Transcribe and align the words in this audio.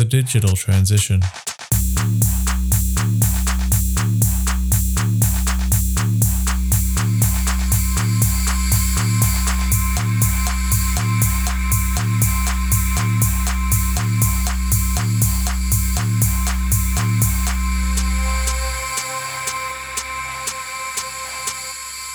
The 0.00 0.06
digital 0.06 0.56
transition. 0.56 1.20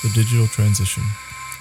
The 0.01 0.09
Digital 0.15 0.47
Transition, 0.47 1.03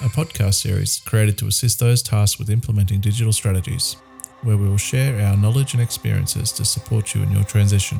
a 0.01 0.09
podcast 0.09 0.55
series 0.55 1.01
created 1.05 1.37
to 1.37 1.45
assist 1.45 1.79
those 1.79 2.01
tasked 2.01 2.39
with 2.39 2.49
implementing 2.49 2.99
digital 2.99 3.31
strategies, 3.31 3.97
where 4.45 4.57
we 4.57 4.69
will 4.69 4.77
share 4.77 5.19
our 5.25 5.35
knowledge 5.35 5.73
and 5.73 5.81
experiences 5.81 6.51
to 6.51 6.63
support 6.63 7.15
you 7.15 7.23
in 7.23 7.31
your 7.31 7.43
transition. 7.43 7.99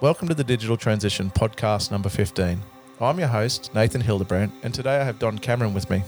Welcome 0.00 0.26
to 0.28 0.34
the 0.34 0.42
Digital 0.42 0.78
Transition 0.78 1.30
podcast 1.30 1.90
number 1.90 2.08
15. 2.08 2.58
I'm 2.98 3.18
your 3.18 3.28
host, 3.28 3.74
Nathan 3.74 4.00
Hildebrandt, 4.00 4.54
and 4.62 4.72
today 4.72 4.98
I 4.98 5.04
have 5.04 5.18
Don 5.18 5.38
Cameron 5.38 5.74
with 5.74 5.90
me. 5.90 6.02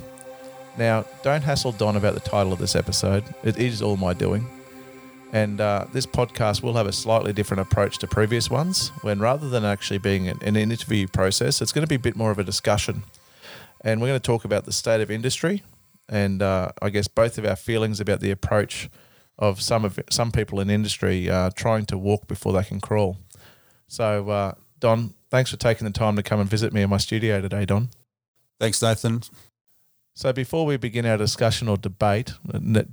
Now, 0.78 1.04
don't 1.22 1.42
hassle 1.42 1.72
Don 1.72 1.96
about 1.96 2.14
the 2.14 2.20
title 2.20 2.54
of 2.54 2.58
this 2.58 2.74
episode, 2.74 3.24
it 3.44 3.58
is 3.58 3.82
all 3.82 3.98
my 3.98 4.14
doing. 4.14 4.48
And 5.34 5.60
uh, 5.60 5.84
this 5.92 6.06
podcast 6.06 6.62
will 6.62 6.74
have 6.74 6.86
a 6.86 6.92
slightly 6.92 7.34
different 7.34 7.60
approach 7.60 7.98
to 7.98 8.06
previous 8.06 8.50
ones, 8.50 8.88
when 9.02 9.20
rather 9.20 9.50
than 9.50 9.66
actually 9.66 9.98
being 9.98 10.28
an, 10.28 10.56
interview 10.56 11.06
process, 11.08 11.60
it's 11.60 11.72
going 11.72 11.84
to 11.84 11.88
be 11.88 11.96
a 11.96 11.98
bit 11.98 12.16
more 12.16 12.30
of 12.30 12.38
a 12.38 12.44
discussion. 12.44 13.04
And 13.82 14.00
we're 14.00 14.08
going 14.08 14.20
to 14.20 14.26
talk 14.26 14.46
about 14.46 14.64
the 14.64 14.72
state 14.72 15.02
of 15.02 15.10
industry 15.10 15.62
and 16.08 16.42
uh, 16.42 16.72
I 16.80 16.90
guess 16.90 17.08
both 17.08 17.38
of 17.38 17.44
our 17.44 17.56
feelings 17.56 18.00
about 18.00 18.20
the 18.20 18.30
approach 18.30 18.90
of 19.42 19.60
some 19.60 19.84
of 19.84 19.98
some 20.08 20.30
people 20.30 20.60
in 20.60 20.70
industry 20.70 21.28
uh, 21.28 21.50
trying 21.56 21.84
to 21.86 21.98
walk 21.98 22.28
before 22.28 22.52
they 22.52 22.62
can 22.62 22.80
crawl. 22.80 23.18
So, 23.88 24.30
uh, 24.30 24.54
Don, 24.78 25.14
thanks 25.30 25.50
for 25.50 25.56
taking 25.56 25.84
the 25.84 25.92
time 25.92 26.14
to 26.14 26.22
come 26.22 26.38
and 26.38 26.48
visit 26.48 26.72
me 26.72 26.82
in 26.82 26.88
my 26.88 26.96
studio 26.96 27.40
today, 27.40 27.64
Don. 27.66 27.90
Thanks, 28.60 28.80
Nathan. 28.80 29.22
So, 30.14 30.32
before 30.32 30.64
we 30.64 30.76
begin 30.76 31.04
our 31.06 31.16
discussion 31.16 31.68
or 31.68 31.76
debate, 31.76 32.34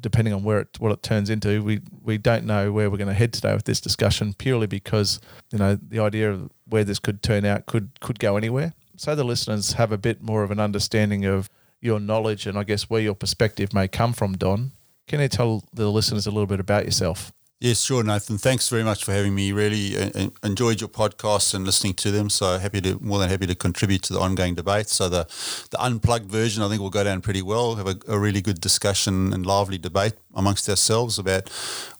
depending 0.02 0.34
on 0.34 0.44
where 0.44 0.62
it, 0.62 0.70
what 0.80 0.92
it 0.92 1.04
turns 1.04 1.30
into, 1.30 1.62
we, 1.62 1.82
we 2.02 2.18
don't 2.18 2.46
know 2.46 2.72
where 2.72 2.90
we're 2.90 2.98
going 2.98 3.10
to 3.10 3.14
head 3.14 3.32
today 3.32 3.54
with 3.54 3.66
this 3.66 3.80
discussion 3.80 4.34
purely 4.34 4.66
because 4.66 5.20
you 5.52 5.60
know 5.60 5.76
the 5.76 6.00
idea 6.00 6.32
of 6.32 6.50
where 6.66 6.84
this 6.84 6.98
could 6.98 7.22
turn 7.22 7.46
out 7.46 7.68
could 7.68 7.92
could 8.00 8.18
go 8.18 8.38
anywhere. 8.38 8.74
So 8.98 9.14
the 9.14 9.24
listeners 9.24 9.74
have 9.74 9.92
a 9.92 10.00
bit 10.00 10.24
more 10.24 10.42
of 10.42 10.50
an 10.50 10.60
understanding 10.60 11.26
of 11.26 11.48
your 11.80 12.00
knowledge 12.00 12.48
and 12.48 12.58
I 12.58 12.64
guess 12.64 12.90
where 12.90 13.02
your 13.02 13.16
perspective 13.16 13.72
may 13.72 13.88
come 13.88 14.14
from, 14.14 14.36
Don. 14.36 14.72
Can 15.10 15.22
you 15.22 15.28
tell 15.28 15.64
the 15.74 15.90
listeners 15.90 16.28
a 16.28 16.32
little 16.32 16.46
bit 16.46 16.60
about 16.60 16.86
yourself? 16.86 17.32
Yes, 17.60 17.82
sure, 17.82 18.04
Nathan. 18.04 18.38
Thanks 18.38 18.70
very 18.70 18.84
much 18.84 19.04
for 19.04 19.12
having 19.12 19.34
me. 19.34 19.52
Really 19.52 19.98
uh, 19.98 20.30
enjoyed 20.44 20.80
your 20.80 20.88
podcasts 20.88 21.56
and 21.56 21.66
listening 21.66 21.96
to 21.96 22.12
them. 22.12 22.30
So 22.30 22.60
happy 22.60 22.80
to, 22.82 23.00
more 23.02 23.18
than 23.18 23.28
happy 23.28 23.48
to 23.48 23.56
contribute 23.56 24.04
to 24.04 24.14
the 24.14 24.20
ongoing 24.20 24.54
debate. 24.54 24.88
So 24.88 25.10
the, 25.10 25.28
the 25.72 25.84
unplugged 25.84 26.30
version, 26.32 26.62
I 26.62 26.70
think, 26.70 26.80
will 26.80 26.92
go 26.92 27.04
down 27.04 27.22
pretty 27.22 27.42
well. 27.42 27.76
Have 27.76 27.88
a, 27.88 27.98
a 28.08 28.20
really 28.20 28.42
good 28.42 28.62
discussion 28.62 29.34
and 29.34 29.48
lively 29.48 29.80
debate 29.80 30.14
amongst 30.36 30.70
ourselves 30.70 31.18
about 31.18 31.50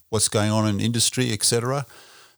what's 0.10 0.30
going 0.30 0.52
on 0.52 0.68
in 0.68 0.80
industry, 0.80 1.34
etc. 1.34 1.88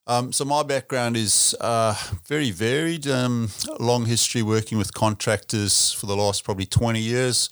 Um, 0.08 0.34
so 0.34 0.46
my 0.46 0.64
background 0.64 1.16
is 1.16 1.56
uh, 1.62 1.96
very 2.26 2.50
varied. 2.50 3.08
Um, 3.08 3.50
long 3.80 4.06
history 4.06 4.42
working 4.42 4.78
with 4.78 4.94
contractors 4.94 5.94
for 5.94 6.08
the 6.08 6.16
last 6.16 6.44
probably 6.44 6.66
20 6.66 7.00
years, 7.00 7.50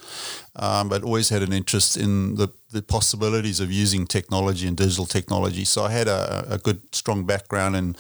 um, 0.60 0.90
but 0.90 1.04
always 1.04 1.30
had 1.30 1.42
an 1.42 1.54
interest 1.54 1.96
in 1.98 2.36
the, 2.36 2.50
the 2.72 2.82
possibilities 2.82 3.60
of 3.62 3.72
using 3.72 4.06
technology 4.06 4.68
and 4.68 4.76
digital 4.76 5.06
technology. 5.06 5.64
So 5.64 5.86
I 5.86 5.92
had 5.92 6.08
a, 6.08 6.46
a 6.50 6.58
good, 6.58 6.82
strong 6.94 7.26
background 7.26 7.76
in, 7.78 7.96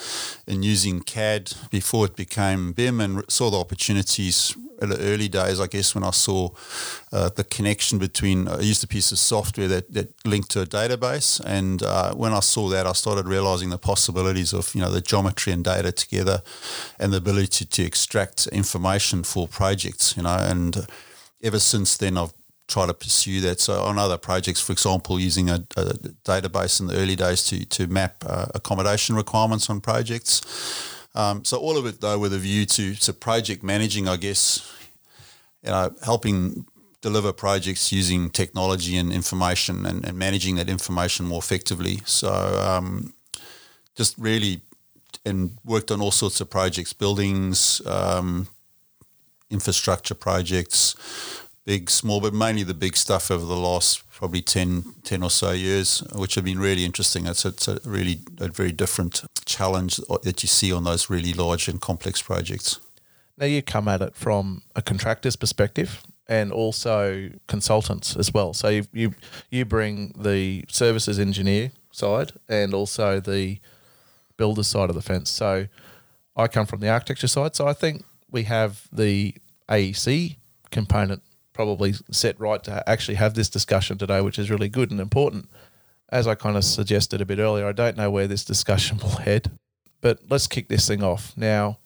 in 0.46 0.62
using 0.62 1.00
CAD 1.02 1.54
before 1.72 2.06
it 2.06 2.16
became 2.18 2.74
BIM 2.74 3.00
and 3.00 3.24
saw 3.32 3.50
the 3.50 3.58
opportunities 3.58 4.56
in 4.82 4.90
the 4.90 5.00
early 5.00 5.28
days, 5.28 5.60
I 5.60 5.68
guess, 5.68 5.94
when 5.94 6.04
I 6.04 6.12
saw 6.12 6.50
uh, 7.12 7.30
the 7.30 7.44
connection 7.44 7.98
between, 7.98 8.48
I 8.48 8.60
used 8.60 8.84
a 8.84 8.88
piece 8.88 9.12
of 9.12 9.20
software 9.20 9.68
that, 9.68 9.94
that 9.94 10.14
linked 10.26 10.52
to 10.52 10.62
a 10.62 10.66
database. 10.66 11.42
And 11.46 11.84
uh, 11.84 12.14
when 12.14 12.34
I 12.34 12.40
saw 12.40 12.70
that, 12.70 12.88
I 12.88 12.94
started 12.94 13.26
realizing 13.26 13.72
the 13.72 13.78
possibilities 13.78 14.54
of, 14.54 14.74
you 14.74 14.82
know, 14.82 14.90
the 14.90 15.02
geometry 15.02 15.52
and 15.52 15.66
data 15.66 15.92
together 15.92 16.42
and 16.98 17.12
the 17.12 17.18
ability 17.18 17.66
to 17.66 17.84
extract 17.84 18.48
information 18.48 19.24
for 19.24 19.50
projects, 19.50 20.16
you 20.16 20.24
know, 20.24 20.38
and 20.40 20.88
ever 21.44 21.60
since 21.60 21.98
then, 21.98 22.18
I've 22.18 22.34
tried 22.70 22.88
to 22.88 22.94
pursue 22.94 23.42
that. 23.42 23.60
So 23.60 23.82
on 23.84 23.98
other 23.98 24.18
projects, 24.18 24.62
for 24.62 24.72
example, 24.72 25.20
using 25.20 25.50
a, 25.50 25.56
a 25.76 25.84
database 26.24 26.80
in 26.80 26.88
the 26.88 26.96
early 26.96 27.16
days 27.16 27.44
to, 27.48 27.66
to 27.66 27.88
map 27.88 28.24
uh, 28.26 28.46
accommodation 28.56 29.16
requirements 29.16 29.70
on 29.70 29.82
projects. 29.82 30.42
Um, 31.16 31.44
so 31.44 31.58
all 31.58 31.78
of 31.78 31.86
it 31.86 32.00
though 32.00 32.20
with 32.20 32.34
a 32.34 32.38
view 32.38 32.66
to 32.66 32.96
to 32.96 33.14
project 33.14 33.64
managing, 33.64 34.08
I 34.08 34.18
guess, 34.18 34.72
you 35.64 35.72
know, 35.72 35.94
helping 36.04 36.66
deliver 37.02 37.34
projects 37.34 37.92
using 37.92 38.30
technology 38.30 38.96
and 38.98 39.12
information 39.12 39.86
and, 39.86 40.06
and 40.06 40.18
managing 40.18 40.58
that 40.58 40.70
information 40.70 41.26
more 41.26 41.40
effectively. 41.40 42.02
So 42.06 42.30
um, 42.30 43.14
just 43.96 44.18
really 44.18 44.62
and 45.26 45.58
worked 45.66 45.92
on 45.92 46.02
all 46.02 46.12
sorts 46.12 46.42
of 46.42 46.50
projects, 46.50 46.94
buildings, 46.94 47.82
um, 47.86 48.48
infrastructure 49.50 50.16
projects, 50.16 50.96
big, 51.70 51.88
small, 51.88 52.20
but 52.20 52.34
mainly 52.34 52.64
the 52.64 52.74
big 52.74 52.98
stuff 52.98 53.30
over 53.30 53.46
the 53.46 53.56
last 53.56 54.02
probably 54.10 54.42
10, 54.42 54.96
10 55.04 55.22
or 55.22 55.30
so 55.30 55.52
years, 55.52 56.00
which 56.16 56.34
have 56.34 56.44
been 56.44 56.58
really 56.58 56.84
interesting. 56.84 57.28
It's, 57.28 57.46
it's 57.46 57.68
a 57.68 57.80
really 57.86 58.22
a 58.40 58.48
very 58.48 58.72
different 58.72 59.24
challenge 59.46 59.98
that 60.24 60.42
you 60.42 60.48
see 60.48 60.74
on 60.74 60.86
those 60.86 61.12
really 61.12 61.32
large 61.32 61.68
and 61.68 61.80
complex 61.80 62.24
projects. 62.24 62.80
Now 63.38 63.46
you 63.46 63.62
come 63.62 63.88
at 63.88 64.02
it 64.02 64.16
from 64.16 64.64
a 64.76 64.82
contractor's 64.82 65.36
perspective 65.36 66.02
and 66.28 66.52
also 66.52 67.30
consultants 67.46 68.16
as 68.16 68.34
well. 68.34 68.56
So 68.56 68.70
you 68.70 68.86
you, 68.92 69.14
you 69.52 69.64
bring 69.64 70.16
the 70.18 70.66
services 70.70 71.20
engineer 71.20 71.72
side 71.92 72.32
and 72.48 72.74
also 72.74 73.20
the 73.20 73.60
builder 74.38 74.64
side 74.64 74.90
of 74.90 74.96
the 74.96 75.04
fence. 75.04 75.30
So 75.30 75.68
I 76.36 76.48
come 76.48 76.66
from 76.66 76.80
the 76.80 76.90
architecture 76.90 77.28
side. 77.28 77.56
So 77.56 77.68
I 77.68 77.74
think 77.74 78.06
we 78.32 78.46
have 78.46 78.88
the 78.92 79.36
AEC 79.70 80.38
component 80.72 81.22
probably 81.60 81.94
set 82.10 82.40
right 82.40 82.64
to 82.64 82.90
actually 82.90 83.16
have 83.16 83.34
this 83.34 83.50
discussion 83.50 83.98
today, 83.98 84.22
which 84.22 84.40
is 84.40 84.50
really 84.50 84.70
good 84.70 84.92
and 84.92 85.02
important. 85.02 85.50
As 86.08 86.26
I 86.26 86.34
kind 86.34 86.56
of 86.56 86.64
suggested 86.64 87.20
a 87.20 87.26
bit 87.26 87.38
earlier, 87.38 87.68
I 87.68 87.74
don't 87.74 87.98
know 87.98 88.10
where 88.10 88.30
this 88.30 88.46
discussion 88.46 88.98
will 89.04 89.10
head, 89.10 89.52
but 90.00 90.20
let's 90.30 90.48
kick 90.48 90.70
this 90.70 90.88
thing 90.88 91.04
off. 91.04 91.34
Now, 91.36 91.80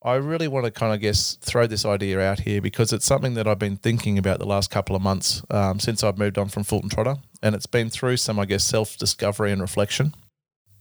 I 0.00 0.14
really 0.14 0.46
want 0.46 0.66
to 0.66 0.70
kind 0.70 0.94
of 0.94 1.00
guess 1.00 1.34
throw 1.40 1.66
this 1.66 1.84
idea 1.84 2.20
out 2.20 2.38
here 2.38 2.60
because 2.60 2.92
it's 2.92 3.04
something 3.04 3.34
that 3.34 3.48
I've 3.48 3.58
been 3.58 3.78
thinking 3.78 4.16
about 4.16 4.38
the 4.38 4.46
last 4.46 4.70
couple 4.70 4.94
of 4.94 5.02
months 5.02 5.42
um, 5.50 5.80
since 5.80 6.04
I've 6.04 6.16
moved 6.16 6.38
on 6.38 6.48
from 6.48 6.62
Fulton 6.62 6.88
Trotter, 6.88 7.16
and 7.42 7.56
it's 7.56 7.66
been 7.66 7.90
through 7.90 8.18
some, 8.18 8.38
I 8.38 8.44
guess, 8.44 8.62
self 8.62 8.96
discovery 8.96 9.50
and 9.50 9.60
reflection. 9.60 10.14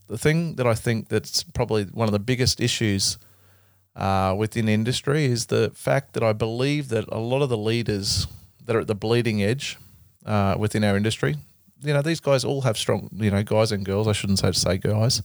The 0.06 0.20
thing 0.20 0.58
that 0.58 0.68
I 0.68 0.76
think 0.76 1.10
that's 1.10 1.42
probably 1.42 1.86
one 1.86 2.08
of 2.08 2.12
the 2.12 2.20
biggest 2.20 2.62
issues 2.62 3.18
uh, 3.96 4.34
within 4.38 4.68
industry 4.68 5.26
is 5.26 5.48
the 5.48 5.72
fact 5.76 6.14
that 6.14 6.24
I 6.24 6.34
believe 6.34 6.90
that 6.90 7.06
a 7.10 7.20
lot 7.20 7.42
of 7.42 7.50
the 7.50 7.58
leaders 7.58 8.28
that 8.66 8.76
are 8.76 8.82
at 8.82 8.88
the 8.88 8.96
bleeding 8.96 9.44
edge 9.44 9.78
uh, 10.26 10.56
within 10.58 10.84
our 10.84 10.98
industry, 10.98 11.36
you 11.82 11.94
know, 11.94 12.02
these 12.02 12.20
guys 12.20 12.44
all 12.44 12.62
have 12.62 12.78
strong, 12.78 13.10
you 13.14 13.30
know, 13.30 13.44
guys 13.44 13.72
and 13.72 13.86
girls, 13.86 14.08
I 14.08 14.14
shouldn't 14.14 14.40
say 14.40 14.52
to 14.52 14.60
say 14.60 14.78
guys, 14.78 15.22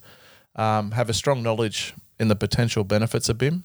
um, 0.57 0.91
have 0.93 1.09
a 1.09 1.15
strong 1.15 1.43
knowledge 1.43 1.95
in 2.19 2.29
the 2.29 2.37
potential 2.37 2.85
benefits 2.85 3.29
of 3.29 3.39
BIM. 3.39 3.65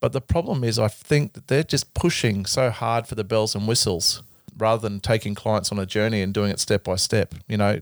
But 0.00 0.12
the 0.12 0.20
problem 0.20 0.62
is, 0.62 0.78
I 0.78 0.88
think 0.88 1.32
that 1.32 1.48
they're 1.48 1.64
just 1.64 1.92
pushing 1.92 2.46
so 2.46 2.70
hard 2.70 3.08
for 3.08 3.16
the 3.16 3.24
bells 3.24 3.54
and 3.56 3.66
whistles 3.66 4.22
rather 4.56 4.80
than 4.80 5.00
taking 5.00 5.34
clients 5.34 5.72
on 5.72 5.78
a 5.78 5.86
journey 5.86 6.22
and 6.22 6.32
doing 6.32 6.50
it 6.50 6.60
step 6.60 6.84
by 6.84 6.96
step. 6.96 7.34
You 7.48 7.56
know, 7.56 7.80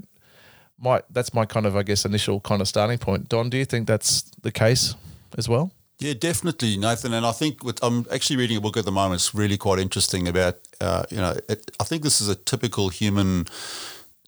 my 0.78 1.03
that's 1.11 1.34
my 1.34 1.44
kind 1.44 1.67
of, 1.67 1.76
I 1.76 1.82
guess, 1.82 2.06
initial 2.06 2.40
kind 2.40 2.62
of 2.62 2.69
starting 2.69 2.99
point. 2.99 3.29
Don, 3.29 3.50
do 3.50 3.58
you 3.58 3.67
think 3.67 3.87
that's 3.87 4.22
the 4.43 4.52
case 4.52 4.94
as 5.37 5.46
well? 5.49 5.70
Yeah, 5.98 6.12
definitely, 6.12 6.76
Nathan. 6.76 7.14
And 7.14 7.25
I 7.25 7.32
think 7.32 7.64
with, 7.64 7.82
I'm 7.82 8.04
actually 8.12 8.37
reading 8.37 8.58
a 8.58 8.60
book 8.60 8.76
at 8.76 8.84
the 8.84 8.93
moment. 8.93 9.20
It's 9.20 9.34
really 9.34 9.56
quite 9.56 9.78
interesting 9.78 10.28
about, 10.28 10.58
uh, 10.81 11.04
you 11.10 11.16
know, 11.16 11.34
it, 11.48 11.70
I 11.81 11.84
think 11.84 12.02
this 12.02 12.20
is 12.20 12.28
a 12.28 12.34
typical 12.34 12.90
human 12.90 13.46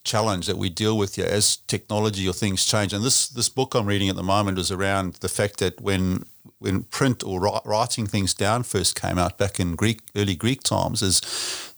challenge 0.03 0.47
that 0.47 0.57
we 0.57 0.71
deal 0.71 0.97
with 0.97 1.17
here 1.17 1.27
as 1.27 1.57
technology 1.67 2.27
or 2.27 2.33
things 2.33 2.65
change. 2.65 2.95
And 2.95 3.05
this 3.05 3.29
this 3.29 3.51
book 3.51 3.75
I'm 3.75 3.85
reading 3.85 4.09
at 4.09 4.17
the 4.17 4.23
moment 4.23 4.59
is 4.59 4.73
around 4.73 5.15
the 5.15 5.29
fact 5.29 5.59
that 5.59 5.79
when 5.81 6.25
when 6.59 6.85
print 6.85 7.23
or 7.23 7.41
writing 7.65 8.07
things 8.07 8.33
down 8.33 8.63
first 8.63 8.99
came 8.99 9.19
out 9.19 9.37
back 9.37 9.61
in 9.61 9.77
Greek 9.77 10.01
early 10.17 10.35
Greek 10.35 10.63
times, 10.63 11.03
is 11.03 11.21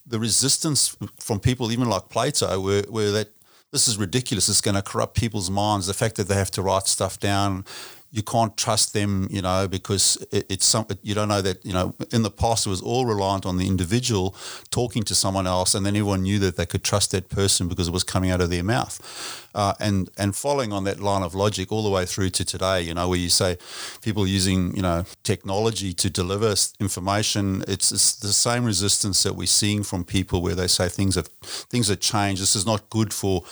the 0.06 0.20
resistance 0.20 0.96
from 1.18 1.40
people 1.40 1.72
even 1.72 1.88
like 1.88 2.08
Plato, 2.08 2.60
were, 2.60 2.84
were 2.88 3.10
that 3.10 3.28
this 3.72 3.88
is 3.88 3.98
ridiculous. 3.98 4.48
It's 4.48 4.60
going 4.60 4.76
to 4.76 4.82
corrupt 4.82 5.16
people's 5.16 5.50
minds. 5.50 5.86
The 5.86 5.94
fact 5.94 6.16
that 6.16 6.28
they 6.28 6.34
have 6.34 6.50
to 6.52 6.62
write 6.62 6.86
stuff 6.86 7.18
down 7.18 7.64
you 8.12 8.22
can't 8.22 8.56
trust 8.56 8.92
them, 8.92 9.28
you 9.30 9.40
know, 9.40 9.68
because 9.68 10.16
it, 10.32 10.46
it's 10.50 10.66
some 10.66 10.86
you 11.02 11.14
don't 11.14 11.28
know 11.28 11.42
that 11.42 11.64
you 11.64 11.72
know. 11.72 11.94
In 12.12 12.22
the 12.22 12.30
past, 12.30 12.66
it 12.66 12.70
was 12.70 12.82
all 12.82 13.06
reliant 13.06 13.46
on 13.46 13.56
the 13.56 13.68
individual 13.68 14.34
talking 14.70 15.02
to 15.04 15.14
someone 15.14 15.46
else, 15.46 15.74
and 15.74 15.86
then 15.86 15.94
everyone 15.94 16.22
knew 16.22 16.38
that 16.40 16.56
they 16.56 16.66
could 16.66 16.82
trust 16.82 17.12
that 17.12 17.28
person 17.28 17.68
because 17.68 17.86
it 17.88 17.92
was 17.92 18.02
coming 18.02 18.30
out 18.30 18.40
of 18.40 18.50
their 18.50 18.64
mouth. 18.64 19.46
Uh, 19.54 19.74
and 19.80 20.10
and 20.16 20.34
following 20.34 20.72
on 20.72 20.84
that 20.84 21.00
line 21.00 21.22
of 21.22 21.34
logic 21.34 21.72
all 21.72 21.82
the 21.82 21.90
way 21.90 22.04
through 22.04 22.30
to 22.30 22.44
today, 22.44 22.80
you 22.82 22.94
know, 22.94 23.08
where 23.08 23.18
you 23.18 23.28
say 23.28 23.56
people 24.02 24.26
using 24.26 24.74
you 24.74 24.82
know 24.82 25.04
technology 25.22 25.92
to 25.92 26.10
deliver 26.10 26.54
information, 26.80 27.62
it's, 27.68 27.92
it's 27.92 28.16
the 28.16 28.32
same 28.32 28.64
resistance 28.64 29.22
that 29.22 29.34
we're 29.34 29.46
seeing 29.46 29.82
from 29.82 30.04
people 30.04 30.42
where 30.42 30.54
they 30.54 30.66
say 30.66 30.88
things 30.88 31.14
have 31.14 31.26
things 31.26 31.88
have 31.88 32.00
changed. 32.00 32.42
This 32.42 32.56
is 32.56 32.66
not 32.66 32.90
good 32.90 33.12
for 33.12 33.42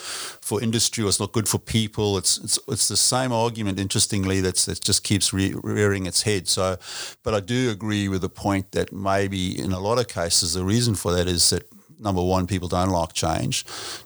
for 0.48 0.62
industry, 0.62 1.04
or 1.04 1.08
it's 1.08 1.20
not 1.20 1.32
good 1.32 1.46
for 1.46 1.58
people. 1.58 2.16
It's 2.16 2.38
it's 2.38 2.58
it's 2.68 2.88
the 2.88 2.96
same 2.96 3.32
argument. 3.32 3.78
Interestingly, 3.78 4.40
that's 4.40 4.64
that 4.64 4.80
just 4.80 5.04
keeps 5.04 5.32
re- 5.32 5.54
rearing 5.62 6.06
its 6.06 6.22
head. 6.22 6.48
So, 6.48 6.78
but 7.22 7.34
I 7.34 7.40
do 7.40 7.70
agree 7.70 8.08
with 8.08 8.22
the 8.22 8.30
point 8.30 8.72
that 8.72 8.90
maybe 8.90 9.60
in 9.64 9.72
a 9.72 9.80
lot 9.80 9.98
of 9.98 10.08
cases 10.08 10.54
the 10.54 10.64
reason 10.64 10.94
for 10.94 11.12
that 11.12 11.26
is 11.26 11.50
that 11.50 11.64
number 12.00 12.22
one, 12.22 12.46
people 12.46 12.68
don't 12.68 12.90
like 12.90 13.12
change. 13.12 13.64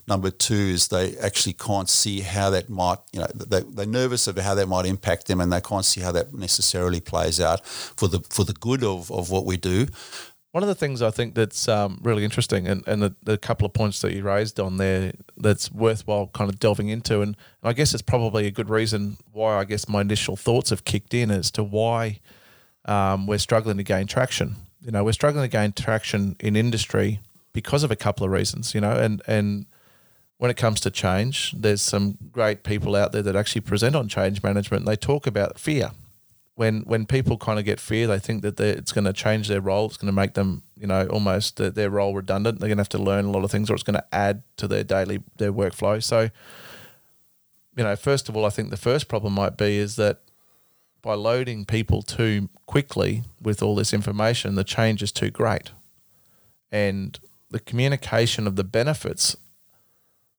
Number 0.08 0.30
two 0.30 0.54
is 0.74 0.88
they 0.88 1.16
actually 1.18 1.52
can't 1.52 1.88
see 1.88 2.20
how 2.20 2.50
that 2.50 2.68
might, 2.68 2.98
you 3.12 3.20
know, 3.20 3.26
they, 3.34 3.60
they're 3.60 3.86
nervous 3.86 4.26
of 4.26 4.36
how 4.38 4.54
that 4.54 4.66
might 4.66 4.86
impact 4.86 5.26
them 5.26 5.40
and 5.40 5.52
they 5.52 5.60
can't 5.60 5.84
see 5.84 6.00
how 6.00 6.12
that 6.12 6.34
necessarily 6.34 7.00
plays 7.00 7.40
out 7.40 7.64
for 7.66 8.08
the 8.08 8.20
for 8.30 8.44
the 8.44 8.54
good 8.54 8.82
of, 8.82 9.10
of 9.10 9.30
what 9.30 9.44
we 9.44 9.56
do. 9.56 9.86
One 10.52 10.62
of 10.62 10.68
the 10.68 10.74
things 10.74 11.00
I 11.00 11.10
think 11.10 11.34
that's 11.34 11.66
um, 11.66 11.98
really 12.02 12.24
interesting, 12.24 12.68
and, 12.68 12.86
and 12.86 13.02
the, 13.02 13.14
the, 13.22 13.38
couple 13.38 13.66
of 13.66 13.72
points 13.72 14.02
that 14.02 14.12
you 14.12 14.22
raised 14.22 14.60
on 14.60 14.76
there 14.76 15.12
that's 15.36 15.72
worthwhile 15.72 16.28
kind 16.34 16.50
of 16.50 16.60
delving 16.60 16.88
into, 16.88 17.22
and, 17.22 17.36
and 17.62 17.70
I 17.70 17.72
guess 17.72 17.94
it's 17.94 18.02
probably 18.02 18.46
a 18.46 18.50
good 18.50 18.68
reason 18.68 19.16
why 19.32 19.56
I 19.56 19.64
guess 19.64 19.88
my 19.88 20.02
initial 20.02 20.36
thoughts 20.36 20.68
have 20.68 20.84
kicked 20.84 21.14
in 21.14 21.30
as 21.30 21.50
to 21.52 21.64
why 21.64 22.20
um, 22.84 23.26
we're 23.26 23.38
struggling 23.38 23.78
to 23.78 23.82
gain 23.82 24.06
traction. 24.06 24.56
You 24.82 24.90
know, 24.90 25.04
we're 25.04 25.12
struggling 25.12 25.44
to 25.44 25.48
gain 25.48 25.72
traction 25.72 26.36
in 26.38 26.54
industry 26.54 27.20
because 27.54 27.82
of 27.82 27.90
a 27.90 27.96
couple 27.96 28.26
of 28.26 28.32
reasons, 28.32 28.74
you 28.74 28.80
know, 28.80 28.92
and 28.92 29.22
and 29.26 29.66
when 30.42 30.50
it 30.50 30.56
comes 30.56 30.80
to 30.80 30.90
change, 30.90 31.52
there's 31.56 31.80
some 31.80 32.18
great 32.32 32.64
people 32.64 32.96
out 32.96 33.12
there 33.12 33.22
that 33.22 33.36
actually 33.36 33.60
present 33.60 33.94
on 33.94 34.08
change 34.08 34.42
management. 34.42 34.80
And 34.80 34.88
they 34.88 34.96
talk 34.96 35.24
about 35.24 35.56
fear. 35.56 35.92
When 36.62 36.82
when 36.82 37.06
people 37.06 37.36
kind 37.38 37.58
of 37.58 37.64
get 37.64 37.80
fear, 37.80 38.06
they 38.06 38.20
think 38.20 38.42
that 38.42 38.60
it's 38.60 38.92
going 38.92 39.08
to 39.12 39.12
change 39.12 39.48
their 39.48 39.60
role. 39.60 39.86
It's 39.86 39.96
going 39.96 40.14
to 40.14 40.20
make 40.22 40.34
them, 40.34 40.62
you 40.76 40.86
know, 40.86 41.08
almost 41.08 41.56
their, 41.56 41.70
their 41.70 41.90
role 41.90 42.14
redundant. 42.14 42.60
They're 42.60 42.68
going 42.68 42.82
to 42.82 42.86
have 42.86 42.98
to 43.00 43.02
learn 43.10 43.24
a 43.24 43.32
lot 43.32 43.42
of 43.42 43.50
things, 43.50 43.68
or 43.68 43.74
it's 43.74 43.82
going 43.82 44.02
to 44.02 44.14
add 44.26 44.42
to 44.58 44.68
their 44.68 44.84
daily 44.84 45.18
their 45.38 45.52
workflow. 45.52 46.00
So, 46.00 46.30
you 47.76 47.84
know, 47.84 47.96
first 47.96 48.28
of 48.28 48.36
all, 48.36 48.44
I 48.46 48.50
think 48.50 48.70
the 48.70 48.76
first 48.76 49.08
problem 49.08 49.32
might 49.32 49.56
be 49.56 49.76
is 49.76 49.96
that 49.96 50.20
by 51.00 51.14
loading 51.14 51.64
people 51.64 52.00
too 52.02 52.48
quickly 52.66 53.24
with 53.40 53.60
all 53.60 53.74
this 53.74 53.92
information, 53.92 54.54
the 54.54 54.62
change 54.76 55.02
is 55.02 55.10
too 55.10 55.30
great, 55.30 55.72
and 56.70 57.18
the 57.50 57.60
communication 57.70 58.46
of 58.46 58.54
the 58.54 58.68
benefits 58.80 59.36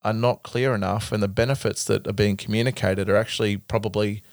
are 0.03 0.13
not 0.13 0.41
clear 0.41 0.73
enough, 0.73 1.11
and 1.11 1.21
the 1.21 1.35
benefits 1.43 1.83
that 1.83 2.07
are 2.07 2.13
being 2.23 2.37
communicated 2.37 3.09
are 3.09 3.17
actually 3.17 3.57
probably 3.57 4.23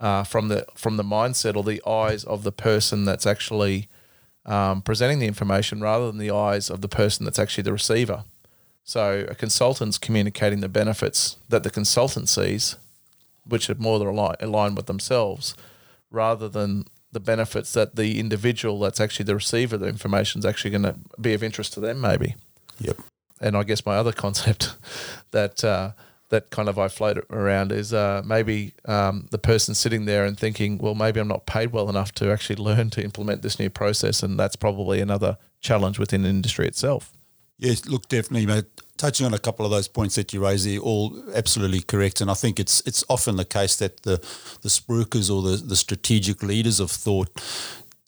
uh, 0.00 0.24
from 0.24 0.48
the 0.48 0.66
from 0.74 0.96
the 0.96 1.04
mindset 1.04 1.56
or 1.56 1.62
the 1.62 1.82
eyes 1.86 2.24
of 2.24 2.42
the 2.42 2.52
person 2.52 3.04
that's 3.04 3.26
actually 3.26 3.88
um, 4.46 4.82
presenting 4.82 5.18
the 5.18 5.26
information, 5.26 5.80
rather 5.80 6.06
than 6.06 6.18
the 6.18 6.30
eyes 6.30 6.70
of 6.70 6.80
the 6.80 6.88
person 6.88 7.24
that's 7.24 7.38
actually 7.38 7.62
the 7.62 7.72
receiver. 7.72 8.24
So 8.82 9.26
a 9.28 9.34
consultant's 9.34 9.98
communicating 9.98 10.60
the 10.60 10.68
benefits 10.68 11.36
that 11.48 11.62
the 11.62 11.70
consultant 11.70 12.28
sees, 12.28 12.76
which 13.46 13.68
are 13.68 13.74
more 13.74 14.00
aligned 14.40 14.76
with 14.76 14.86
themselves, 14.86 15.54
rather 16.10 16.48
than 16.48 16.86
the 17.12 17.20
benefits 17.20 17.72
that 17.72 17.96
the 17.96 18.18
individual 18.18 18.78
that's 18.80 19.00
actually 19.00 19.24
the 19.24 19.34
receiver 19.34 19.74
of 19.76 19.82
the 19.82 19.88
information 19.88 20.38
is 20.38 20.46
actually 20.46 20.70
going 20.70 20.82
to 20.82 20.96
be 21.20 21.34
of 21.34 21.42
interest 21.42 21.72
to 21.74 21.80
them, 21.80 22.00
maybe. 22.00 22.36
Yep. 22.78 22.98
And 23.40 23.56
I 23.56 23.64
guess 23.64 23.84
my 23.84 23.96
other 23.96 24.12
concept 24.24 24.76
that 25.32 25.62
uh, 25.62 25.92
that 26.30 26.50
kind 26.50 26.68
of 26.68 26.78
I 26.78 26.88
float 26.88 27.24
around 27.30 27.72
is 27.72 27.92
uh, 27.92 28.22
maybe 28.24 28.74
um, 28.86 29.26
the 29.30 29.38
person 29.38 29.74
sitting 29.74 30.06
there 30.06 30.24
and 30.24 30.38
thinking, 30.38 30.78
well, 30.78 30.94
maybe 30.94 31.20
I'm 31.20 31.28
not 31.28 31.46
paid 31.46 31.72
well 31.72 31.88
enough 31.88 32.12
to 32.14 32.32
actually 32.32 32.56
learn 32.56 32.90
to 32.90 33.04
implement 33.04 33.42
this 33.42 33.58
new 33.58 33.70
process, 33.70 34.22
and 34.22 34.38
that's 34.38 34.56
probably 34.56 35.00
another 35.00 35.36
challenge 35.60 35.98
within 35.98 36.22
the 36.22 36.28
industry 36.28 36.66
itself. 36.66 37.12
Yes, 37.58 37.84
look, 37.86 38.08
definitely, 38.08 38.46
mate. 38.46 38.64
Touching 38.96 39.26
on 39.26 39.34
a 39.34 39.38
couple 39.38 39.64
of 39.66 39.70
those 39.70 39.88
points 39.88 40.14
that 40.14 40.32
you 40.32 40.42
raised 40.42 40.66
there, 40.66 40.78
all 40.78 41.22
absolutely 41.34 41.82
correct. 41.82 42.20
And 42.20 42.30
I 42.30 42.34
think 42.34 42.58
it's 42.58 42.82
it's 42.86 43.04
often 43.08 43.36
the 43.36 43.44
case 43.44 43.76
that 43.76 44.02
the 44.02 44.16
the 44.62 44.68
spruikers 44.68 45.30
or 45.30 45.42
the, 45.42 45.56
the 45.56 45.76
strategic 45.76 46.42
leaders 46.42 46.80
of 46.80 46.90
thought, 46.90 47.28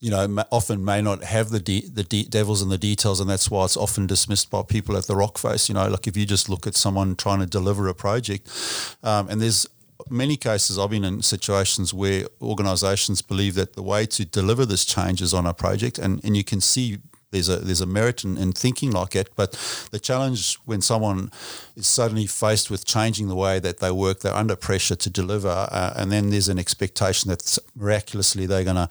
you 0.03 0.11
know, 0.11 0.45
often 0.51 0.85
may 0.85 1.01
not 1.01 1.23
have 1.23 1.51
the 1.51 1.61
de- 1.61 1.87
the 1.87 2.03
de- 2.03 2.25
devils 2.25 2.61
in 2.61 2.71
the 2.71 2.77
details, 2.77 3.21
and 3.21 3.31
that's 3.31 3.49
why 3.49 3.65
it's 3.65 3.77
often 3.77 4.09
dismissed 4.09 4.51
by 4.51 4.63
people 4.63 4.97
at 4.97 5.07
the 5.07 5.15
rock 5.15 5.39
face. 5.39 5.69
You 5.69 5.77
know, 5.77 5.89
like 5.89 6.09
if 6.09 6.17
you 6.17 6.27
just 6.27 6.49
look 6.49 6.67
at 6.67 6.75
someone 6.75 7.15
trying 7.15 7.39
to 7.39 7.47
deliver 7.47 7.87
a 7.87 7.95
project, 7.95 8.51
um, 9.05 9.29
and 9.29 9.41
there's 9.41 9.65
many 10.11 10.37
cases 10.37 10.77
I've 10.77 10.91
been 10.91 11.05
in 11.05 11.23
situations 11.23 11.95
where 11.95 12.27
organisations 12.41 13.23
believe 13.23 13.55
that 13.55 13.75
the 13.75 13.83
way 13.83 14.05
to 14.07 14.25
deliver 14.25 14.67
this 14.67 14.85
change 14.85 15.23
is 15.23 15.33
on 15.33 15.47
a 15.47 15.55
project, 15.55 15.99
and, 15.99 16.21
and 16.25 16.37
you 16.37 16.43
can 16.43 16.61
see 16.61 16.99
there's 17.33 17.49
a 17.49 17.57
there's 17.57 17.81
a 17.81 17.87
merit 17.87 18.23
in, 18.25 18.37
in, 18.37 18.53
thinking 18.53 18.93
like 18.93 19.17
it. 19.17 19.31
But 19.35 19.53
the 19.91 19.99
challenge 19.99 20.59
when 20.65 20.81
someone 20.81 21.31
is 21.75 21.87
suddenly 21.87 22.27
faced 22.27 22.71
with 22.71 22.85
changing 22.85 23.29
the 23.29 23.35
way 23.35 23.59
that 23.59 23.79
they 23.79 23.91
work, 23.91 24.21
they're 24.21 24.35
under 24.35 24.55
pressure 24.55 24.95
to 24.95 25.11
deliver, 25.11 25.49
uh, 25.49 25.95
and 25.97 26.13
then 26.13 26.31
there's 26.31 26.49
an 26.49 26.59
expectation 26.59 27.29
that 27.31 27.59
miraculously 27.75 28.47
they're 28.47 28.65
going 28.65 28.77
to 28.77 28.89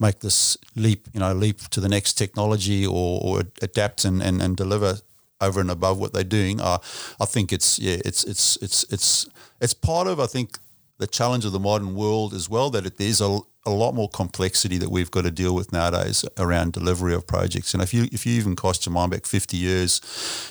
make 0.00 0.20
this 0.20 0.56
leap, 0.74 1.06
you 1.12 1.20
know, 1.20 1.32
leap 1.32 1.60
to 1.68 1.80
the 1.80 1.88
next 1.88 2.14
technology 2.14 2.84
or, 2.86 3.20
or 3.22 3.42
adapt 3.60 4.04
and, 4.04 4.22
and, 4.22 4.42
and 4.42 4.56
deliver 4.56 4.96
over 5.40 5.60
and 5.60 5.70
above 5.70 5.98
what 5.98 6.12
they're 6.12 6.24
doing. 6.24 6.60
Uh, 6.60 6.78
I 7.20 7.26
think 7.26 7.52
it's 7.52 7.78
yeah, 7.78 7.98
it's 8.04 8.24
it's 8.24 8.56
it's 8.62 8.84
it's 8.90 9.28
it's 9.60 9.74
part 9.74 10.06
of 10.06 10.18
I 10.18 10.26
think 10.26 10.58
the 10.98 11.06
challenge 11.06 11.44
of 11.44 11.52
the 11.52 11.60
modern 11.60 11.94
world 11.94 12.32
as 12.32 12.48
well 12.48 12.70
that 12.70 12.86
it, 12.86 12.96
there's 12.96 13.20
a 13.20 13.40
a 13.64 13.70
lot 13.70 13.94
more 13.94 14.08
complexity 14.08 14.76
that 14.78 14.90
we've 14.90 15.10
got 15.10 15.22
to 15.22 15.30
deal 15.30 15.54
with 15.54 15.72
nowadays 15.72 16.24
around 16.36 16.72
delivery 16.72 17.14
of 17.14 17.26
projects. 17.26 17.74
And 17.74 17.82
if 17.82 17.94
you 17.94 18.08
if 18.12 18.26
you 18.26 18.34
even 18.34 18.56
cast 18.56 18.86
your 18.86 18.92
mind 18.92 19.12
back 19.12 19.24
50 19.24 19.56
years, 19.56 20.00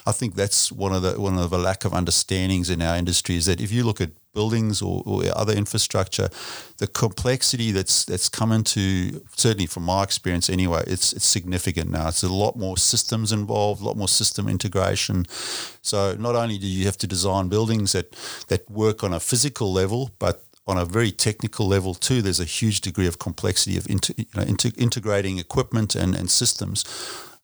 I 0.06 0.12
think 0.12 0.36
that's 0.36 0.72
one 0.72 0.94
of 0.94 1.02
the 1.02 1.20
one 1.20 1.38
of 1.38 1.50
the 1.50 1.60
lack 1.60 1.84
of 1.84 1.94
understandings 1.94 2.70
in 2.70 2.82
our 2.82 2.96
industry 2.96 3.36
is 3.36 3.46
that 3.48 3.60
if 3.60 3.72
you 3.72 3.84
look 3.84 4.00
at 4.00 4.12
buildings 4.34 4.82
or, 4.82 5.04
or 5.06 5.24
other 5.36 5.54
infrastructure, 5.54 6.30
the 6.78 6.88
complexity 6.88 7.72
that's 7.72 8.06
that's 8.06 8.30
come 8.30 8.54
into 8.54 9.22
certainly 9.36 9.66
from 9.66 9.84
my 9.84 10.04
experience 10.04 10.50
anyway, 10.50 10.84
it's 10.88 11.12
it's 11.12 11.26
significant 11.26 11.90
now. 11.90 12.08
It's 12.08 12.24
a 12.24 12.30
lot 12.30 12.56
more 12.56 12.78
systems 12.78 13.34
involved, 13.34 13.82
a 13.82 13.86
lot 13.86 13.98
more 13.98 14.08
system 14.08 14.48
integration. 14.48 15.26
So 15.82 16.16
not 16.18 16.36
only 16.36 16.58
do 16.58 16.68
you 16.68 16.86
have 16.86 16.98
to 17.00 17.08
design 17.08 17.50
buildings 17.50 17.92
that 17.92 18.16
that 18.48 18.70
work 18.72 19.04
on 19.04 19.14
a 19.14 19.20
physical 19.20 19.74
level, 19.74 20.12
but 20.18 20.44
on 20.72 20.78
a 20.78 20.86
very 20.86 21.12
technical 21.12 21.68
level 21.68 21.94
too, 21.94 22.22
there's 22.22 22.40
a 22.40 22.46
huge 22.46 22.82
degree 22.82 23.08
of 23.08 23.20
complexity 23.20 23.78
of 23.78 23.90
inter, 23.90 24.14
you 24.18 24.26
know, 24.36 24.44
inter, 24.44 24.72
integrating 24.78 25.38
equipment 25.38 25.96
and, 25.96 26.16
and 26.16 26.32
systems. 26.32 26.86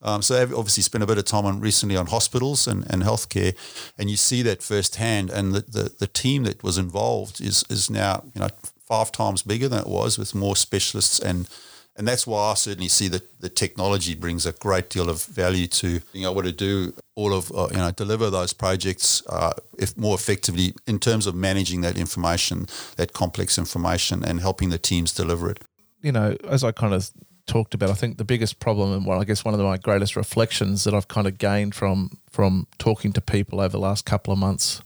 Um, 0.02 0.22
so 0.22 0.42
I've 0.42 0.54
obviously 0.54 0.84
spent 0.84 1.04
a 1.04 1.08
bit 1.08 1.18
of 1.18 1.26
time 1.26 1.46
on 1.46 1.60
recently 1.60 1.98
on 1.98 2.06
hospitals 2.08 2.68
and, 2.68 2.86
and 2.90 3.04
healthcare, 3.04 3.56
and 3.98 4.10
you 4.10 4.16
see 4.16 4.42
that 4.44 4.64
firsthand. 4.64 5.30
And 5.30 5.54
the, 5.54 5.62
the, 5.62 5.94
the 6.00 6.08
team 6.08 6.44
that 6.44 6.64
was 6.64 6.78
involved 6.78 7.42
is 7.42 7.66
is 7.70 7.90
now 7.90 8.24
you 8.34 8.42
know 8.42 8.50
five 8.80 9.12
times 9.12 9.42
bigger 9.44 9.68
than 9.68 9.80
it 9.80 9.88
was 9.88 10.18
with 10.18 10.34
more 10.34 10.56
specialists 10.56 11.20
and 11.20 11.50
and 11.98 12.08
that's 12.08 12.28
why 12.28 12.52
I 12.52 12.54
certainly 12.54 12.90
see 12.90 13.08
that 13.08 13.42
the 13.42 13.50
technology 13.50 14.14
brings 14.14 14.46
a 14.46 14.52
great 14.54 14.90
deal 14.90 15.10
of 15.10 15.24
value 15.24 15.68
to 15.68 16.00
being 16.14 16.26
able 16.26 16.44
to 16.44 16.52
do 16.52 16.94
all 17.18 17.34
of 17.34 17.52
uh, 17.52 17.68
you 17.72 17.78
know 17.78 17.92
deliver 17.92 18.30
those 18.30 18.54
projects 18.54 19.24
uh, 19.28 19.52
if 19.78 19.98
more 19.98 20.16
effectively 20.16 20.74
in 20.86 21.00
terms 21.00 21.26
of 21.26 21.36
managing 21.36 21.82
that 21.82 21.98
information, 21.98 22.68
that 22.96 23.12
complex 23.12 23.58
information, 23.58 24.24
and 24.24 24.40
helping 24.40 24.70
the 24.70 24.78
teams 24.78 25.12
deliver 25.12 25.50
it. 25.50 25.60
You 26.02 26.12
know, 26.12 26.38
as 26.48 26.64
I 26.64 26.72
kind 26.72 26.94
of 26.94 27.10
talked 27.48 27.74
about, 27.74 27.90
I 27.90 27.94
think 27.96 28.18
the 28.18 28.24
biggest 28.24 28.60
problem 28.60 28.94
and 28.94 29.06
well, 29.06 29.20
I 29.20 29.26
guess 29.26 29.44
one 29.44 29.56
of 29.56 29.60
my 29.60 29.78
greatest 29.78 30.16
reflections 30.16 30.84
that 30.84 30.94
I've 30.94 31.08
kind 31.08 31.28
of 31.28 31.40
gained 31.40 31.74
from 31.74 32.20
from 32.30 32.68
talking 32.78 33.12
to 33.14 33.22
people 33.22 33.60
over 33.60 33.70
the 33.70 33.80
last 33.80 34.06
couple 34.06 34.32
of 34.32 34.38
months 34.40 34.82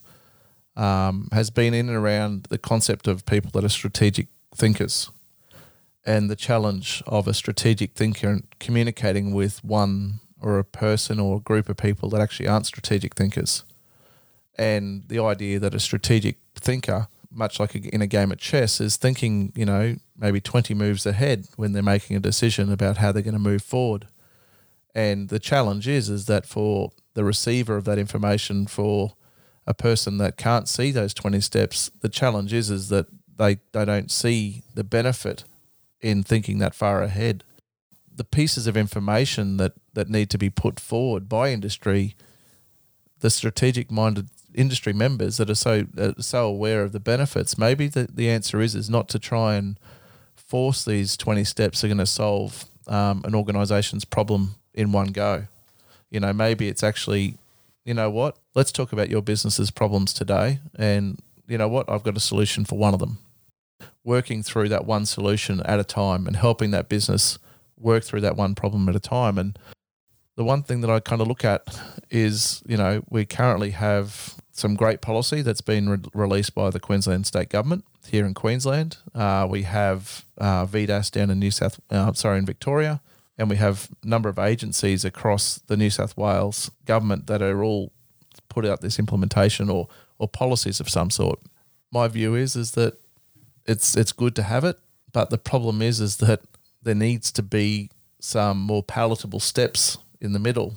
um, 0.77 1.27
has 1.33 1.49
been 1.49 1.73
in 1.73 1.89
and 1.89 1.97
around 1.97 2.45
the 2.45 2.57
concept 2.57 3.07
of 3.07 3.25
people 3.25 3.51
that 3.51 3.65
are 3.65 3.69
strategic 3.69 4.27
thinkers 4.55 5.11
and 6.05 6.29
the 6.29 6.35
challenge 6.35 7.03
of 7.05 7.27
a 7.27 7.33
strategic 7.33 7.91
thinker 7.93 8.39
communicating 8.59 9.33
with 9.33 9.63
one 9.63 10.21
or 10.41 10.59
a 10.59 10.63
person 10.63 11.19
or 11.19 11.37
a 11.37 11.41
group 11.41 11.69
of 11.69 11.77
people 11.77 12.09
that 12.09 12.21
actually 12.21 12.47
aren't 12.47 12.65
strategic 12.65 13.15
thinkers. 13.15 13.63
And 14.57 15.03
the 15.07 15.19
idea 15.19 15.59
that 15.59 15.73
a 15.73 15.79
strategic 15.79 16.37
thinker, 16.55 17.07
much 17.31 17.59
like 17.59 17.75
in 17.75 18.01
a 18.01 18.07
game 18.07 18.31
of 18.31 18.37
chess, 18.37 18.81
is 18.81 18.97
thinking, 18.97 19.53
you 19.55 19.65
know, 19.65 19.95
maybe 20.17 20.41
20 20.41 20.73
moves 20.73 21.05
ahead 21.05 21.45
when 21.55 21.73
they're 21.73 21.83
making 21.83 22.17
a 22.17 22.19
decision 22.19 22.71
about 22.71 22.97
how 22.97 23.11
they're 23.11 23.23
going 23.23 23.33
to 23.33 23.39
move 23.39 23.63
forward. 23.63 24.07
And 24.93 25.29
the 25.29 25.39
challenge 25.39 25.87
is, 25.87 26.09
is 26.09 26.25
that 26.25 26.45
for 26.45 26.91
the 27.13 27.23
receiver 27.23 27.77
of 27.77 27.85
that 27.85 27.97
information, 27.97 28.67
for 28.67 29.13
a 29.65 29.73
person 29.73 30.17
that 30.17 30.37
can't 30.37 30.67
see 30.67 30.91
those 30.91 31.13
20 31.13 31.39
steps, 31.39 31.89
the 32.01 32.09
challenge 32.09 32.51
is, 32.51 32.69
is 32.69 32.89
that 32.89 33.07
they 33.37 33.59
they 33.71 33.85
don't 33.85 34.11
see 34.11 34.63
the 34.75 34.83
benefit 34.83 35.45
in 36.01 36.23
thinking 36.23 36.59
that 36.59 36.75
far 36.75 37.01
ahead. 37.01 37.43
The 38.21 38.37
pieces 38.37 38.67
of 38.67 38.77
information 38.77 39.57
that 39.57 39.73
that 39.95 40.07
need 40.07 40.29
to 40.29 40.37
be 40.37 40.51
put 40.51 40.79
forward 40.79 41.27
by 41.27 41.51
industry, 41.51 42.15
the 43.21 43.31
strategic 43.31 43.89
minded 43.89 44.29
industry 44.53 44.93
members 44.93 45.37
that 45.37 45.49
are 45.49 45.55
so 45.55 45.87
uh, 45.97 46.11
so 46.19 46.45
aware 46.45 46.83
of 46.83 46.91
the 46.91 46.99
benefits. 46.99 47.57
Maybe 47.57 47.87
the, 47.87 48.07
the 48.13 48.29
answer 48.29 48.61
is 48.61 48.75
is 48.75 48.91
not 48.91 49.09
to 49.09 49.17
try 49.17 49.55
and 49.55 49.79
force 50.35 50.85
these 50.85 51.17
twenty 51.17 51.43
steps 51.43 51.83
are 51.83 51.87
going 51.87 51.97
to 51.97 52.05
solve 52.05 52.65
um, 52.85 53.23
an 53.25 53.33
organisation's 53.33 54.05
problem 54.05 54.53
in 54.71 54.91
one 54.91 55.07
go. 55.07 55.47
You 56.11 56.19
know, 56.19 56.31
maybe 56.31 56.67
it's 56.67 56.83
actually, 56.83 57.39
you 57.85 57.95
know 57.95 58.11
what? 58.11 58.37
Let's 58.53 58.71
talk 58.71 58.93
about 58.93 59.09
your 59.09 59.23
business's 59.23 59.71
problems 59.71 60.13
today, 60.13 60.59
and 60.75 61.17
you 61.47 61.57
know 61.57 61.67
what? 61.67 61.89
I've 61.89 62.03
got 62.03 62.17
a 62.17 62.19
solution 62.19 62.65
for 62.65 62.77
one 62.77 62.93
of 62.93 62.99
them. 62.99 63.17
Working 64.03 64.43
through 64.43 64.69
that 64.69 64.85
one 64.85 65.07
solution 65.07 65.59
at 65.61 65.79
a 65.79 65.83
time 65.83 66.27
and 66.27 66.35
helping 66.35 66.69
that 66.69 66.87
business 66.87 67.39
work 67.81 68.03
through 68.03 68.21
that 68.21 68.35
one 68.35 68.55
problem 68.55 68.87
at 68.89 68.95
a 68.95 68.99
time. 68.99 69.37
And 69.37 69.57
the 70.35 70.43
one 70.43 70.63
thing 70.63 70.81
that 70.81 70.89
I 70.89 70.99
kind 70.99 71.21
of 71.21 71.27
look 71.27 71.43
at 71.43 71.61
is, 72.09 72.61
you 72.65 72.77
know, 72.77 73.03
we 73.09 73.25
currently 73.25 73.71
have 73.71 74.35
some 74.51 74.75
great 74.75 75.01
policy 75.01 75.41
that's 75.41 75.61
been 75.61 75.89
re- 75.89 75.99
released 76.13 76.53
by 76.53 76.69
the 76.69 76.79
Queensland 76.79 77.25
State 77.25 77.49
Government 77.49 77.85
here 78.07 78.25
in 78.25 78.33
Queensland. 78.33 78.97
Uh, 79.13 79.47
we 79.49 79.63
have 79.63 80.25
uh, 80.37 80.65
VDAS 80.65 81.11
down 81.11 81.29
in 81.29 81.39
New 81.39 81.51
South, 81.51 81.79
uh, 81.89 82.11
sorry, 82.13 82.37
in 82.37 82.45
Victoria, 82.45 83.01
and 83.37 83.49
we 83.49 83.55
have 83.55 83.89
a 84.03 84.07
number 84.07 84.29
of 84.29 84.37
agencies 84.39 85.05
across 85.05 85.59
the 85.67 85.77
New 85.77 85.89
South 85.89 86.15
Wales 86.17 86.71
government 86.85 87.27
that 87.27 87.41
are 87.41 87.63
all 87.63 87.91
put 88.49 88.65
out 88.65 88.81
this 88.81 88.99
implementation 88.99 89.69
or 89.69 89.87
or 90.19 90.27
policies 90.27 90.79
of 90.79 90.87
some 90.89 91.09
sort. 91.09 91.39
My 91.91 92.07
view 92.07 92.35
is 92.35 92.55
is 92.55 92.71
that 92.71 92.99
it's 93.65 93.95
it's 93.95 94.11
good 94.11 94.35
to 94.35 94.43
have 94.43 94.63
it, 94.63 94.77
but 95.11 95.29
the 95.29 95.37
problem 95.37 95.81
is 95.81 95.99
is 95.99 96.17
that 96.17 96.41
there 96.83 96.95
needs 96.95 97.31
to 97.33 97.43
be 97.43 97.89
some 98.19 98.57
more 98.59 98.83
palatable 98.83 99.39
steps 99.39 99.97
in 100.19 100.33
the 100.33 100.39
middle, 100.39 100.75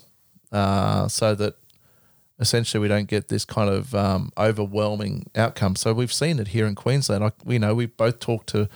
uh, 0.52 1.08
so 1.08 1.34
that 1.34 1.56
essentially 2.38 2.80
we 2.80 2.88
don't 2.88 3.08
get 3.08 3.28
this 3.28 3.44
kind 3.44 3.70
of 3.70 3.94
um, 3.94 4.32
overwhelming 4.36 5.30
outcome. 5.34 5.76
So 5.76 5.92
we've 5.92 6.12
seen 6.12 6.38
it 6.38 6.48
here 6.48 6.66
in 6.66 6.74
Queensland. 6.74 7.24
I, 7.24 7.32
we 7.44 7.58
know 7.58 7.74
we 7.74 7.86
both 7.86 8.18
talked 8.20 8.48
to 8.48 8.68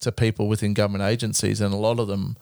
to 0.00 0.12
people 0.12 0.48
within 0.48 0.74
government 0.74 1.04
agencies, 1.04 1.60
and 1.60 1.72
a 1.72 1.78
lot 1.78 1.98
of 1.98 2.08
them 2.08 2.36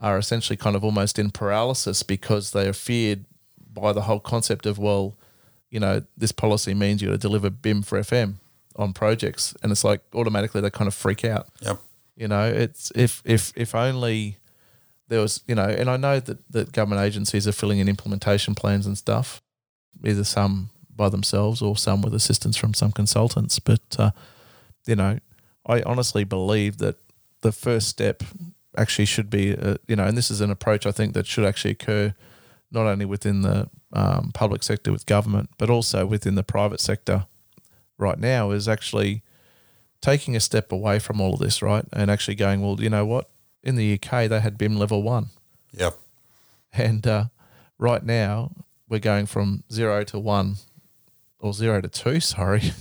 are 0.00 0.18
essentially 0.18 0.56
kind 0.56 0.76
of 0.76 0.84
almost 0.84 1.18
in 1.18 1.30
paralysis 1.30 2.02
because 2.02 2.52
they 2.52 2.68
are 2.68 2.72
feared 2.72 3.24
by 3.72 3.92
the 3.92 4.02
whole 4.02 4.20
concept 4.20 4.66
of 4.66 4.78
well, 4.78 5.16
you 5.70 5.80
know, 5.80 6.02
this 6.16 6.32
policy 6.32 6.74
means 6.74 7.02
you 7.02 7.08
got 7.08 7.12
to 7.12 7.18
deliver 7.18 7.50
BIM 7.50 7.82
for 7.82 7.98
FM 7.98 8.34
on 8.76 8.92
projects, 8.92 9.54
and 9.62 9.72
it's 9.72 9.84
like 9.84 10.00
automatically 10.14 10.60
they 10.60 10.70
kind 10.70 10.88
of 10.88 10.94
freak 10.94 11.24
out. 11.24 11.48
Yep. 11.60 11.78
You 12.18 12.26
know, 12.26 12.48
it's 12.48 12.90
if 12.96 13.22
if 13.24 13.52
if 13.54 13.76
only 13.76 14.38
there 15.06 15.20
was, 15.20 15.42
you 15.46 15.54
know, 15.54 15.68
and 15.68 15.88
I 15.88 15.96
know 15.96 16.18
that 16.18 16.50
that 16.50 16.72
government 16.72 17.00
agencies 17.02 17.46
are 17.46 17.52
filling 17.52 17.78
in 17.78 17.88
implementation 17.88 18.56
plans 18.56 18.86
and 18.86 18.98
stuff, 18.98 19.40
either 20.04 20.24
some 20.24 20.70
by 20.94 21.08
themselves 21.08 21.62
or 21.62 21.76
some 21.76 22.02
with 22.02 22.12
assistance 22.12 22.56
from 22.56 22.74
some 22.74 22.90
consultants. 22.90 23.60
But 23.60 23.96
uh, 24.00 24.10
you 24.84 24.96
know, 24.96 25.20
I 25.64 25.80
honestly 25.82 26.24
believe 26.24 26.78
that 26.78 26.96
the 27.42 27.52
first 27.52 27.86
step 27.88 28.24
actually 28.76 29.04
should 29.04 29.30
be, 29.30 29.56
uh, 29.56 29.76
you 29.86 29.94
know, 29.94 30.04
and 30.04 30.18
this 30.18 30.30
is 30.30 30.40
an 30.40 30.50
approach 30.50 30.86
I 30.86 30.90
think 30.90 31.14
that 31.14 31.26
should 31.26 31.44
actually 31.44 31.70
occur 31.70 32.14
not 32.72 32.86
only 32.86 33.04
within 33.04 33.42
the 33.42 33.70
um, 33.92 34.32
public 34.34 34.64
sector 34.64 34.90
with 34.90 35.06
government, 35.06 35.50
but 35.56 35.70
also 35.70 36.04
within 36.04 36.34
the 36.34 36.42
private 36.42 36.80
sector 36.80 37.26
right 37.96 38.18
now 38.18 38.50
is 38.50 38.66
actually 38.68 39.22
taking 40.00 40.36
a 40.36 40.40
step 40.40 40.72
away 40.72 40.98
from 40.98 41.20
all 41.20 41.34
of 41.34 41.40
this, 41.40 41.62
right? 41.62 41.84
And 41.92 42.10
actually 42.10 42.36
going, 42.36 42.60
well, 42.62 42.80
you 42.80 42.90
know 42.90 43.04
what? 43.04 43.28
In 43.62 43.76
the 43.76 43.94
UK, 43.94 44.28
they 44.28 44.40
had 44.40 44.56
BIM 44.56 44.76
level 44.76 45.02
one. 45.02 45.30
Yep. 45.72 45.96
And 46.72 47.06
uh, 47.06 47.24
right 47.78 48.04
now, 48.04 48.52
we're 48.88 49.00
going 49.00 49.26
from 49.26 49.64
zero 49.70 50.04
to 50.04 50.18
one 50.18 50.56
or 51.40 51.52
zero 51.52 51.80
to 51.80 51.88
two, 51.88 52.20
sorry, 52.36 52.72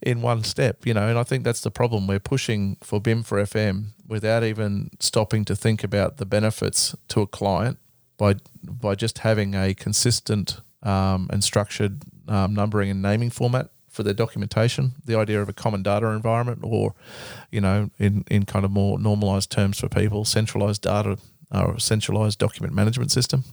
in 0.00 0.22
one 0.22 0.44
step, 0.44 0.86
you 0.86 0.94
know. 0.94 1.08
And 1.08 1.18
I 1.18 1.22
think 1.22 1.44
that's 1.44 1.60
the 1.60 1.70
problem. 1.70 2.06
We're 2.06 2.20
pushing 2.20 2.76
for 2.82 3.00
BIM 3.00 3.22
for 3.22 3.38
FM 3.42 3.86
without 4.06 4.44
even 4.44 4.90
stopping 5.00 5.44
to 5.46 5.56
think 5.56 5.82
about 5.82 6.18
the 6.18 6.26
benefits 6.26 6.94
to 7.08 7.22
a 7.22 7.26
client 7.26 7.78
by 8.18 8.36
by 8.62 8.94
just 8.94 9.18
having 9.18 9.54
a 9.54 9.74
consistent 9.74 10.60
um, 10.82 11.28
and 11.32 11.42
structured 11.42 12.02
um, 12.28 12.54
numbering 12.54 12.90
and 12.90 13.02
naming 13.02 13.30
format 13.30 13.70
for 13.92 14.02
their 14.02 14.14
documentation. 14.14 14.92
The 15.04 15.16
idea 15.16 15.40
of 15.40 15.48
a 15.48 15.52
common 15.52 15.82
data 15.82 16.06
environment, 16.06 16.60
or 16.62 16.94
you 17.50 17.60
know, 17.60 17.90
in 17.98 18.24
in 18.28 18.44
kind 18.44 18.64
of 18.64 18.70
more 18.70 18.98
normalized 18.98 19.50
terms 19.50 19.78
for 19.78 19.88
people, 19.88 20.24
centralized 20.24 20.82
data 20.82 21.18
or 21.52 21.78
centralized 21.78 22.38
document 22.38 22.74
management 22.74 23.12
system. 23.12 23.44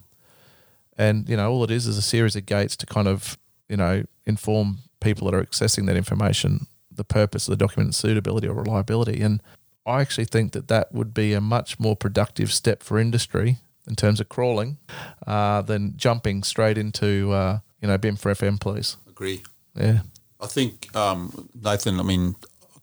And 0.98 1.30
you 1.30 1.38
know, 1.38 1.52
all 1.52 1.64
it 1.64 1.72
is 1.72 1.86
is 1.86 1.98
a 1.98 2.02
series 2.02 2.36
of 2.36 2.46
gates 2.46 2.76
to 2.78 2.86
kind 2.86 3.08
of 3.08 3.38
you 3.68 3.78
know 3.78 4.04
inform 4.26 4.80
people 5.02 5.30
that 5.30 5.38
are 5.38 5.44
accessing 5.44 5.86
that 5.86 5.96
information 5.96 6.68
the 7.00 7.04
purpose 7.04 7.48
of 7.48 7.58
the 7.58 7.66
document 7.66 7.96
suitability 7.96 8.48
or 8.48 8.54
reliability. 8.54 9.22
And 9.22 9.42
I 9.86 10.02
actually 10.02 10.26
think 10.26 10.52
that 10.52 10.68
that 10.68 10.94
would 10.94 11.14
be 11.14 11.34
a 11.34 11.42
much 11.42 11.80
more 11.80 11.96
productive 11.96 12.52
step 12.52 12.84
for 12.84 13.00
industry 13.00 13.58
in 13.88 13.96
terms 13.96 14.20
of 14.20 14.28
crawling 14.28 14.78
uh, 15.26 15.62
than 15.62 15.96
jumping 15.98 16.44
straight 16.44 16.78
into 16.78 17.32
uh, 17.32 17.60
you 17.82 17.88
know 17.88 17.98
BIM 17.98 18.18
for 18.18 18.32
FM, 18.32 18.60
please. 18.60 18.98
Agree. 19.08 19.44
Yeah. 19.76 20.02
I 20.40 20.48
think 20.48 20.96
um, 20.96 21.50
Nathan. 21.62 22.00
I 22.00 22.04
mean, 22.04 22.36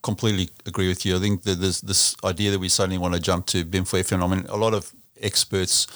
completely 0.02 0.50
agree 0.66 0.88
with 0.88 1.04
you. 1.04 1.16
I 1.16 1.20
think 1.20 1.42
that 1.44 1.60
there's 1.60 1.80
this 1.80 2.16
idea 2.24 2.50
that 2.50 2.58
we 2.58 2.68
suddenly 2.68 2.98
want 2.98 3.14
to 3.14 3.20
jump 3.20 3.46
to 3.46 3.64
BIM 3.64 3.84
for 3.84 3.98
FM. 3.98 4.22
I 4.22 4.26
mean, 4.34 4.46
a 4.48 4.56
lot 4.56 4.74
of 4.74 4.92
experts 5.20 5.86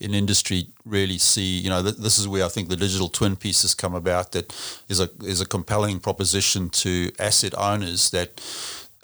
in 0.00 0.14
industry 0.14 0.68
really 0.86 1.18
see, 1.18 1.58
you 1.58 1.68
know, 1.68 1.82
th- 1.82 1.96
this 1.96 2.18
is 2.18 2.26
where 2.26 2.44
I 2.44 2.48
think 2.48 2.68
the 2.68 2.76
digital 2.76 3.08
twin 3.08 3.36
pieces 3.36 3.74
come 3.74 3.94
about. 3.94 4.32
That 4.32 4.54
is 4.88 5.00
a 5.00 5.08
is 5.22 5.40
a 5.40 5.46
compelling 5.46 6.00
proposition 6.00 6.70
to 6.70 7.12
asset 7.18 7.54
owners 7.56 8.10
that 8.10 8.40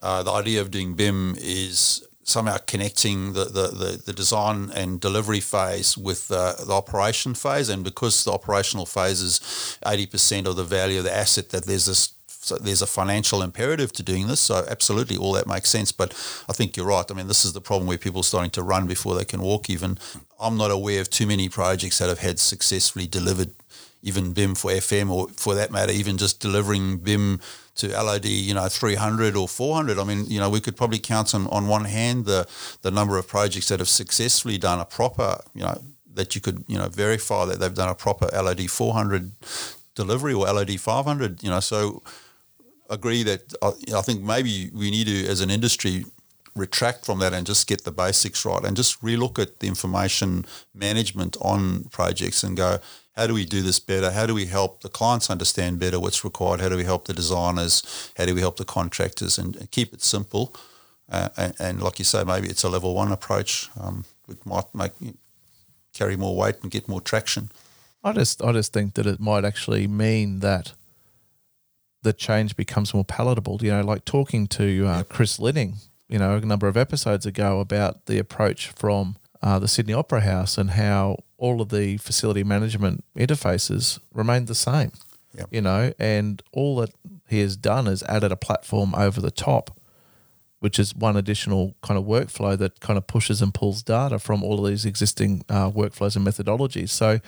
uh, 0.02 0.22
the 0.22 0.32
idea 0.32 0.60
of 0.60 0.70
doing 0.70 0.94
BIM 0.94 1.36
is 1.38 2.06
somehow 2.26 2.58
connecting 2.66 3.34
the, 3.34 3.44
the, 3.44 3.68
the, 3.68 4.02
the 4.04 4.12
design 4.12 4.68
and 4.74 5.00
delivery 5.00 5.38
phase 5.38 5.96
with 5.96 6.30
uh, 6.32 6.54
the 6.64 6.72
operation 6.72 7.34
phase. 7.34 7.68
And 7.68 7.84
because 7.84 8.24
the 8.24 8.32
operational 8.32 8.84
phase 8.84 9.22
is 9.22 9.38
80% 9.86 10.46
of 10.46 10.56
the 10.56 10.64
value 10.64 10.98
of 10.98 11.04
the 11.04 11.14
asset, 11.14 11.50
that 11.50 11.64
there's 11.64 11.86
this 11.86 12.12
so 12.28 12.54
there's 12.54 12.82
a 12.82 12.86
financial 12.86 13.42
imperative 13.42 13.92
to 13.94 14.04
doing 14.04 14.28
this. 14.28 14.38
So 14.38 14.64
absolutely, 14.70 15.16
all 15.16 15.32
that 15.32 15.48
makes 15.48 15.68
sense. 15.68 15.90
But 15.90 16.12
I 16.48 16.52
think 16.52 16.76
you're 16.76 16.86
right. 16.86 17.04
I 17.10 17.14
mean, 17.14 17.26
this 17.26 17.44
is 17.44 17.54
the 17.54 17.60
problem 17.60 17.88
where 17.88 17.98
people 17.98 18.20
are 18.20 18.24
starting 18.24 18.52
to 18.52 18.62
run 18.62 18.86
before 18.86 19.16
they 19.16 19.24
can 19.24 19.42
walk. 19.42 19.68
Even 19.68 19.98
I'm 20.38 20.56
not 20.56 20.70
aware 20.70 21.00
of 21.00 21.10
too 21.10 21.26
many 21.26 21.48
projects 21.48 21.98
that 21.98 22.08
have 22.08 22.20
had 22.20 22.38
successfully 22.38 23.08
delivered 23.08 23.50
even 24.04 24.32
BIM 24.32 24.54
for 24.54 24.70
FM, 24.70 25.10
or 25.10 25.26
for 25.30 25.56
that 25.56 25.72
matter, 25.72 25.90
even 25.90 26.16
just 26.18 26.38
delivering 26.38 26.98
BIM 26.98 27.40
to 27.76 27.88
LOD, 27.88 28.26
you 28.26 28.54
know, 28.54 28.68
300 28.68 29.36
or 29.36 29.48
400. 29.48 29.98
I 29.98 30.04
mean, 30.04 30.26
you 30.26 30.40
know, 30.40 30.50
we 30.50 30.60
could 30.60 30.76
probably 30.76 30.98
count 30.98 31.34
on, 31.34 31.46
on 31.48 31.68
one 31.68 31.84
hand 31.84 32.24
the 32.24 32.46
the 32.82 32.90
number 32.90 33.18
of 33.18 33.28
projects 33.28 33.68
that 33.68 33.78
have 33.78 33.88
successfully 33.88 34.58
done 34.58 34.80
a 34.80 34.84
proper, 34.84 35.40
you 35.54 35.62
know, 35.62 35.80
that 36.14 36.34
you 36.34 36.40
could, 36.40 36.64
you 36.66 36.78
know, 36.78 36.88
verify 36.88 37.44
that 37.44 37.60
they've 37.60 37.74
done 37.74 37.88
a 37.88 37.94
proper 37.94 38.28
LOD 38.32 38.70
400 38.70 39.32
delivery 39.94 40.34
or 40.34 40.46
LOD 40.46 40.78
500, 40.78 41.42
you 41.42 41.50
know, 41.50 41.60
so 41.60 42.02
agree 42.88 43.22
that 43.24 43.52
I, 43.62 43.72
I 43.96 44.02
think 44.02 44.22
maybe 44.22 44.70
we 44.72 44.90
need 44.90 45.06
to, 45.06 45.26
as 45.26 45.40
an 45.40 45.50
industry, 45.50 46.04
retract 46.54 47.04
from 47.04 47.18
that 47.18 47.34
and 47.34 47.46
just 47.46 47.66
get 47.66 47.84
the 47.84 47.92
basics 47.92 48.44
right 48.44 48.64
and 48.64 48.76
just 48.76 49.02
relook 49.02 49.38
at 49.38 49.60
the 49.60 49.66
information 49.66 50.46
management 50.74 51.36
on 51.40 51.84
projects 51.84 52.42
and 52.42 52.56
go, 52.56 52.78
how 53.16 53.26
do 53.26 53.34
we 53.34 53.46
do 53.46 53.62
this 53.62 53.80
better? 53.80 54.10
How 54.10 54.26
do 54.26 54.34
we 54.34 54.46
help 54.46 54.82
the 54.82 54.90
clients 54.90 55.30
understand 55.30 55.78
better 55.78 55.98
what's 55.98 56.22
required? 56.22 56.60
How 56.60 56.68
do 56.68 56.76
we 56.76 56.84
help 56.84 57.06
the 57.06 57.14
designers? 57.14 58.12
How 58.16 58.26
do 58.26 58.34
we 58.34 58.40
help 58.40 58.56
the 58.56 58.64
contractors? 58.64 59.38
And 59.38 59.70
keep 59.70 59.94
it 59.94 60.02
simple. 60.02 60.54
Uh, 61.08 61.30
and, 61.36 61.54
and, 61.58 61.82
like 61.82 61.98
you 61.98 62.04
say, 62.04 62.24
maybe 62.24 62.48
it's 62.48 62.64
a 62.64 62.68
level 62.68 62.94
one 62.94 63.12
approach. 63.12 63.70
Um, 63.80 64.04
it 64.28 64.44
might 64.44 64.74
make 64.74 64.92
carry 65.94 66.16
more 66.16 66.36
weight 66.36 66.56
and 66.62 66.70
get 66.70 66.88
more 66.88 67.00
traction. 67.00 67.50
I 68.04 68.12
just, 68.12 68.42
I 68.42 68.52
just 68.52 68.72
think 68.72 68.94
that 68.94 69.06
it 69.06 69.18
might 69.18 69.44
actually 69.44 69.86
mean 69.86 70.40
that 70.40 70.72
the 72.02 72.12
change 72.12 72.54
becomes 72.56 72.92
more 72.92 73.04
palatable. 73.04 73.60
You 73.62 73.70
know, 73.70 73.80
like 73.82 74.04
talking 74.04 74.46
to 74.48 74.86
uh, 74.86 75.02
Chris 75.04 75.38
Linning, 75.38 75.74
you 76.08 76.18
know, 76.18 76.36
a 76.36 76.40
number 76.40 76.68
of 76.68 76.76
episodes 76.76 77.24
ago 77.24 77.60
about 77.60 78.06
the 78.06 78.18
approach 78.18 78.68
from 78.68 79.16
uh, 79.42 79.58
the 79.58 79.68
Sydney 79.68 79.92
Opera 79.92 80.20
House 80.20 80.58
and 80.58 80.70
how 80.70 81.18
all 81.38 81.60
of 81.60 81.68
the 81.68 81.96
facility 81.98 82.44
management 82.44 83.04
interfaces 83.16 83.98
remained 84.12 84.46
the 84.46 84.54
same. 84.54 84.92
Yep. 85.34 85.48
You 85.50 85.60
know, 85.60 85.92
and 85.98 86.42
all 86.52 86.76
that 86.76 86.90
he 87.28 87.40
has 87.40 87.56
done 87.56 87.86
is 87.86 88.02
added 88.04 88.32
a 88.32 88.36
platform 88.36 88.94
over 88.94 89.20
the 89.20 89.30
top, 89.30 89.78
which 90.60 90.78
is 90.78 90.94
one 90.94 91.16
additional 91.16 91.76
kind 91.82 91.98
of 91.98 92.04
workflow 92.04 92.56
that 92.56 92.80
kind 92.80 92.96
of 92.96 93.06
pushes 93.06 93.42
and 93.42 93.52
pulls 93.52 93.82
data 93.82 94.18
from 94.18 94.42
all 94.42 94.64
of 94.64 94.70
these 94.70 94.86
existing 94.86 95.44
uh, 95.50 95.70
workflows 95.70 96.16
and 96.16 96.26
methodologies. 96.26 96.88
So, 96.88 97.20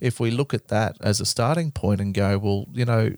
if 0.00 0.18
we 0.18 0.32
look 0.32 0.52
at 0.52 0.68
that 0.68 0.96
as 1.00 1.20
a 1.20 1.24
starting 1.24 1.70
point 1.70 2.00
and 2.00 2.12
go, 2.12 2.38
well, 2.38 2.66
you 2.72 2.84
know, 2.84 3.14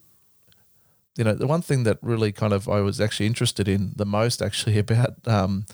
you 1.17 1.25
know, 1.25 1.35
the 1.35 1.47
one 1.47 1.63
thing 1.63 1.85
that 1.85 1.99
really 2.03 2.31
kind 2.31 2.53
of 2.53 2.69
I 2.69 2.81
was 2.81 3.01
actually 3.01 3.27
interested 3.27 3.69
in 3.69 3.93
the 3.97 4.05
most 4.05 4.43
actually 4.43 4.79
about 4.85 5.15
um, 5.27 5.65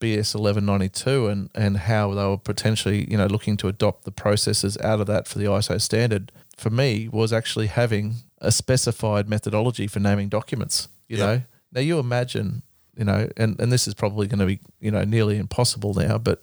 BS 0.00 0.34
eleven 0.34 0.66
ninety 0.66 0.88
two 0.88 1.28
and 1.28 1.50
and 1.54 1.76
how 1.76 2.12
they 2.14 2.24
were 2.24 2.38
potentially 2.38 3.08
you 3.10 3.16
know 3.16 3.26
looking 3.26 3.56
to 3.58 3.68
adopt 3.68 4.04
the 4.04 4.10
processes 4.12 4.76
out 4.78 5.00
of 5.00 5.06
that 5.06 5.28
for 5.28 5.38
the 5.38 5.44
ISO 5.46 5.80
standard 5.80 6.32
for 6.56 6.70
me 6.70 7.08
was 7.08 7.32
actually 7.32 7.68
having 7.68 8.16
a 8.40 8.50
specified 8.50 9.28
methodology 9.28 9.86
for 9.86 10.00
naming 10.00 10.28
documents. 10.28 10.88
You 11.08 11.18
Yeah. 11.18 11.26
know, 11.26 11.42
now 11.72 11.80
you 11.80 11.98
imagine, 12.00 12.62
you 12.96 13.04
know, 13.04 13.28
and 13.36 13.60
and 13.60 13.70
this 13.70 13.86
is 13.86 13.94
probably 13.94 14.26
going 14.26 14.40
to 14.40 14.46
be 14.46 14.58
you 14.80 14.90
know 14.90 15.04
nearly 15.04 15.36
impossible 15.38 15.94
now, 15.94 16.18
but 16.18 16.42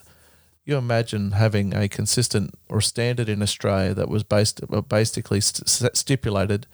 you 0.65 0.77
imagine 0.77 1.31
having 1.31 1.75
a 1.75 1.87
consistent 1.87 2.55
or 2.69 2.81
standard 2.81 3.29
in 3.29 3.41
Australia 3.43 3.93
that 3.93 4.09
was 4.09 4.23
based 4.23 4.61
basically 4.89 5.39
st- 5.41 5.95
stipulated 5.95 6.65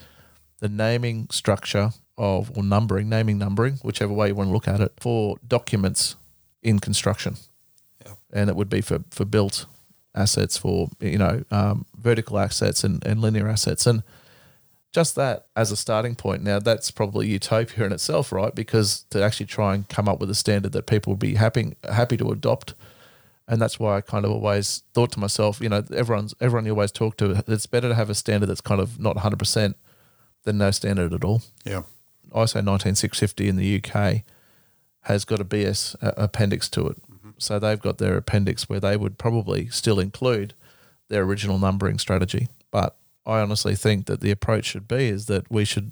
the 0.61 0.69
naming 0.69 1.27
structure 1.29 1.91
of 2.17 2.55
or 2.55 2.63
numbering, 2.63 3.09
naming 3.09 3.37
numbering, 3.37 3.75
whichever 3.83 4.13
way 4.13 4.29
you 4.29 4.35
want 4.35 4.47
to 4.49 4.53
look 4.53 4.67
at 4.67 4.79
it, 4.79 4.93
for 4.99 5.37
documents 5.47 6.15
in 6.63 6.79
construction, 6.79 7.35
Yeah. 8.05 8.13
and 8.31 8.49
it 8.49 8.55
would 8.55 8.69
be 8.69 8.81
for 8.81 8.99
for 9.11 9.25
built 9.25 9.65
assets, 10.15 10.57
for 10.57 10.89
you 10.99 11.17
know 11.17 11.43
um, 11.51 11.85
vertical 11.97 12.37
assets 12.39 12.83
and, 12.83 13.05
and 13.05 13.21
linear 13.21 13.49
assets, 13.49 13.85
and 13.87 14.03
just 14.93 15.15
that 15.15 15.47
as 15.55 15.71
a 15.71 15.75
starting 15.75 16.15
point. 16.15 16.43
Now 16.43 16.59
that's 16.59 16.91
probably 16.91 17.27
utopia 17.27 17.85
in 17.85 17.91
itself, 17.91 18.31
right? 18.31 18.53
Because 18.53 19.05
to 19.09 19.23
actually 19.23 19.47
try 19.47 19.73
and 19.73 19.87
come 19.89 20.07
up 20.07 20.19
with 20.19 20.29
a 20.29 20.35
standard 20.35 20.73
that 20.73 20.85
people 20.85 21.13
would 21.13 21.19
be 21.19 21.35
happy 21.35 21.75
happy 21.91 22.17
to 22.17 22.31
adopt 22.31 22.75
and 23.47 23.61
that's 23.61 23.79
why 23.79 23.97
I 23.97 24.01
kind 24.01 24.23
of 24.23 24.31
always 24.31 24.83
thought 24.93 25.11
to 25.13 25.19
myself, 25.19 25.59
you 25.59 25.67
know, 25.69 25.83
everyone's 25.93 26.33
everyone 26.39 26.65
you 26.65 26.71
always 26.73 26.91
talk 26.91 27.17
to, 27.17 27.43
it's 27.47 27.65
better 27.65 27.89
to 27.89 27.95
have 27.95 28.09
a 28.09 28.15
standard 28.15 28.47
that's 28.47 28.61
kind 28.61 28.79
of 28.79 28.99
not 28.99 29.17
100% 29.17 29.73
than 30.43 30.57
no 30.57 30.71
standard 30.71 31.13
at 31.13 31.23
all. 31.23 31.41
Yeah. 31.65 31.83
ISO 32.33 32.63
19650 32.63 33.49
in 33.49 33.55
the 33.57 33.83
UK 33.83 34.23
has 35.01 35.25
got 35.25 35.39
a 35.39 35.45
BS 35.45 35.95
uh, 36.01 36.13
appendix 36.17 36.69
to 36.69 36.87
it. 36.87 36.97
So 37.37 37.57
they've 37.57 37.79
got 37.79 37.97
their 37.97 38.17
appendix 38.17 38.69
where 38.69 38.79
they 38.79 38.95
would 38.95 39.17
probably 39.17 39.67
still 39.69 39.99
include 39.99 40.53
their 41.09 41.23
original 41.23 41.57
numbering 41.57 41.97
strategy. 41.97 42.47
But 42.69 42.95
I 43.25 43.39
honestly 43.39 43.75
think 43.75 44.05
that 44.05 44.21
the 44.21 44.31
approach 44.31 44.65
should 44.65 44.87
be 44.87 45.07
is 45.07 45.25
that 45.25 45.49
we 45.51 45.65
should 45.65 45.91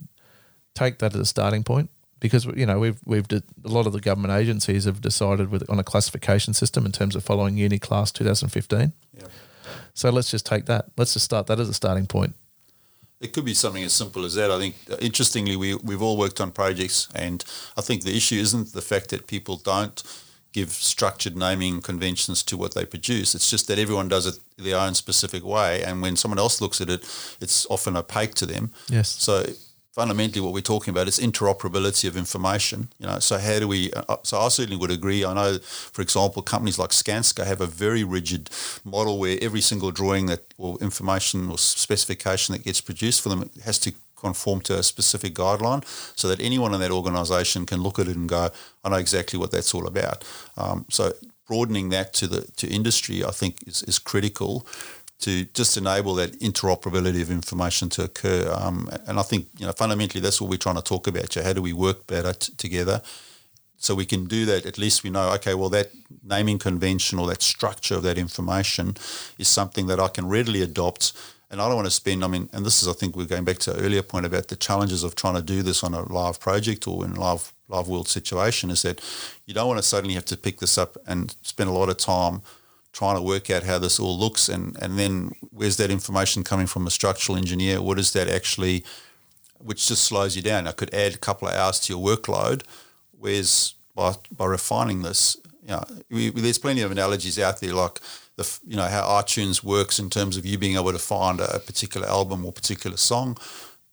take 0.75 1.00
that 1.00 1.15
as 1.15 1.20
a 1.22 1.25
starting 1.25 1.63
point 1.63 1.89
because 2.20 2.46
you 2.46 2.65
know 2.65 2.79
we've 2.79 3.00
we've 3.06 3.27
de- 3.27 3.44
a 3.65 3.68
lot 3.68 3.88
of 3.88 3.94
the 3.94 4.00
government 4.00 4.34
agencies 4.34 4.86
have 4.86 5.01
decided 5.01 5.50
with 5.50 5.68
on 5.70 5.79
a 5.79 5.84
classification 5.84 6.53
system 6.53 6.86
in 6.86 6.91
terms 6.91 7.15
of 7.15 7.24
following 7.24 7.56
Uniclass 7.56 8.13
2015. 8.13 8.94
Yeah. 9.13 9.24
So 9.94 10.10
let's 10.10 10.32
just 10.32 10.46
take 10.46 10.65
that. 10.68 10.86
Let's 10.98 11.13
just 11.13 11.25
start 11.25 11.48
that 11.48 11.60
as 11.60 11.70
a 11.70 11.74
starting 11.74 12.06
point. 12.06 12.36
It 13.22 13.34
could 13.34 13.46
be 13.46 13.54
something 13.54 13.84
as 13.84 13.94
simple 13.94 14.24
as 14.24 14.36
that. 14.36 14.50
I 14.50 14.58
think, 14.58 14.76
uh, 14.90 14.96
interestingly, 15.02 15.56
we, 15.56 15.76
we've 15.76 16.02
all 16.02 16.18
worked 16.18 16.40
on 16.40 16.52
projects, 16.52 17.08
and 17.14 17.44
I 17.78 17.82
think 17.82 18.04
the 18.04 18.16
issue 18.16 18.36
isn't 18.36 18.72
the 18.74 18.82
fact 18.82 19.10
that 19.10 19.28
people 19.28 19.58
don't 19.58 20.02
give 20.52 20.72
structured 20.72 21.38
naming 21.38 21.82
conventions 21.82 22.42
to 22.44 22.58
what 22.58 22.74
they 22.74 22.86
produce. 22.86 23.36
It's 23.36 23.50
just 23.50 23.68
that 23.68 23.78
everyone 23.78 24.08
does 24.08 24.26
it 24.26 24.40
their 24.58 24.78
own 24.78 24.96
specific 24.96 25.44
way, 25.44 25.84
and 25.84 26.02
when 26.02 26.16
someone 26.16 26.40
else 26.40 26.62
looks 26.62 26.82
at 26.82 26.90
it, 26.90 27.02
it's 27.42 27.68
often 27.70 27.98
opaque 27.98 28.36
to 28.36 28.46
them. 28.46 28.72
Yes. 28.88 29.10
So 29.10 29.46
fundamentally, 30.00 30.39
what 30.39 30.53
we're 30.53 30.74
talking 30.75 30.91
about 30.94 31.10
is 31.10 31.20
interoperability 31.20 32.08
of 32.08 32.15
information. 32.15 32.88
You 33.00 33.08
know, 33.08 33.20
so 33.20 33.38
how 33.38 33.60
do 33.60 33.68
we? 33.68 33.91
Uh, 33.91 34.15
so 34.24 34.39
I 34.39 34.48
certainly 34.48 34.77
would 34.77 34.91
agree. 34.91 35.25
I 35.25 35.34
know, 35.34 35.60
for 35.96 36.01
example, 36.01 36.41
companies 36.41 36.79
like 36.79 36.91
Skanska 36.91 37.44
have 37.46 37.60
a 37.60 37.68
very 37.68 38.06
rigid 38.06 38.50
model 38.86 39.20
where 39.20 39.38
every 39.41 39.60
single 39.60 39.91
drawing 39.91 40.27
that 40.27 40.53
or 40.58 40.77
information 40.79 41.51
or 41.51 41.58
specification 41.58 42.53
that 42.53 42.63
gets 42.63 42.79
produced 42.79 43.20
for 43.22 43.29
them 43.29 43.50
has 43.65 43.77
to 43.79 43.91
conform 44.15 44.62
to 44.62 44.79
a 44.79 44.84
specific 44.84 45.34
guideline, 45.34 45.84
so 46.15 46.29
that 46.29 46.39
anyone 46.39 46.74
in 46.74 46.79
that 46.79 46.91
organisation 46.91 47.65
can 47.65 47.84
look 47.84 48.00
at 48.00 48.08
it 48.08 48.15
and 48.15 48.29
go, 48.29 48.50
"I 48.86 48.89
know 48.89 49.01
exactly 49.08 49.38
what 49.38 49.51
that's 49.51 49.74
all 49.75 49.86
about." 49.86 50.24
Um, 50.56 50.86
so 50.89 51.12
broadening 51.46 51.89
that 51.89 52.13
to 52.13 52.27
the 52.27 52.41
to 52.56 52.68
industry, 52.68 53.18
I 53.25 53.32
think, 53.32 53.53
is, 53.68 53.84
is 53.84 54.00
critical 54.00 54.65
to 55.20 55.44
just 55.54 55.76
enable 55.76 56.16
that 56.16 56.40
interoperability 56.40 57.22
of 57.22 57.30
information 57.30 57.90
to 57.90 58.04
occur. 58.04 58.52
Um, 58.56 58.90
and 59.06 59.20
I 59.20 59.24
think 59.24 59.48
you 59.58 59.66
know 59.66 59.74
fundamentally 59.74 60.22
that's 60.22 60.40
what 60.42 60.50
we're 60.50 60.58
trying 60.58 60.76
to 60.78 60.82
talk 60.82 61.08
about. 61.08 61.34
So 61.34 61.44
how 61.44 61.54
do 61.54 61.62
we 61.62 61.74
work 61.74 62.08
better 62.08 62.34
t- 62.34 62.54
together? 62.58 63.02
So 63.78 63.96
we 63.96 64.06
can 64.06 64.26
do 64.26 64.46
that. 64.46 64.66
At 64.66 64.78
least 64.78 65.04
we 65.04 65.10
know. 65.10 65.32
Okay, 65.34 65.54
well 65.54 65.70
that 65.70 65.91
naming 66.24 66.58
convention 66.58 67.20
or 67.20 67.28
that 67.28 67.41
structure 67.41 67.96
of 67.96 68.04
that 68.04 68.17
information 68.17 68.96
is 69.38 69.48
something 69.48 69.88
that 69.88 70.00
I 70.00 70.08
can 70.08 70.28
readily 70.28 70.62
adopt. 70.62 71.13
And 71.52 71.60
I 71.60 71.67
don't 71.67 71.78
want 71.78 71.88
to 71.88 71.91
spend. 71.91 72.24
I 72.24 72.28
mean, 72.28 72.48
and 72.54 72.65
this 72.65 72.82
is 72.82 72.88
I 72.88 72.93
think 72.93 73.15
we're 73.15 73.26
going 73.26 73.43
back 73.43 73.58
to 73.60 73.74
an 73.74 73.84
earlier 73.84 74.04
point 74.04 74.26
about 74.26 74.48
the 74.48 74.56
challenges 74.56 75.04
of 75.04 75.15
trying 75.15 75.36
to 75.36 75.41
do 75.41 75.63
this 75.63 75.84
on 75.84 75.93
a 75.93 76.02
live 76.02 76.39
project 76.39 76.88
or 76.88 77.04
in 77.04 77.13
a 77.13 77.20
live 77.20 77.54
live 77.67 77.88
world 77.89 78.08
situation. 78.08 78.70
Is 78.70 78.84
that 78.84 79.02
you 79.46 79.54
don't 79.54 79.67
want 79.67 79.80
to 79.80 79.84
suddenly 79.84 80.13
have 80.13 80.26
to 80.26 80.38
pick 80.38 80.60
this 80.60 80.78
up 80.78 80.96
and 81.08 81.36
spend 81.41 81.70
a 81.70 81.74
lot 81.74 81.89
of 81.89 81.98
time 81.98 82.41
trying 82.91 83.15
to 83.15 83.21
work 83.21 83.49
out 83.49 83.63
how 83.63 83.78
this 83.78 83.99
all 83.99 84.17
looks 84.17 84.49
and, 84.49 84.75
and 84.82 84.97
then 84.97 85.32
where's 85.52 85.78
that 85.78 85.91
information 85.91 86.43
coming 86.43 86.67
from 86.67 86.88
a 86.88 86.91
structural 86.91 87.38
engineer? 87.38 87.82
What 87.82 87.99
is 87.99 88.13
that 88.13 88.28
actually, 88.28 88.84
which 89.60 89.88
just 89.88 90.04
slows 90.04 90.36
you 90.36 90.41
down. 90.41 90.67
I 90.67 90.71
could 90.71 90.93
add 90.93 91.13
a 91.13 91.17
couple 91.17 91.47
of 91.47 91.54
hours 91.54 91.80
to 91.82 91.93
your 91.93 92.04
workload, 92.04 92.63
whereas 93.12 93.75
by, 93.95 94.15
by 94.36 94.45
refining 94.45 95.02
this, 95.02 95.38
you 95.62 95.69
know, 95.69 95.84
we, 96.10 96.30
there's 96.30 96.58
plenty 96.58 96.82
of 96.82 96.91
analogies 96.91 97.38
out 97.38 97.60
there 97.60 97.73
like 97.73 97.99
the, 98.38 98.60
you 98.65 98.78
know, 98.78 98.88
how 98.88 99.04
iTunes 99.04 99.63
works 99.63 99.99
in 99.99 100.10
terms 100.10 100.38
of 100.38 100.45
you 100.45 100.58
being 100.58 100.75
able 100.75 100.91
to 100.91 100.99
find 100.99 101.39
a, 101.39 101.56
a 101.56 101.60
particular 101.60 102.08
album 102.08 102.45
or 102.45 102.52
particular 102.52 102.97
song. 102.97 103.38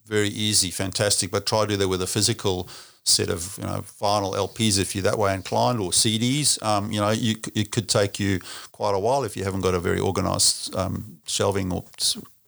Very 0.06 0.28
easy, 0.28 0.70
fantastic, 0.70 1.30
but 1.30 1.46
try 1.46 1.62
to 1.62 1.66
do 1.66 1.76
that 1.76 1.88
with 1.88 2.00
a 2.00 2.06
physical 2.06 2.68
set 3.07 3.31
of 3.31 3.57
you 3.59 3.64
know 3.64 3.85
vinyl 4.01 4.35
LPs 4.35 4.79
if 4.81 4.95
you're 4.95 5.03
that 5.03 5.19
way 5.19 5.33
inclined 5.33 5.81
or 5.81 5.90
CDs. 5.90 6.62
Um, 6.62 6.90
you 6.90 7.01
know, 7.01 7.11
you, 7.11 7.37
it 7.55 7.71
could 7.71 7.88
take 7.88 8.21
you 8.21 8.40
quite 8.73 8.95
a 8.95 8.99
while 8.99 9.25
if 9.25 9.37
you 9.37 9.45
haven't 9.45 9.61
got 9.61 9.75
a 9.75 9.81
very 9.81 10.01
organised 10.01 10.75
um, 10.75 11.19
shelving 11.27 11.73
or 11.73 11.85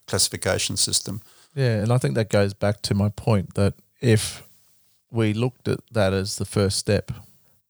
classification 0.07 0.77
system. 0.77 1.23
Yeah, 1.55 1.77
and 1.83 1.93
I 1.93 1.99
think 1.99 2.15
that 2.15 2.29
goes 2.29 2.55
back 2.55 2.83
to 2.83 2.95
my 2.95 3.09
point 3.09 3.55
that 3.55 3.75
if 4.01 4.47
we 5.11 5.33
looked 5.33 5.69
at 5.69 5.81
that 5.93 6.13
as 6.13 6.37
the 6.37 6.45
first 6.45 6.79
step, 6.79 7.13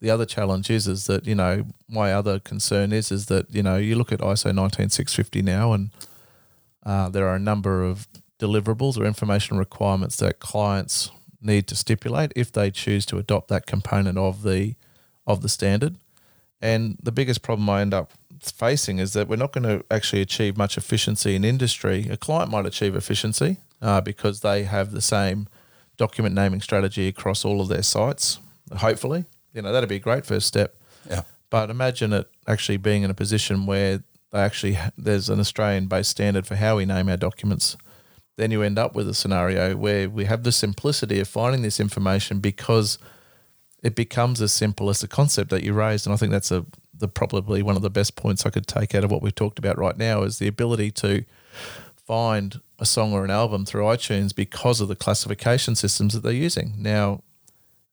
the 0.00 0.10
other 0.10 0.26
challenge 0.26 0.70
is 0.70 0.86
is 0.88 1.06
that 1.06 1.26
you 1.26 1.34
know 1.34 1.66
my 1.88 2.12
other 2.12 2.38
concern 2.38 2.92
is 2.92 3.12
is 3.12 3.26
that 3.26 3.54
you 3.54 3.62
know 3.62 3.76
you 3.76 3.96
look 3.96 4.12
at 4.12 4.20
ISO 4.20 4.54
19650 4.54 5.42
now, 5.42 5.72
and 5.72 5.90
uh, 6.86 7.08
there 7.08 7.28
are 7.28 7.36
a 7.36 7.40
number 7.40 7.84
of 7.84 8.08
deliverables 8.38 8.96
or 8.96 9.04
information 9.04 9.58
requirements 9.58 10.16
that 10.16 10.40
clients 10.40 11.10
need 11.40 11.66
to 11.68 11.76
stipulate 11.76 12.32
if 12.34 12.52
they 12.52 12.70
choose 12.70 13.06
to 13.06 13.18
adopt 13.18 13.48
that 13.48 13.66
component 13.66 14.18
of 14.18 14.42
the 14.42 14.74
of 15.26 15.42
the 15.42 15.48
standard. 15.48 15.96
And 16.60 16.96
the 17.02 17.12
biggest 17.12 17.42
problem 17.42 17.68
I 17.68 17.82
end 17.82 17.94
up 17.94 18.12
facing 18.40 18.98
is 18.98 19.12
that 19.12 19.28
we're 19.28 19.36
not 19.36 19.52
going 19.52 19.64
to 19.64 19.84
actually 19.90 20.22
achieve 20.22 20.56
much 20.56 20.76
efficiency 20.76 21.34
in 21.34 21.44
industry. 21.44 22.08
A 22.10 22.16
client 22.16 22.50
might 22.50 22.66
achieve 22.66 22.96
efficiency 22.96 23.58
uh, 23.82 24.00
because 24.00 24.40
they 24.40 24.64
have 24.64 24.92
the 24.92 25.02
same 25.02 25.48
document 25.96 26.34
naming 26.34 26.60
strategy 26.60 27.08
across 27.08 27.44
all 27.44 27.60
of 27.60 27.68
their 27.68 27.82
sites. 27.82 28.38
Hopefully, 28.76 29.24
you 29.52 29.62
know 29.62 29.72
that'd 29.72 29.88
be 29.88 29.96
a 29.96 30.00
great 30.00 30.26
first 30.26 30.46
step. 30.46 30.76
Yeah. 31.08 31.22
But 31.50 31.70
imagine 31.70 32.12
it 32.12 32.28
actually 32.46 32.76
being 32.76 33.02
in 33.02 33.10
a 33.10 33.14
position 33.14 33.66
where 33.66 34.02
they 34.30 34.40
actually 34.40 34.78
there's 34.96 35.28
an 35.28 35.40
Australian-based 35.40 36.10
standard 36.10 36.46
for 36.46 36.56
how 36.56 36.76
we 36.76 36.84
name 36.84 37.08
our 37.08 37.16
documents. 37.16 37.76
Then 38.38 38.52
you 38.52 38.62
end 38.62 38.78
up 38.78 38.94
with 38.94 39.08
a 39.08 39.14
scenario 39.14 39.76
where 39.76 40.08
we 40.08 40.24
have 40.26 40.44
the 40.44 40.52
simplicity 40.52 41.18
of 41.18 41.26
finding 41.26 41.62
this 41.62 41.80
information 41.80 42.38
because 42.38 42.96
it 43.82 43.96
becomes 43.96 44.40
as 44.40 44.52
simple 44.52 44.88
as 44.90 45.00
the 45.00 45.08
concept 45.08 45.50
that 45.50 45.64
you 45.64 45.72
raised. 45.72 46.06
And 46.06 46.14
I 46.14 46.16
think 46.16 46.30
that's 46.30 46.52
a 46.52 46.64
the 46.94 47.08
probably 47.08 47.62
one 47.62 47.74
of 47.74 47.82
the 47.82 47.90
best 47.90 48.14
points 48.14 48.46
I 48.46 48.50
could 48.50 48.66
take 48.66 48.94
out 48.94 49.04
of 49.04 49.10
what 49.10 49.22
we've 49.22 49.34
talked 49.34 49.58
about 49.58 49.76
right 49.76 49.96
now 49.96 50.22
is 50.22 50.38
the 50.38 50.46
ability 50.46 50.92
to 50.92 51.24
find 51.96 52.60
a 52.78 52.86
song 52.86 53.12
or 53.12 53.24
an 53.24 53.30
album 53.30 53.64
through 53.64 53.82
iTunes 53.82 54.34
because 54.34 54.80
of 54.80 54.88
the 54.88 54.96
classification 54.96 55.74
systems 55.74 56.14
that 56.14 56.22
they're 56.22 56.32
using. 56.32 56.74
Now, 56.78 57.22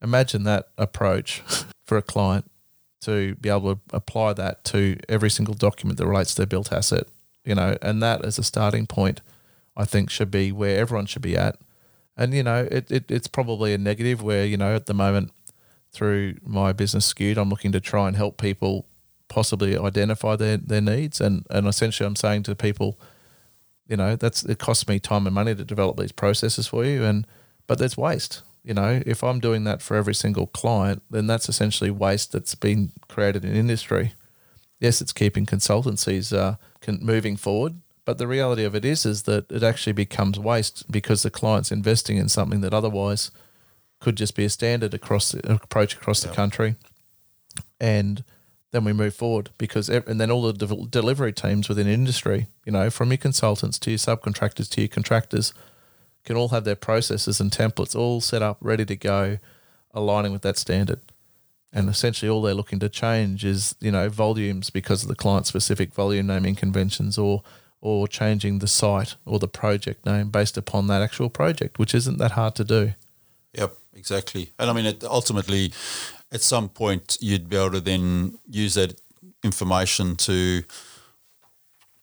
imagine 0.01 0.43
that 0.43 0.69
approach 0.77 1.41
for 1.85 1.97
a 1.97 2.03
client 2.03 2.49
to 3.01 3.35
be 3.35 3.49
able 3.49 3.75
to 3.75 3.81
apply 3.91 4.33
that 4.33 4.63
to 4.65 4.97
every 5.09 5.29
single 5.29 5.53
document 5.53 5.97
that 5.97 6.07
relates 6.07 6.33
to 6.35 6.41
their 6.41 6.47
built 6.47 6.71
asset, 6.71 7.07
you 7.43 7.55
know, 7.55 7.77
and 7.81 8.01
that 8.01 8.23
as 8.23 8.39
a 8.39 8.43
starting 8.43 8.87
point, 8.87 9.21
I 9.75 9.85
think 9.85 10.09
should 10.09 10.31
be 10.31 10.51
where 10.51 10.77
everyone 10.79 11.05
should 11.05 11.21
be 11.21 11.37
at. 11.37 11.57
And, 12.17 12.33
you 12.33 12.43
know, 12.43 12.67
it, 12.71 12.89
it 12.91 13.11
it's 13.11 13.27
probably 13.27 13.73
a 13.73 13.77
negative 13.77 14.21
where, 14.21 14.45
you 14.45 14.57
know, 14.57 14.75
at 14.75 14.85
the 14.85 14.93
moment 14.93 15.31
through 15.91 16.35
my 16.43 16.73
business 16.73 17.05
skewed, 17.05 17.37
I'm 17.37 17.49
looking 17.49 17.71
to 17.73 17.79
try 17.79 18.07
and 18.07 18.15
help 18.15 18.37
people 18.37 18.85
possibly 19.27 19.77
identify 19.77 20.35
their, 20.35 20.57
their 20.57 20.81
needs. 20.81 21.19
And, 21.19 21.45
and 21.49 21.67
essentially 21.67 22.07
I'm 22.07 22.15
saying 22.15 22.43
to 22.43 22.55
people, 22.55 22.99
you 23.87 23.97
know, 23.97 24.15
that's 24.15 24.43
it 24.43 24.59
costs 24.59 24.87
me 24.87 24.99
time 24.99 25.27
and 25.27 25.35
money 25.35 25.55
to 25.55 25.63
develop 25.63 25.97
these 25.97 26.11
processes 26.11 26.67
for 26.67 26.85
you. 26.85 27.03
And 27.03 27.27
but 27.67 27.77
there's 27.79 27.97
waste. 27.97 28.43
You 28.63 28.73
know, 28.73 29.03
if 29.05 29.23
I'm 29.23 29.39
doing 29.39 29.63
that 29.65 29.81
for 29.81 29.95
every 29.95 30.15
single 30.15 30.47
client, 30.47 31.03
then 31.11 31.27
that's 31.27 31.47
essentially 31.47 31.91
waste 31.91 32.31
that's 32.31 32.55
been 32.55 32.91
created 33.07 33.45
in 33.45 33.55
industry. 33.55 34.13
Yes, 34.79 35.01
it's 35.01 35.13
keeping 35.13 35.45
consultancies 35.45 36.35
uh, 36.35 36.55
moving 36.99 37.37
forward, 37.37 37.75
but 38.05 38.19
the 38.19 38.27
reality 38.27 38.63
of 38.63 38.75
it 38.75 38.85
is, 38.85 39.05
is 39.05 39.23
that 39.23 39.51
it 39.51 39.63
actually 39.63 39.93
becomes 39.93 40.39
waste 40.39 40.89
because 40.91 41.23
the 41.23 41.31
client's 41.31 41.71
investing 41.71 42.17
in 42.17 42.29
something 42.29 42.61
that 42.61 42.73
otherwise 42.73 43.31
could 43.99 44.15
just 44.15 44.35
be 44.35 44.45
a 44.45 44.49
standard 44.49 44.93
across 44.93 45.31
the 45.31 45.51
approach 45.51 45.95
across 45.95 46.21
the 46.21 46.33
country, 46.33 46.75
and 47.79 48.23
then 48.71 48.83
we 48.83 48.93
move 48.93 49.15
forward 49.15 49.49
because 49.57 49.89
and 49.89 50.19
then 50.21 50.29
all 50.29 50.43
the 50.43 50.53
de- 50.53 50.87
delivery 50.87 51.33
teams 51.33 51.67
within 51.67 51.87
industry, 51.87 52.47
you 52.65 52.71
know, 52.71 52.89
from 52.89 53.09
your 53.09 53.17
consultants 53.17 53.79
to 53.79 53.91
your 53.91 53.97
subcontractors 53.97 54.69
to 54.69 54.81
your 54.81 54.87
contractors, 54.87 55.53
can 56.23 56.35
all 56.35 56.49
have 56.49 56.65
their 56.65 56.75
processes 56.75 57.39
and 57.39 57.51
templates 57.51 57.95
all 57.95 58.21
set 58.21 58.41
up, 58.41 58.57
ready 58.61 58.85
to 58.85 58.95
go, 58.95 59.39
aligning 59.93 60.31
with 60.31 60.41
that 60.43 60.57
standard. 60.57 60.99
And 61.71 61.89
essentially, 61.89 62.29
all 62.29 62.41
they're 62.41 62.53
looking 62.53 62.79
to 62.79 62.89
change 62.89 63.43
is 63.43 63.75
you 63.79 63.91
know 63.91 64.09
volumes 64.09 64.69
because 64.69 65.01
of 65.01 65.09
the 65.09 65.15
client 65.15 65.47
specific 65.47 65.93
volume 65.93 66.27
naming 66.27 66.55
conventions, 66.55 67.17
or 67.17 67.43
or 67.85 68.07
changing 68.07 68.59
the 68.59 68.67
site 68.67 69.15
or 69.25 69.37
the 69.37 69.47
project 69.47 70.05
name 70.05 70.29
based 70.29 70.57
upon 70.57 70.87
that 70.87 71.03
actual 71.03 71.29
project, 71.29 71.77
which 71.77 71.93
isn't 71.93 72.17
that 72.17 72.31
hard 72.31 72.55
to 72.55 72.63
do. 72.63 72.93
Yep, 73.53 73.77
exactly. 73.93 74.51
And 74.57 74.69
I 74.69 74.73
mean, 74.73 74.87
it, 74.87 75.03
ultimately, 75.03 75.71
at 76.31 76.41
some 76.41 76.67
point, 76.67 77.17
you'd 77.21 77.47
be 77.47 77.57
able 77.57 77.71
to 77.71 77.79
then 77.79 78.39
use 78.49 78.73
that 78.73 78.99
information 79.43 80.15
to 80.15 80.63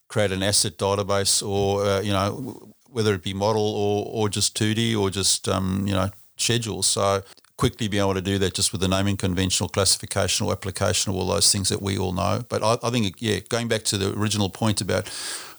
create 0.07 0.31
an 0.31 0.42
asset 0.42 0.79
database, 0.79 1.42
or 1.47 1.85
uh, 1.85 2.01
you 2.01 2.12
know, 2.12 2.73
whether 2.88 3.12
it 3.14 3.25
be 3.25 3.35
model 3.35 3.62
or 3.62 4.07
or 4.07 4.29
just 4.29 4.55
two 4.55 4.75
D 4.75 4.95
or 4.95 5.11
just 5.11 5.49
um, 5.49 5.85
you 5.87 5.95
know 5.95 6.11
schedules. 6.37 6.87
So 6.87 7.23
quickly 7.57 7.87
be 7.87 7.99
able 7.99 8.14
to 8.14 8.21
do 8.21 8.38
that 8.38 8.55
just 8.55 8.73
with 8.73 8.81
the 8.81 8.88
naming 8.88 9.16
conventional 9.16 9.68
classification 9.68 10.47
or 10.47 10.53
application 10.53 11.12
of 11.12 11.16
all 11.16 11.27
those 11.27 11.53
things 11.53 11.68
that 11.68 11.81
we 11.81 11.97
all 11.97 12.12
know. 12.12 12.45
But 12.49 12.62
I, 12.62 12.77
I 12.83 12.90
think, 12.90 13.14
yeah, 13.21 13.38
going 13.38 13.68
back 13.68 13.85
to 13.85 13.97
the 13.97 14.12
original 14.18 14.51
point 14.51 14.81
about 14.81 15.09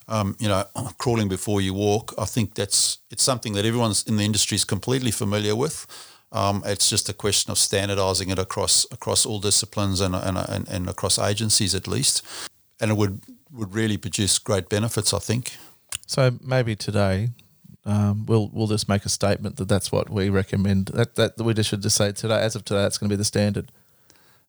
um, 0.07 0.35
you 0.39 0.47
know, 0.47 0.63
crawling 0.97 1.29
before 1.29 1.61
you 1.61 1.73
walk. 1.73 2.13
I 2.17 2.25
think 2.25 2.55
that's 2.55 2.97
it's 3.11 3.23
something 3.23 3.53
that 3.53 3.65
everyone's 3.65 4.03
in 4.07 4.17
the 4.17 4.23
industry 4.23 4.55
is 4.55 4.65
completely 4.65 5.11
familiar 5.11 5.55
with. 5.55 5.85
Um, 6.31 6.63
it's 6.65 6.89
just 6.89 7.09
a 7.09 7.13
question 7.13 7.51
of 7.51 7.57
standardising 7.57 8.31
it 8.31 8.39
across 8.39 8.85
across 8.91 9.25
all 9.25 9.39
disciplines 9.39 10.01
and, 10.01 10.15
and, 10.15 10.37
and, 10.37 10.67
and 10.67 10.89
across 10.89 11.19
agencies 11.19 11.75
at 11.75 11.87
least, 11.87 12.21
and 12.81 12.91
it 12.91 12.95
would 12.97 13.21
would 13.51 13.73
really 13.73 13.97
produce 13.97 14.39
great 14.39 14.67
benefits. 14.69 15.13
I 15.13 15.19
think. 15.19 15.57
So 16.07 16.31
maybe 16.41 16.75
today 16.75 17.29
um, 17.85 18.25
we'll 18.25 18.49
we'll 18.53 18.67
just 18.67 18.89
make 18.89 19.05
a 19.05 19.09
statement 19.09 19.57
that 19.57 19.67
that's 19.67 19.91
what 19.91 20.09
we 20.09 20.29
recommend. 20.29 20.87
That 20.87 21.15
that 21.15 21.37
we 21.37 21.53
just 21.53 21.69
should 21.69 21.83
just 21.83 21.95
say 21.97 22.11
today, 22.11 22.41
as 22.41 22.55
of 22.55 22.65
today, 22.65 22.81
that's 22.81 22.97
going 22.97 23.09
to 23.09 23.13
be 23.15 23.17
the 23.17 23.25
standard, 23.25 23.71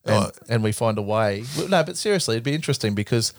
and, 0.05 0.15
Oh. 0.27 0.31
and 0.49 0.63
we 0.63 0.73
find 0.73 0.97
a 0.99 1.03
way. 1.03 1.45
No, 1.69 1.83
but 1.85 1.97
seriously, 1.97 2.37
it'd 2.37 2.45
be 2.45 2.55
interesting 2.55 2.95
because 2.95 3.35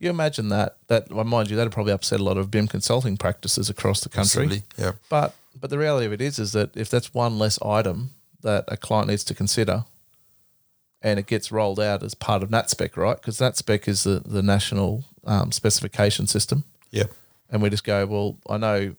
you 0.00 0.10
imagine 0.10 0.48
that 0.50 0.76
that 0.88 1.10
well, 1.12 1.24
mind 1.24 1.50
you, 1.50 1.56
that'd 1.56 1.72
probably 1.72 1.92
upset 1.92 2.20
a 2.20 2.24
lot 2.24 2.36
of 2.38 2.50
BIM 2.50 2.68
consulting 2.68 3.16
practices 3.16 3.68
across 3.70 4.00
the 4.00 4.08
country. 4.08 4.46
Possibly, 4.46 4.62
Yeah. 4.76 4.92
But 5.08 5.34
but 5.60 5.70
the 5.70 5.78
reality 5.78 6.06
of 6.06 6.12
it 6.12 6.20
is 6.20 6.38
is 6.38 6.52
that 6.52 6.76
if 6.76 6.88
that's 6.88 7.12
one 7.14 7.38
less 7.38 7.60
item 7.62 8.10
that 8.42 8.64
a 8.68 8.76
client 8.76 9.08
needs 9.08 9.24
to 9.24 9.34
consider, 9.34 9.84
and 11.02 11.18
it 11.18 11.26
gets 11.26 11.50
rolled 11.52 11.80
out 11.80 12.02
as 12.02 12.14
part 12.14 12.42
of 12.42 12.50
NatSpec, 12.50 12.96
right? 12.96 13.16
Because 13.16 13.38
NatSpec 13.38 13.88
is 13.88 14.04
the 14.04 14.20
the 14.24 14.42
national 14.42 15.04
um, 15.24 15.52
specification 15.52 16.26
system 16.26 16.64
Yep. 16.90 17.12
and 17.50 17.60
we 17.62 17.68
just 17.70 17.84
go, 17.84 18.06
well, 18.06 18.36
I 18.48 18.56
know, 18.56 18.94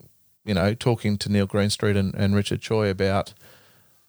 you 0.45 0.53
know, 0.53 0.73
talking 0.75 1.17
to 1.19 1.29
Neil 1.31 1.47
Greenstreet 1.47 1.95
and, 1.97 2.13
and 2.13 2.35
Richard 2.35 2.61
Choi 2.61 2.89
about 2.89 3.33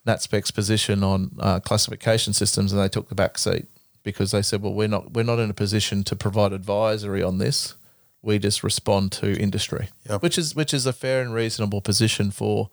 NatSpec's 0.07 0.51
position 0.51 1.03
on 1.05 1.31
uh, 1.39 1.61
classification 1.61 2.33
systems, 2.33 2.73
and 2.73 2.81
they 2.81 2.89
took 2.89 3.09
the 3.09 3.15
back 3.15 3.39
seat 3.39 3.67
because 4.03 4.31
they 4.31 4.43
said, 4.43 4.63
well, 4.63 4.73
we're 4.75 4.89
not 4.89 5.13
we're 5.13 5.23
not 5.25 5.39
in 5.39 5.51
a 5.51 5.55
position 5.55 6.03
to 6.05 6.17
provide 6.17 6.53
advisory 6.53 7.23
on 7.23 7.39
this. 7.39 7.75
We 8.23 8.39
just 8.39 8.63
respond 8.63 9.13
to 9.13 9.39
industry, 9.41 9.89
Yep. 10.09 10.23
which 10.23 10.37
is 10.39 10.55
which 10.55 10.75
is 10.75 10.87
a 10.87 10.93
fair 10.93 11.23
and 11.23 11.33
reasonable 11.33 11.81
position 11.81 12.31
for 12.31 12.71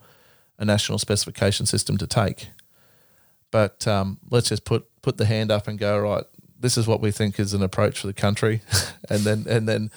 a 0.58 0.64
national 0.64 0.98
specification 0.98 1.64
system 1.66 1.96
to 1.98 2.06
take. 2.06 2.48
But 3.50 3.86
um, 3.88 4.18
let's 4.30 4.48
just 4.50 4.64
put 4.64 4.86
put 5.02 5.16
the 5.16 5.24
hand 5.24 5.50
up 5.50 5.68
and 5.68 5.78
go 5.78 5.98
right. 5.98 6.24
This 6.60 6.76
is 6.76 6.86
what 6.88 7.00
we 7.00 7.12
think 7.12 7.38
is 7.38 7.54
an 7.54 7.62
approach 7.62 8.00
for 8.00 8.08
the 8.08 8.12
country, 8.12 8.60
and 9.08 9.20
then 9.20 9.46
and 9.48 9.68
then 9.68 9.90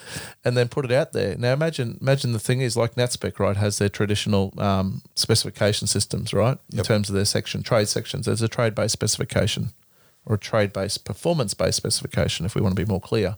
and 0.46 0.56
then 0.56 0.70
put 0.70 0.86
it 0.86 0.92
out 0.92 1.12
there. 1.12 1.36
Now 1.36 1.52
imagine 1.54 1.98
imagine 2.00 2.32
the 2.34 2.40
thing 2.40 2.62
is 2.62 2.78
like 2.78 2.96
NatSpec 2.96 3.40
right 3.40 3.58
has 3.58 3.78
their 3.78 3.90
traditional 3.90 4.54
um, 4.58 5.02
specification 5.16 5.88
systems 5.88 6.34
right 6.34 6.58
in 6.72 6.78
Yep. 6.78 6.86
terms 6.86 7.10
of 7.10 7.16
their 7.16 7.26
section 7.26 7.62
trade 7.64 7.90
sections. 7.90 8.26
There's 8.28 8.42
a 8.44 8.48
trade 8.48 8.74
based 8.76 8.94
specification 8.94 9.72
or 10.26 10.36
a 10.36 10.40
trade 10.40 10.72
based 10.74 11.04
performance 11.06 11.54
based 11.54 11.78
specification 11.78 12.46
if 12.46 12.56
we 12.56 12.62
want 12.62 12.76
to 12.76 12.86
be 12.86 12.90
more 12.90 13.02
clear. 13.02 13.38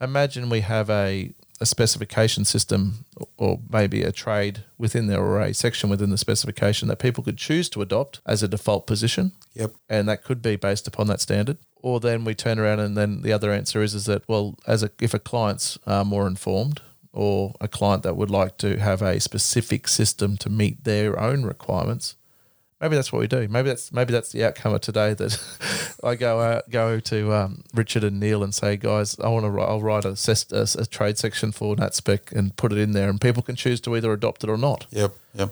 Imagine 0.00 0.48
we 0.48 0.60
have 0.60 0.90
a 0.90 1.32
a 1.60 1.66
specification 1.66 2.44
system 2.44 3.04
or 3.36 3.60
maybe 3.70 4.02
a 4.02 4.10
trade 4.10 4.64
within 4.78 5.06
there 5.06 5.20
or 5.20 5.40
a 5.40 5.54
section 5.54 5.88
within 5.88 6.10
the 6.10 6.18
specification 6.18 6.88
that 6.88 6.98
people 6.98 7.22
could 7.22 7.38
choose 7.38 7.68
to 7.68 7.80
adopt 7.80 8.20
as 8.26 8.42
a 8.42 8.48
default 8.48 8.84
position 8.84 9.30
Yep. 9.54 9.70
and 9.88 10.08
that 10.08 10.24
could 10.24 10.42
be 10.42 10.56
based 10.56 10.88
upon 10.88 11.06
that 11.06 11.20
standard. 11.20 11.58
Or 11.76 12.00
then 12.00 12.24
we 12.24 12.34
turn 12.34 12.58
around 12.58 12.80
and 12.80 12.96
then 12.96 13.22
the 13.22 13.32
other 13.32 13.52
answer 13.52 13.80
is 13.80 13.94
is 13.94 14.06
that 14.06 14.22
well, 14.28 14.58
as 14.66 14.82
a 14.82 14.90
if 15.00 15.14
a 15.14 15.20
client's 15.20 15.78
uh, 15.86 16.02
more 16.02 16.26
informed 16.26 16.80
or 17.12 17.54
a 17.60 17.68
client 17.68 18.02
that 18.02 18.16
would 18.16 18.30
like 18.30 18.56
to 18.58 18.78
have 18.80 19.00
a 19.00 19.20
specific 19.20 19.86
system 19.86 20.36
to 20.38 20.50
meet 20.50 20.82
their 20.82 21.16
own 21.20 21.44
requirements, 21.44 22.16
maybe 22.82 22.96
that's 22.96 23.12
what 23.12 23.20
we 23.20 23.28
do. 23.28 23.46
Maybe 23.48 23.68
that's 23.68 23.92
maybe 23.92 24.12
that's 24.12 24.32
the 24.32 24.44
outcome 24.44 24.74
of 24.74 24.80
today 24.80 25.14
that 25.14 25.96
I 26.04 26.16
go 26.16 26.40
out, 26.40 26.68
go 26.68 26.98
to 27.00 27.32
um, 27.32 27.62
Richard 27.72 28.02
and 28.04 28.18
Neil 28.20 28.42
and 28.42 28.52
say, 28.54 28.76
guys, 28.76 29.16
I 29.20 29.28
want 29.28 29.46
to 29.46 29.60
I'll 29.62 29.80
write 29.80 30.04
a, 30.04 30.16
a, 30.50 30.82
a 30.82 30.86
trade 30.86 31.16
section 31.16 31.52
for 31.52 31.76
NatSpec 31.76 32.32
and 32.32 32.54
put 32.56 32.72
it 32.72 32.78
in 32.78 32.92
there, 32.92 33.08
and 33.08 33.20
people 33.20 33.42
can 33.42 33.54
choose 33.56 33.80
to 33.82 33.96
either 33.96 34.12
adopt 34.12 34.42
it 34.44 34.50
or 34.50 34.58
not 34.58 34.86
Yep. 34.90 35.14
Yep. 35.34 35.50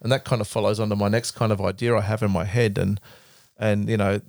and 0.00 0.10
that 0.10 0.24
kind 0.24 0.40
of 0.40 0.48
follows 0.48 0.80
on 0.80 0.88
to 0.88 0.96
my 0.96 1.08
next 1.08 1.32
kind 1.32 1.52
of 1.52 1.60
idea 1.60 1.94
I 1.94 2.00
have 2.00 2.22
in 2.22 2.30
my 2.30 2.44
head, 2.44 2.78
and 2.78 2.98
and 3.58 3.88
you 3.88 3.98
know, 3.98 4.22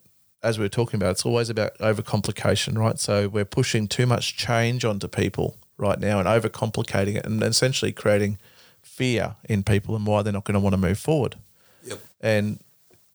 as 0.44 0.60
we 0.60 0.66
were 0.66 0.70
talking 0.70 0.98
about, 1.00 1.12
it's 1.12 1.26
always 1.26 1.50
about 1.50 1.78
overcomplication, 1.78 2.78
right? 2.78 3.00
So 3.00 3.30
we're 3.30 3.46
pushing 3.46 3.88
too 3.88 4.06
much 4.06 4.36
change 4.36 4.84
onto 4.84 5.08
people 5.08 5.58
right 5.78 6.00
now 6.00 6.20
and 6.20 6.28
overcomplicating 6.28 7.16
it, 7.16 7.26
and 7.26 7.42
essentially 7.42 7.94
creating 7.94 8.38
fear 8.82 9.36
in 9.48 9.64
people 9.64 9.96
and 9.96 10.06
why 10.06 10.22
they're 10.22 10.34
not 10.34 10.44
going 10.44 10.54
to 10.56 10.60
want 10.60 10.74
to 10.74 10.78
move 10.78 11.00
forward. 11.00 11.36
Yep. 11.84 12.00
And 12.22 12.60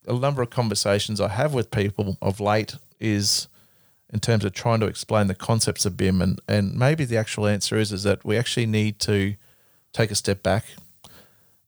a 0.07 0.15
number 0.15 0.43
of 0.43 0.51
conversations 0.51 1.21
I 1.21 1.29
have 1.29 1.55
with 1.55 1.71
people 1.71 2.17
of 2.23 2.41
late 2.41 2.77
is 3.01 3.49
in 4.13 4.21
terms 4.21 4.45
of 4.45 4.53
trying 4.53 4.81
to 4.81 4.87
explain 4.87 5.27
the 5.27 5.35
concepts 5.35 5.85
of 5.85 5.97
BIM, 5.97 6.23
and 6.23 6.41
and 6.47 6.75
maybe 6.77 7.05
the 7.05 7.17
actual 7.17 7.47
answer 7.47 7.77
is 7.77 7.93
is 7.93 8.05
that 8.05 8.25
we 8.25 8.37
actually 8.37 8.67
need 8.67 8.99
to 9.01 9.35
take 9.93 10.11
a 10.11 10.15
step 10.15 10.43
back 10.43 10.65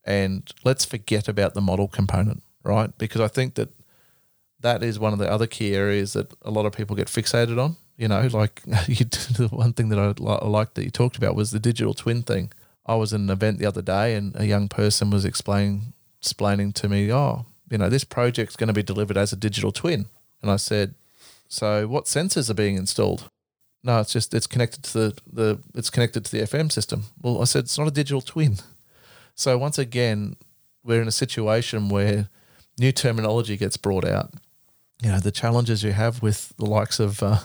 and 0.08 0.50
let's 0.64 0.86
forget 0.86 1.28
about 1.28 1.52
the 1.52 1.60
model 1.60 1.86
component, 1.86 2.42
right? 2.64 2.96
Because 2.96 3.20
I 3.20 3.28
think 3.28 3.56
that 3.56 3.68
that 4.60 4.82
is 4.82 4.98
one 4.98 5.12
of 5.12 5.18
the 5.18 5.30
other 5.30 5.46
key 5.46 5.74
areas 5.74 6.14
that 6.14 6.32
a 6.40 6.50
lot 6.50 6.64
of 6.64 6.72
people 6.72 6.96
get 6.96 7.08
fixated 7.08 7.62
on. 7.62 7.76
You 7.98 8.08
know, 8.08 8.26
like 8.32 8.62
you, 8.86 9.04
the 9.04 9.48
one 9.50 9.74
thing 9.74 9.90
that 9.90 9.98
I 9.98 10.14
liked 10.46 10.76
that 10.76 10.84
you 10.84 10.90
talked 10.90 11.18
about 11.18 11.34
was 11.34 11.50
the 11.50 11.58
digital 11.60 11.92
twin 11.92 12.22
thing. 12.22 12.52
I 12.86 12.94
was 12.94 13.12
in 13.12 13.22
an 13.22 13.30
event 13.30 13.58
the 13.58 13.66
other 13.66 13.82
day, 13.82 14.14
and 14.14 14.34
a 14.34 14.46
young 14.46 14.68
person 14.68 15.10
was 15.10 15.26
explaining 15.26 15.92
explaining 16.20 16.72
to 16.74 16.88
me, 16.88 17.12
"Oh, 17.12 17.46
you 17.70 17.78
know, 17.78 17.88
this 17.88 18.04
project's 18.04 18.56
going 18.56 18.68
to 18.68 18.74
be 18.74 18.82
delivered 18.82 19.16
as 19.16 19.32
a 19.32 19.36
digital 19.36 19.72
twin." 19.72 20.06
And 20.42 20.50
I 20.50 20.56
said, 20.56 20.94
"So, 21.48 21.86
what 21.86 22.04
sensors 22.04 22.50
are 22.50 22.54
being 22.54 22.76
installed?" 22.76 23.28
No, 23.82 24.00
it's 24.00 24.12
just 24.12 24.34
it's 24.34 24.46
connected 24.46 24.82
to 24.84 24.92
the, 24.98 25.18
the 25.32 25.58
it's 25.74 25.90
connected 25.90 26.24
to 26.24 26.30
the 26.30 26.42
FM 26.42 26.70
system. 26.70 27.04
Well, 27.22 27.40
I 27.40 27.44
said 27.44 27.64
it's 27.64 27.78
not 27.78 27.88
a 27.88 27.92
digital 27.92 28.20
twin. 28.20 28.58
So 29.34 29.56
once 29.56 29.78
again, 29.78 30.36
we're 30.82 31.00
in 31.00 31.08
a 31.08 31.12
situation 31.12 31.88
where 31.88 32.28
new 32.78 32.90
terminology 32.90 33.56
gets 33.56 33.76
brought 33.76 34.04
out. 34.04 34.34
You 35.00 35.10
know, 35.12 35.20
the 35.20 35.30
challenges 35.30 35.84
you 35.84 35.92
have 35.92 36.22
with 36.22 36.52
the 36.56 36.66
likes 36.66 36.98
of 36.98 37.22
uh, 37.22 37.38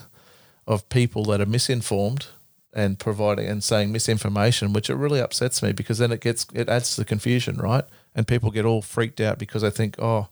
of 0.65 0.89
people 0.89 1.23
that 1.25 1.39
are 1.39 1.45
misinformed 1.45 2.27
and 2.73 2.97
providing 2.97 3.45
and 3.47 3.63
saying 3.63 3.91
misinformation, 3.91 4.73
which 4.73 4.89
it 4.89 4.95
really 4.95 5.19
upsets 5.19 5.62
me 5.62 5.71
because 5.71 5.99
then 5.99 6.12
it 6.12 6.21
gets 6.21 6.47
it 6.53 6.67
adds 6.67 6.95
to 6.95 7.01
the 7.01 7.05
confusion, 7.05 7.57
right? 7.57 7.83
And 8.15 8.28
people 8.28 8.52
get 8.52 8.65
all 8.65 8.82
freaked 8.82 9.19
out 9.19 9.39
because 9.39 9.63
they 9.63 9.69
think, 9.69 9.95
oh, 9.99 10.28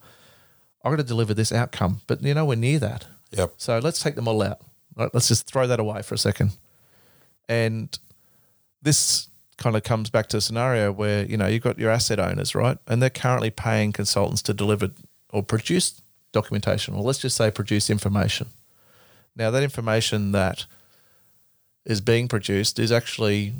I've 0.84 0.92
got 0.92 0.98
to 0.98 1.04
deliver 1.04 1.34
this 1.34 1.52
outcome, 1.52 2.02
but 2.08 2.22
you 2.24 2.34
know 2.34 2.46
we're 2.46 2.56
near 2.56 2.80
that. 2.80 3.08
Yep. 3.32 3.54
So 3.58 3.80
let's 3.80 4.02
take 4.02 4.16
the 4.16 4.22
model 4.22 4.44
out. 4.44 4.60
Right? 4.96 5.10
Let's 5.14 5.28
just 5.28 5.48
throw 5.48 5.68
that 5.68 5.80
away 5.80 6.02
for 6.02 6.16
a 6.16 6.18
second. 6.18 6.58
And 7.48 7.98
this 8.82 9.30
kind 9.58 9.76
of 9.76 9.84
comes 9.84 10.10
back 10.10 10.28
to 10.30 10.38
a 10.38 10.42
scenario 10.42 10.92
where, 10.92 11.26
you 11.26 11.38
know, 11.38 11.48
you've 11.48 11.64
got 11.64 11.78
your 11.78 11.92
asset 11.92 12.20
owners, 12.20 12.56
right? 12.56 12.78
And 12.88 13.02
they're 13.02 13.10
currently 13.10 13.52
paying 13.52 13.92
consultants 13.92 14.42
to 14.44 14.54
deliver 14.54 14.90
or 15.30 15.44
produce 15.44 16.02
documentation, 16.32 16.94
or 16.94 17.04
let's 17.04 17.20
just 17.20 17.36
say 17.36 17.52
produce 17.52 17.90
information. 17.90 18.48
Now, 19.36 19.52
that 19.52 19.64
information 19.64 20.32
that 20.32 20.66
is 21.86 22.02
being 22.02 22.28
produced 22.28 22.80
is 22.80 22.92
actually 22.92 23.54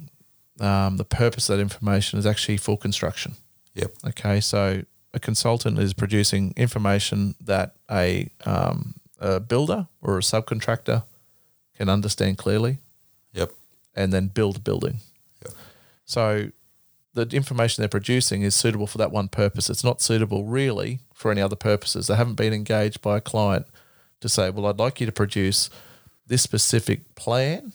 um, 0.60 0.98
the 0.98 1.06
purpose 1.06 1.50
of 1.50 1.58
that 1.58 1.62
information 1.62 2.20
is 2.20 2.26
actually 2.26 2.58
for 2.58 2.78
construction. 2.78 3.36
Yep. 3.76 3.92
Okay, 4.10 4.42
so 4.42 4.84
a 5.14 5.20
consultant 5.20 5.80
is 5.80 5.94
producing 5.94 6.54
information 6.56 7.36
that 7.42 7.76
a, 7.90 8.30
um, 8.46 8.96
a 9.20 9.40
builder 9.40 9.88
or 10.02 10.18
a 10.18 10.22
subcontractor 10.22 11.04
can 11.76 11.90
understand 11.90 12.38
clearly 12.38 12.80
Yep. 13.34 13.52
and 13.96 14.12
then 14.14 14.28
build 14.28 14.58
a 14.58 14.60
building. 14.60 15.00
Yep. 15.44 15.54
So 16.06 16.52
the 17.14 17.24
information 17.36 17.82
they're 17.82 17.90
producing 17.90 18.42
is 18.42 18.56
suitable 18.56 18.88
for 18.88 18.98
that 18.98 19.12
one 19.12 19.28
purpose. 19.28 19.70
It's 19.70 19.84
not 19.84 20.02
suitable 20.02 20.46
really 20.46 21.00
for 21.14 21.32
any 21.32 21.42
other 21.42 21.56
purposes. 21.56 22.08
They 22.08 22.16
haven't 22.16 22.36
been 22.36 22.54
engaged 22.54 23.02
by 23.02 23.18
a 23.18 23.22
client 23.22 23.66
to 24.22 24.30
say, 24.30 24.50
well, 24.50 24.66
I'd 24.68 24.80
like 24.80 25.00
you 25.00 25.06
to 25.06 25.12
produce 25.12 25.70
this 26.28 26.42
specific 26.42 27.16
plan 27.16 27.74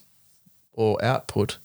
or 0.72 1.02
output 1.04 1.58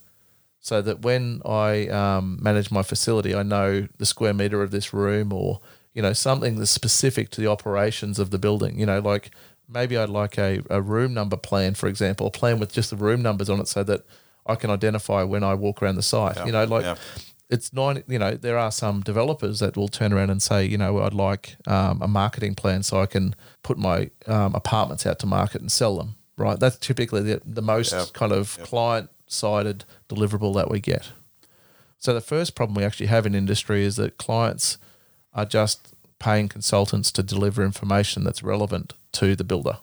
so 0.61 0.81
that 0.81 1.01
when 1.01 1.41
I 1.43 1.87
um, 1.87 2.37
manage 2.41 2.71
my 2.71 2.83
facility, 2.83 3.33
I 3.35 3.43
know 3.43 3.87
the 3.97 4.05
square 4.05 4.33
meter 4.33 4.61
of 4.61 4.71
this 4.71 4.93
room 4.93 5.33
or, 5.33 5.59
you 5.93 6.01
know, 6.01 6.13
something 6.13 6.55
that's 6.59 6.71
specific 6.71 7.29
to 7.31 7.41
the 7.41 7.47
operations 7.47 8.19
of 8.19 8.29
the 8.29 8.37
building. 8.37 8.79
You 8.79 8.85
know, 8.85 8.99
like 8.99 9.31
maybe 9.67 9.97
I'd 9.97 10.09
like 10.09 10.37
a, 10.37 10.61
a 10.69 10.79
room 10.81 11.13
number 11.13 11.35
plan, 11.35 11.73
for 11.73 11.87
example, 11.87 12.27
a 12.27 12.31
plan 12.31 12.59
with 12.59 12.71
just 12.71 12.91
the 12.91 12.95
room 12.95 13.21
numbers 13.21 13.49
on 13.49 13.59
it 13.59 13.67
so 13.67 13.83
that 13.83 14.05
I 14.45 14.55
can 14.55 14.69
identify 14.69 15.23
when 15.23 15.43
I 15.43 15.55
walk 15.55 15.81
around 15.81 15.95
the 15.95 16.03
site. 16.03 16.35
Yeah, 16.37 16.45
You 16.45 16.51
know, 16.51 16.63
like 16.65 16.83
yeah. 16.83 16.95
it's 17.49 17.73
nine. 17.73 18.03
You 18.07 18.19
know, 18.19 18.31
there 18.35 18.57
are 18.59 18.71
some 18.71 19.01
developers 19.01 19.59
that 19.59 19.75
will 19.75 19.87
turn 19.87 20.13
around 20.13 20.29
and 20.29 20.41
say, 20.43 20.63
you 20.65 20.77
know, 20.77 20.99
I'd 21.01 21.13
like 21.13 21.55
um, 21.67 22.01
a 22.03 22.07
marketing 22.07 22.53
plan 22.53 22.83
so 22.83 23.01
I 23.01 23.07
can 23.07 23.35
put 23.63 23.77
my 23.79 24.11
um, 24.27 24.53
apartments 24.53 25.05
out 25.07 25.17
to 25.19 25.25
market 25.25 25.61
and 25.61 25.71
sell 25.71 25.97
them. 25.97 26.15
Right, 26.37 26.59
that's 26.59 26.77
typically 26.77 27.21
the, 27.21 27.41
the 27.45 27.61
most 27.61 27.91
Yeah. 27.93 28.05
kind 28.13 28.31
of 28.31 28.57
client 28.63 29.09
sided 29.31 29.85
deliverable 30.09 30.53
that 30.55 30.69
we 30.69 30.79
get. 30.79 31.11
So 31.97 32.13
the 32.13 32.21
first 32.21 32.55
problem 32.55 32.75
we 32.75 32.83
actually 32.83 33.07
have 33.07 33.25
in 33.25 33.35
industry 33.35 33.83
is 33.85 33.95
that 33.95 34.17
clients 34.17 34.77
are 35.33 35.45
just 35.45 35.93
paying 36.19 36.49
consultants 36.49 37.11
to 37.11 37.23
deliver 37.23 37.63
information 37.63 38.23
that's 38.23 38.43
relevant 38.43 38.93
to 39.13 39.35
the 39.35 39.43
builder. 39.43 39.77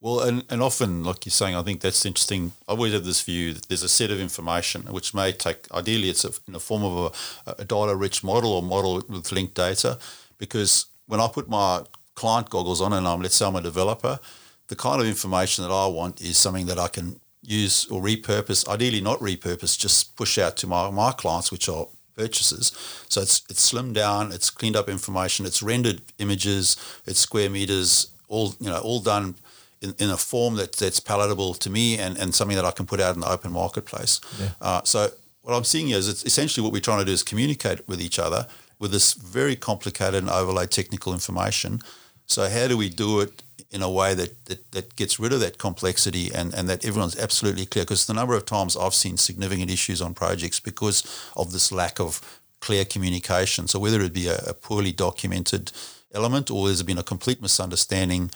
Well, 0.00 0.20
and, 0.20 0.44
and 0.50 0.60
often, 0.60 1.04
like 1.04 1.24
you're 1.24 1.30
saying, 1.30 1.54
I 1.54 1.62
think 1.62 1.80
that's 1.80 2.04
interesting. 2.04 2.52
I 2.68 2.72
always 2.72 2.92
have 2.92 3.04
this 3.04 3.22
view 3.22 3.52
that 3.54 3.68
there's 3.68 3.84
a 3.84 3.88
set 3.88 4.10
of 4.10 4.18
information 4.18 4.82
which 4.82 5.14
may 5.14 5.30
take, 5.30 5.70
ideally, 5.72 6.10
it's 6.10 6.24
a, 6.24 6.32
in 6.48 6.54
the 6.54 6.60
form 6.60 6.82
of 6.82 7.14
a, 7.46 7.54
a 7.62 7.64
data 7.64 7.94
rich 7.94 8.24
model 8.24 8.52
or 8.52 8.62
model 8.62 9.02
with 9.08 9.30
linked 9.30 9.54
data. 9.54 9.98
Because 10.38 10.86
when 11.06 11.20
I 11.20 11.28
put 11.28 11.48
my 11.48 11.82
client 12.16 12.50
goggles 12.50 12.80
on 12.80 12.92
and 12.92 13.06
I'm, 13.06 13.22
let's 13.22 13.36
say 13.36 13.46
I'm 13.46 13.54
a 13.54 13.60
developer, 13.60 14.18
the 14.66 14.76
kind 14.76 15.00
of 15.00 15.06
information 15.06 15.62
that 15.62 15.72
I 15.72 15.86
want 15.86 16.20
is 16.20 16.36
something 16.36 16.66
that 16.66 16.78
I 16.78 16.88
can 16.88 17.20
use 17.42 17.86
or 17.86 18.00
repurpose, 18.00 18.68
ideally 18.68 19.00
not 19.00 19.18
repurpose, 19.18 19.78
just 19.78 20.16
push 20.16 20.38
out 20.38 20.56
to 20.58 20.66
my, 20.66 20.90
my 20.90 21.12
clients, 21.12 21.50
which 21.50 21.68
are 21.68 21.86
purchases. 22.16 22.72
So 23.08 23.20
it's 23.20 23.42
it's 23.48 23.72
slimmed 23.72 23.94
down, 23.94 24.32
it's 24.32 24.50
cleaned 24.50 24.76
up 24.76 24.88
information, 24.88 25.46
it's 25.46 25.62
rendered 25.62 26.02
images, 26.18 26.76
it's 27.06 27.18
square 27.18 27.50
meters, 27.50 28.08
all 28.28 28.54
you 28.60 28.70
know, 28.70 28.78
all 28.78 29.00
done 29.00 29.34
in, 29.80 29.94
in 29.98 30.10
a 30.10 30.16
form 30.16 30.56
that 30.56 30.72
that's 30.72 31.00
palatable 31.00 31.54
to 31.54 31.70
me 31.70 31.98
and, 31.98 32.16
and 32.18 32.34
something 32.34 32.56
that 32.56 32.64
I 32.64 32.70
can 32.70 32.86
put 32.86 33.00
out 33.00 33.14
in 33.14 33.20
the 33.20 33.30
open 33.30 33.52
marketplace. 33.52 34.20
Uh, 34.60 34.82
so 34.84 35.10
what 35.42 35.54
I'm 35.54 35.64
seeing 35.64 35.88
here 35.88 35.98
is 35.98 36.08
it's 36.08 36.24
essentially 36.24 36.62
what 36.62 36.72
we're 36.72 36.80
trying 36.80 37.00
to 37.00 37.04
do 37.04 37.12
is 37.12 37.22
communicate 37.22 37.86
with 37.88 38.00
each 38.00 38.18
other 38.18 38.46
with 38.78 38.92
this 38.92 39.12
very 39.12 39.56
complicated 39.56 40.22
and 40.22 40.30
overlaid 40.30 40.70
technical 40.70 41.12
information. 41.12 41.80
So 42.26 42.48
how 42.48 42.68
do 42.68 42.76
we 42.76 42.88
do 42.88 43.20
it 43.20 43.42
in 43.72 43.82
a 43.82 43.90
way 43.90 44.14
that, 44.14 44.44
that, 44.46 44.70
that 44.72 44.96
gets 44.96 45.18
rid 45.18 45.32
of 45.32 45.40
that 45.40 45.58
complexity 45.58 46.30
and, 46.32 46.54
and 46.54 46.68
that 46.68 46.84
everyone's 46.84 47.18
absolutely 47.18 47.66
clear? 47.66 47.84
Because 47.84 48.06
the 48.06 48.14
number 48.14 48.34
of 48.34 48.44
times 48.44 48.76
I've 48.76 48.94
seen 48.94 49.16
significant 49.16 49.70
issues 49.70 50.00
on 50.00 50.14
projects 50.14 50.60
because 50.60 51.02
of 51.36 51.52
this 51.52 51.72
lack 51.72 51.98
of 51.98 52.20
clear 52.60 52.84
communication. 52.84 53.66
So 53.66 53.78
whether 53.78 54.00
it 54.00 54.12
be 54.12 54.28
a, 54.28 54.38
a 54.46 54.54
poorly 54.54 54.92
documented 54.92 55.72
element 56.14 56.50
or 56.50 56.66
there's 56.66 56.82
been 56.82 56.98
a 56.98 57.02
complete 57.02 57.40
misunderstanding 57.40 58.30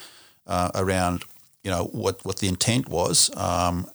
uh, 0.46 0.70
around 0.74 1.24
you 1.66 1.72
know 1.72 1.86
what, 1.86 2.24
what 2.24 2.38
the 2.38 2.46
intent 2.46 2.88
was, 2.88 3.28
um, 3.36 3.90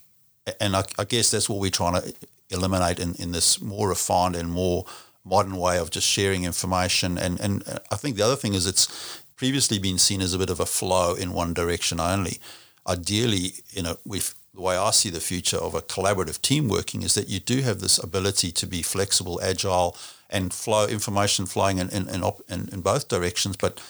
and 0.59 0.75
I, 0.75 0.83
I 0.99 1.05
guess 1.05 1.31
that's 1.31 1.47
what 1.47 1.59
we're 1.59 1.71
trying 1.71 2.01
to 2.01 2.13
eliminate 2.49 2.99
in, 2.99 3.15
in 3.15 3.31
this 3.31 3.61
more 3.61 3.87
refined 3.87 4.35
and 4.35 4.51
more 4.51 4.85
modern 5.23 5.55
way 5.55 5.77
of 5.77 5.89
just 5.89 6.05
sharing 6.05 6.43
information. 6.43 7.17
And 7.17 7.39
and 7.39 7.63
I 7.89 7.95
think 7.95 8.17
the 8.17 8.23
other 8.23 8.35
thing 8.35 8.55
is 8.55 8.67
it's 8.67 9.20
previously 9.41 9.79
been 9.79 9.97
seen 9.97 10.21
as 10.21 10.35
a 10.35 10.37
bit 10.37 10.51
of 10.51 10.59
a 10.59 10.67
flow 10.67 11.15
in 11.15 11.33
one 11.33 11.51
direction 11.51 11.99
only. 11.99 12.39
Ideally, 12.87 13.53
you 13.71 13.81
know, 13.81 13.95
with 14.05 14.35
the 14.53 14.61
way 14.61 14.77
I 14.77 14.91
see 14.91 15.09
the 15.09 15.19
future 15.19 15.57
of 15.57 15.73
a 15.73 15.81
collaborative 15.81 16.39
team 16.43 16.67
working 16.67 17.01
is 17.01 17.15
that 17.15 17.27
you 17.27 17.39
do 17.39 17.63
have 17.63 17.79
this 17.79 17.97
ability 17.97 18.51
to 18.51 18.67
be 18.67 18.83
flexible, 18.83 19.41
agile, 19.41 19.97
and 20.29 20.53
flow 20.53 20.85
information 20.85 21.47
flowing 21.47 21.79
in 21.79 21.89
in, 21.89 22.07
in, 22.07 22.21
op, 22.21 22.41
in, 22.49 22.69
in 22.71 22.81
both 22.81 23.07
directions, 23.07 23.57
but 23.57 23.81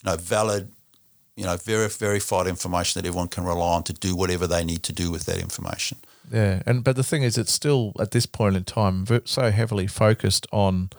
you 0.00 0.08
know, 0.08 0.16
valid, 0.16 0.70
you 1.34 1.44
know, 1.44 1.56
ver- 1.56 1.88
verified 1.88 2.46
information 2.46 3.02
that 3.02 3.08
everyone 3.08 3.26
can 3.26 3.42
rely 3.42 3.74
on 3.78 3.82
to 3.82 3.92
do 3.92 4.14
whatever 4.14 4.46
they 4.46 4.64
need 4.64 4.84
to 4.84 4.92
do 4.92 5.10
with 5.10 5.24
that 5.26 5.38
information. 5.38 5.98
Yeah, 6.30 6.62
and 6.66 6.84
but 6.84 6.94
the 6.94 7.08
thing 7.10 7.24
is, 7.24 7.36
it's 7.36 7.52
still 7.52 7.94
at 7.98 8.12
this 8.12 8.26
point 8.26 8.54
in 8.54 8.62
time 8.62 9.06
so 9.24 9.50
heavily 9.50 9.88
focused 9.88 10.46
on 10.52 10.90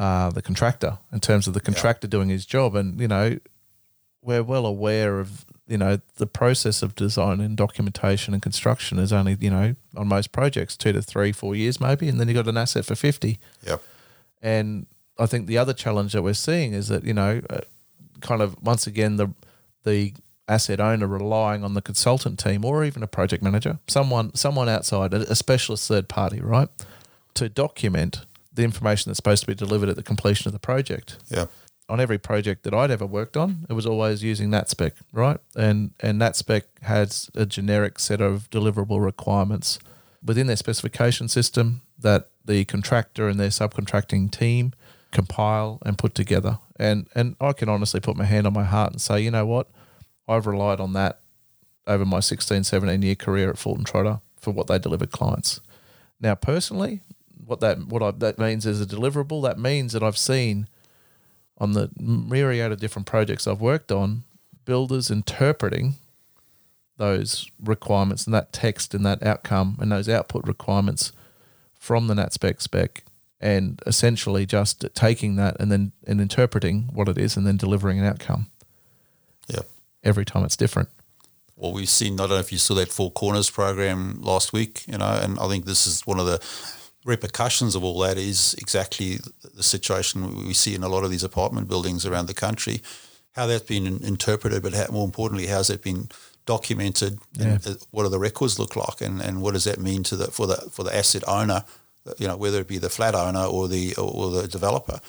uh, 0.00 0.30
the 0.30 0.40
contractor 0.40 0.96
in 1.12 1.20
terms 1.20 1.46
of 1.46 1.52
the 1.52 1.60
contractor 1.60 2.08
doing 2.08 2.30
his 2.30 2.46
job, 2.46 2.74
and 2.74 2.98
you 2.98 3.06
know, 3.06 3.38
we're 4.22 4.42
well 4.42 4.64
aware 4.64 5.20
of 5.20 5.44
you 5.66 5.76
know 5.76 6.00
the 6.16 6.26
process 6.26 6.82
of 6.82 6.94
design 6.94 7.38
and 7.38 7.54
documentation 7.54 8.32
and 8.32 8.42
construction 8.42 8.98
is 8.98 9.12
only 9.12 9.36
you 9.40 9.50
know 9.50 9.76
on 9.94 10.08
most 10.08 10.32
projects 10.32 10.74
two 10.74 10.92
to 10.92 11.02
three 11.02 11.32
four 11.32 11.54
years 11.54 11.82
maybe, 11.82 12.08
and 12.08 12.18
then 12.18 12.28
you 12.28 12.34
got 12.34 12.48
an 12.48 12.56
asset 12.56 12.86
for 12.86 12.94
fifty. 12.94 13.38
Yep. 13.66 13.82
And 14.40 14.86
I 15.18 15.26
think 15.26 15.46
the 15.46 15.58
other 15.58 15.74
challenge 15.74 16.14
that 16.14 16.22
we're 16.22 16.32
seeing 16.32 16.72
is 16.72 16.88
that 16.88 17.04
you 17.04 17.12
know, 17.12 17.42
uh, 17.50 17.60
kind 18.22 18.40
of 18.40 18.56
once 18.62 18.86
again 18.86 19.16
the 19.16 19.28
the 19.84 20.14
asset 20.48 20.80
owner 20.80 21.06
relying 21.06 21.62
on 21.62 21.74
the 21.74 21.82
consultant 21.82 22.38
team 22.38 22.64
or 22.64 22.84
even 22.84 23.02
a 23.02 23.06
project 23.06 23.42
manager, 23.42 23.78
someone 23.86 24.34
someone 24.34 24.70
outside, 24.70 25.12
a 25.12 25.36
specialist 25.36 25.86
third 25.86 26.08
party, 26.08 26.40
right, 26.40 26.70
to 27.34 27.50
document 27.50 28.24
the 28.52 28.64
information 28.64 29.10
that's 29.10 29.18
supposed 29.18 29.42
to 29.42 29.46
be 29.46 29.54
delivered 29.54 29.88
at 29.88 29.96
the 29.96 30.02
completion 30.02 30.48
of 30.48 30.52
the 30.52 30.58
project. 30.58 31.18
Yeah. 31.28 31.46
On 31.88 31.98
every 31.98 32.18
project 32.18 32.62
that 32.64 32.74
I'd 32.74 32.90
ever 32.90 33.06
worked 33.06 33.36
on, 33.36 33.66
it 33.68 33.72
was 33.72 33.86
always 33.86 34.22
using 34.22 34.48
NatSpec, 34.48 34.92
right? 35.12 35.38
And 35.56 35.92
and 36.00 36.20
NatSpec 36.20 36.62
has 36.82 37.30
a 37.34 37.46
generic 37.46 37.98
set 37.98 38.20
of 38.20 38.48
deliverable 38.50 39.04
requirements 39.04 39.78
within 40.24 40.46
their 40.46 40.56
specification 40.56 41.28
system 41.28 41.82
that 41.98 42.28
the 42.44 42.64
contractor 42.64 43.28
and 43.28 43.40
their 43.40 43.48
subcontracting 43.48 44.30
team 44.30 44.72
compile 45.10 45.78
and 45.84 45.98
put 45.98 46.14
together. 46.14 46.58
And 46.76 47.08
and 47.14 47.34
I 47.40 47.52
can 47.52 47.68
honestly 47.68 48.00
put 48.00 48.16
my 48.16 48.24
hand 48.24 48.46
on 48.46 48.52
my 48.52 48.64
heart 48.64 48.92
and 48.92 49.00
say, 49.00 49.20
you 49.20 49.30
know 49.30 49.46
what? 49.46 49.68
I've 50.28 50.46
relied 50.46 50.80
on 50.80 50.92
that 50.92 51.20
over 51.86 52.04
my 52.04 52.20
16, 52.20 52.64
17 52.64 53.02
year 53.02 53.14
career 53.16 53.50
at 53.50 53.58
Fulton 53.58 53.84
Trotter 53.84 54.20
for 54.38 54.52
what 54.52 54.68
they 54.68 54.78
delivered 54.78 55.10
clients. 55.10 55.60
Now, 56.20 56.34
personally, 56.34 57.00
what 57.50 57.58
that 57.58 57.88
what 57.88 58.00
I, 58.00 58.12
that 58.12 58.38
means 58.38 58.64
is 58.64 58.80
a 58.80 58.86
deliverable. 58.86 59.42
That 59.42 59.58
means 59.58 59.92
that 59.92 60.04
I've 60.04 60.16
seen 60.16 60.68
on 61.58 61.72
the 61.72 61.90
myriad 61.98 62.70
of 62.70 62.78
different 62.78 63.06
projects 63.06 63.46
I've 63.46 63.60
worked 63.60 63.90
on, 63.90 64.22
builders 64.64 65.10
interpreting 65.10 65.94
those 66.96 67.50
requirements 67.60 68.24
and 68.24 68.32
that 68.32 68.52
text 68.52 68.94
and 68.94 69.04
that 69.04 69.22
outcome 69.24 69.76
and 69.80 69.90
those 69.90 70.08
output 70.08 70.46
requirements 70.46 71.12
from 71.74 72.06
the 72.06 72.14
NatSpec 72.14 72.62
spec 72.62 73.02
and 73.40 73.82
essentially 73.84 74.46
just 74.46 74.84
taking 74.94 75.34
that 75.36 75.56
and 75.58 75.72
then 75.72 75.90
and 76.06 76.20
interpreting 76.20 76.88
what 76.92 77.08
it 77.08 77.18
is 77.18 77.36
and 77.36 77.44
then 77.46 77.56
delivering 77.56 77.98
an 77.98 78.04
outcome. 78.04 78.46
Yep. 79.48 79.66
Every 80.04 80.24
time 80.24 80.44
it's 80.44 80.56
different. 80.56 80.88
Well, 81.56 81.72
we've 81.72 81.88
seen, 81.88 82.14
I 82.14 82.16
don't 82.18 82.30
know 82.30 82.36
if 82.36 82.52
you 82.52 82.58
saw 82.58 82.74
that 82.74 82.88
Four 82.88 83.10
Corners 83.10 83.50
program 83.50 84.22
last 84.22 84.52
week, 84.52 84.84
you 84.86 84.96
know, 84.96 85.20
and 85.22 85.38
I 85.38 85.48
think 85.48 85.66
this 85.66 85.86
is 85.86 86.06
one 86.06 86.20
of 86.20 86.26
the 86.26 86.40
repercussions 87.04 87.74
of 87.74 87.82
all 87.82 87.98
that 88.00 88.18
is 88.18 88.54
exactly 88.58 89.18
the 89.54 89.62
situation 89.62 90.46
we 90.46 90.54
see 90.54 90.74
in 90.74 90.82
a 90.82 90.88
lot 90.88 91.04
of 91.04 91.10
these 91.10 91.24
apartment 91.24 91.68
buildings 91.68 92.04
around 92.04 92.26
the 92.26 92.34
country. 92.34 92.82
How 93.32 93.46
that's 93.46 93.64
been 93.64 93.86
interpreted, 93.86 94.62
but 94.62 94.74
how, 94.74 94.86
more 94.90 95.04
importantly, 95.04 95.46
how's 95.46 95.68
that 95.68 95.82
been 95.82 96.08
documented? 96.46 97.18
And 97.38 97.66
uh, 97.66 97.74
what 97.90 98.02
do 98.02 98.08
the 98.08 98.18
records 98.18 98.58
look 98.58 98.76
like, 98.76 99.00
and, 99.00 99.20
and 99.20 99.40
what 99.40 99.54
does 99.54 99.64
that 99.64 99.78
mean 99.78 100.02
to 100.04 100.16
the 100.16 100.26
for 100.26 100.46
the 100.46 100.56
for 100.70 100.82
the 100.82 100.94
asset 100.94 101.22
owner? 101.28 101.64
You 102.18 102.26
know, 102.26 102.36
whether 102.36 102.60
it 102.60 102.66
be 102.66 102.78
the 102.78 102.90
flat 102.90 103.14
owner 103.14 103.44
or 103.44 103.68
the 103.68 103.94
or 103.96 104.30
the 104.30 104.48
developer. 104.48 105.00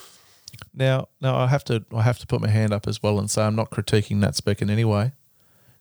Now, 0.74 1.08
now 1.20 1.36
I 1.36 1.48
have 1.48 1.64
to 1.66 1.84
I 1.94 2.04
have 2.04 2.20
to 2.20 2.28
put 2.28 2.42
my 2.42 2.50
hand 2.50 2.74
up 2.74 2.88
as 2.88 3.02
well 3.02 3.18
and 3.20 3.30
say 3.30 3.42
I'm 3.42 3.56
not 3.56 3.72
critiquing 3.72 4.18
NatSpec 4.18 4.62
in 4.62 4.70
any 4.70 4.86
way 4.86 5.14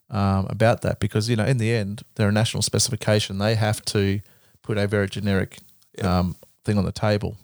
um, 0.09 0.47
about 0.49 0.81
that 0.83 0.99
because 0.99 1.29
you 1.29 1.37
know 1.37 1.45
in 1.45 1.59
the 1.59 1.73
end 1.73 2.03
they're 2.15 2.29
a 2.29 2.33
national 2.33 2.63
specification. 2.63 3.39
They 3.39 3.55
have 3.55 3.85
to 3.87 4.21
put 4.63 4.79
a 4.79 4.87
very 4.87 5.09
generic 5.09 5.59
um, 6.03 6.37
thing 6.65 6.79
on 6.79 6.85
the 6.85 6.93
table. 6.93 7.37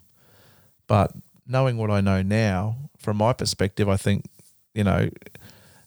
But 0.86 1.12
knowing 1.46 1.76
what 1.76 1.90
I 1.90 2.00
know 2.00 2.22
now, 2.22 2.76
from 2.98 3.16
my 3.16 3.32
perspective, 3.32 3.88
I 3.88 3.96
think 3.96 4.24
you 4.74 4.84
know 4.84 5.10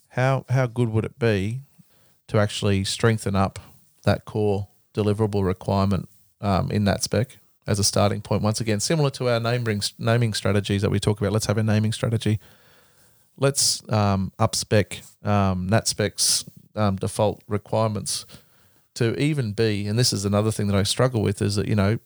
how 0.08 0.44
how 0.48 0.66
good 0.66 0.88
would 0.90 1.04
it 1.04 1.18
be 1.18 1.60
to 2.28 2.38
actually 2.38 2.84
strengthen 2.84 3.34
up 3.34 3.58
that 4.04 4.24
core 4.24 4.68
deliverable 4.94 5.44
requirement 5.44 6.08
um, 6.40 6.70
in 6.70 6.84
NatSpec 6.84 7.36
as 7.66 7.78
a 7.78 7.84
starting 7.84 8.20
point. 8.20 8.42
Once 8.42 8.60
again, 8.60 8.80
similar 8.80 9.10
to 9.10 9.28
our 9.28 9.40
naming 9.40 9.82
naming 9.98 10.34
strategies 10.34 10.82
that 10.82 10.90
we 10.90 11.00
talk 11.00 11.20
about. 11.20 11.32
Let's 11.32 11.46
have 11.46 11.58
a 11.58 11.62
naming 11.62 11.92
strategy. 11.92 12.40
Let's 13.36 13.82
um, 13.90 14.32
up 14.38 14.54
spec 14.54 15.00
um, 15.24 15.68
NatSpec's 15.68 16.44
um, 16.74 16.96
default 16.96 17.42
requirements 17.48 18.26
to 18.94 19.18
even 19.20 19.52
be. 19.52 19.86
And 19.86 19.98
this 19.98 20.12
is 20.12 20.24
another 20.24 20.50
thing 20.50 20.66
that 20.68 20.76
I 20.76 20.82
struggle 20.82 21.22
with 21.22 21.40
is 21.40 21.56
that 21.56 21.68
you 21.68 21.74
know 21.74 21.98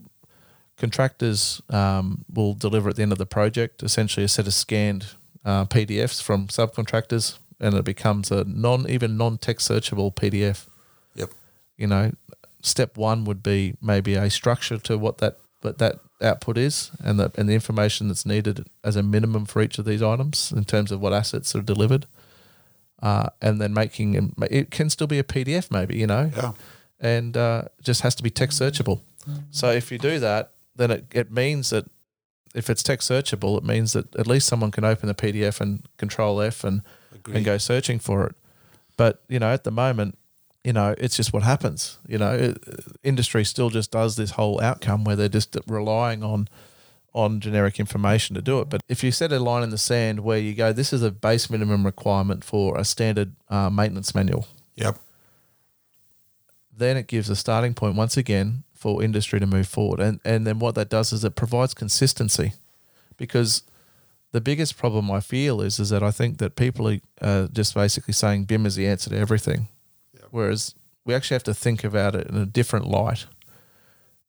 contractors 0.76 1.62
um, 1.70 2.24
will 2.32 2.54
deliver 2.54 2.88
at 2.90 2.96
the 2.96 3.02
end 3.02 3.12
of 3.12 3.18
the 3.18 3.26
project 3.26 3.82
essentially 3.82 4.24
a 4.24 4.28
set 4.28 4.46
of 4.46 4.54
scanned 4.54 5.06
uh, 5.44 5.64
PDFs 5.66 6.22
from 6.22 6.48
subcontractors, 6.48 7.38
and 7.60 7.74
it 7.74 7.84
becomes 7.84 8.30
a 8.30 8.44
non 8.44 8.88
even 8.88 9.16
non 9.16 9.38
text 9.38 9.68
searchable 9.70 10.14
PDF. 10.14 10.66
Yep. 11.14 11.30
You 11.76 11.87
know, 11.87 12.12
step 12.62 12.96
one 12.96 13.24
would 13.24 13.42
be 13.42 13.74
maybe 13.82 14.14
a 14.14 14.30
structure 14.30 14.78
to 14.78 14.96
what 14.98 15.18
that 15.18 15.38
what 15.60 15.78
that 15.78 16.00
output 16.22 16.56
is, 16.58 16.90
and 17.02 17.18
the 17.20 17.30
and 17.37 17.48
the 17.48 17.54
information 17.54 18.08
that's 18.08 18.24
needed 18.26 18.66
as 18.82 18.96
a 18.96 19.02
minimum 19.02 19.44
for 19.44 19.60
each 19.62 19.78
of 19.78 19.84
these 19.84 20.02
items 20.02 20.52
in 20.52 20.64
terms 20.64 20.90
of 20.90 21.00
what 21.00 21.12
assets 21.12 21.54
are 21.54 21.62
delivered. 21.62 22.06
Uh, 23.02 23.28
and 23.42 23.60
then 23.60 23.74
making 23.74 24.32
it 24.50 24.70
can 24.70 24.88
still 24.88 25.06
be 25.06 25.18
a 25.18 25.24
PDF, 25.24 25.70
maybe 25.70 25.94
you 25.98 26.06
know, 26.06 26.30
Yeah. 26.34 26.52
and 27.00 27.37
uh, 27.37 27.64
just 27.82 28.00
has 28.00 28.14
to 28.14 28.22
be 28.22 28.30
text 28.30 28.58
searchable. 28.58 29.00
So 29.50 29.70
if 29.70 29.92
you 29.92 29.98
do 29.98 30.18
that, 30.20 30.52
then 30.76 30.90
it, 30.90 31.06
it 31.12 31.30
means 31.32 31.70
that 31.70 31.87
if 32.54 32.70
it's 32.70 32.82
text 32.82 33.10
searchable, 33.10 33.58
it 33.58 33.64
means 33.64 33.92
that 33.94 34.14
at 34.16 34.26
least 34.26 34.46
someone 34.46 34.70
can 34.70 34.84
open 34.84 35.08
the 35.08 35.14
PDF 35.14 35.60
and 35.60 35.87
Control 35.96 36.40
F 36.40 36.62
and 36.64 36.82
Agreed. 37.14 37.37
and 37.37 37.44
go 37.44 37.58
searching 37.58 37.98
for 37.98 38.26
it. 38.26 38.34
But 38.96 39.22
you 39.28 39.38
know, 39.40 39.52
at 39.52 39.64
the 39.64 39.70
moment, 39.72 40.16
you 40.62 40.72
know, 40.72 40.94
it's 40.98 41.16
just 41.16 41.32
what 41.32 41.42
happens. 41.42 41.98
You 42.06 42.18
know, 42.18 42.32
it, 42.32 42.64
industry 43.02 43.44
still 43.44 43.70
just 43.70 43.90
does 43.90 44.16
this 44.16 44.32
whole 44.32 44.60
outcome 44.60 45.04
where 45.04 45.16
they're 45.16 45.28
just 45.28 45.56
relying 45.66 46.22
on 46.22 46.48
on 47.12 47.38
generic 47.40 47.78
information 47.78 48.34
to 48.34 48.42
do 48.42 48.60
it. 48.60 48.68
But 48.68 48.80
if 48.88 49.04
you 49.04 49.12
set 49.12 49.30
a 49.32 49.38
line 49.38 49.62
in 49.62 49.70
the 49.70 49.78
sand 49.78 50.20
where 50.20 50.38
you 50.38 50.52
go, 50.54 50.72
this 50.72 50.92
is 50.92 51.02
a 51.02 51.10
base 51.12 51.48
minimum 51.50 51.84
requirement 51.87 52.42
for 52.44 52.76
a 52.76 52.84
standard 52.84 53.34
uh, 53.48 53.70
maintenance 53.70 54.14
manual, 54.16 54.48
Yep. 54.74 54.98
then 56.76 56.96
it 56.96 57.06
gives 57.06 57.30
a 57.30 57.37
starting 57.37 57.74
point 57.74 57.94
once 57.94 58.16
again 58.16 58.64
for 58.85 59.03
industry 59.03 59.40
to 59.40 59.47
move 59.47 59.66
forward. 59.66 60.01
And 60.01 60.20
and 60.25 60.47
then 60.47 60.59
what 60.59 60.75
that 60.75 60.90
does 60.90 61.12
is 61.12 61.25
it 61.25 61.35
provides 61.35 61.75
consistency, 61.75 62.53
because 63.16 63.62
the 64.33 64.40
biggest 64.40 64.77
problem 64.77 65.11
I 65.11 65.20
feel 65.20 65.62
is 65.62 65.79
is 65.79 65.88
that 65.88 66.03
I 66.03 66.12
think 66.12 66.37
that 66.38 66.55
people 66.55 66.87
are 66.88 67.01
uh, 67.20 67.49
just 67.53 67.75
basically 67.75 68.12
saying 68.14 68.47
BIM 68.47 68.66
is 68.66 68.75
the 68.75 68.87
answer 68.87 69.11
to 69.11 69.16
everything, 69.16 69.68
whereas 70.31 70.75
we 71.07 71.14
actually 71.14 71.37
have 71.37 71.55
to 71.55 71.55
think 71.55 71.85
about 71.85 72.14
it 72.14 72.29
in 72.29 72.37
a 72.37 72.47
different 72.47 72.87
light. 72.87 73.27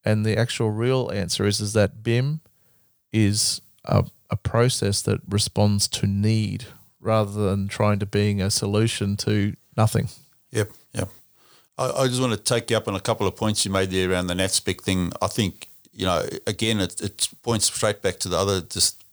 And 0.05 0.25
the 0.25 0.37
actual 0.37 0.71
real 0.71 1.11
answer 1.13 1.47
is 1.47 1.59
is 1.59 1.73
that 1.73 2.01
BIM 2.03 2.39
is 3.11 3.61
a, 3.83 4.05
a 4.29 4.35
process 4.35 5.01
that 5.01 5.19
responds 5.27 5.87
to 5.87 6.07
need 6.07 6.65
rather 6.99 7.49
than 7.49 7.67
trying 7.67 7.99
to 7.99 8.05
being 8.05 8.41
a 8.41 8.49
solution 8.49 9.17
to 9.17 9.55
nothing. 9.75 10.07
Yep, 10.51 10.67
yep. 10.67 10.75
I, 11.77 11.91
I 11.91 12.07
just 12.07 12.21
want 12.21 12.33
to 12.33 12.37
take 12.37 12.69
you 12.71 12.77
up 12.77 12.87
on 12.87 12.95
a 12.95 12.99
couple 12.99 13.27
of 13.27 13.35
points 13.35 13.65
you 13.65 13.71
made 13.71 13.91
there 13.91 14.09
around 14.09 14.27
the 14.27 14.33
NatSpec 14.33 14.81
thing. 14.81 15.11
I 15.21 15.27
think, 15.27 15.69
you 15.93 16.05
know, 16.05 16.25
again, 16.47 16.79
it, 16.79 17.01
it 17.01 17.29
points 17.43 17.65
straight 17.65 18.01
back 18.01 18.19
to 18.19 18.29
the 18.29 18.37
other 18.37 18.61
just 18.61 19.03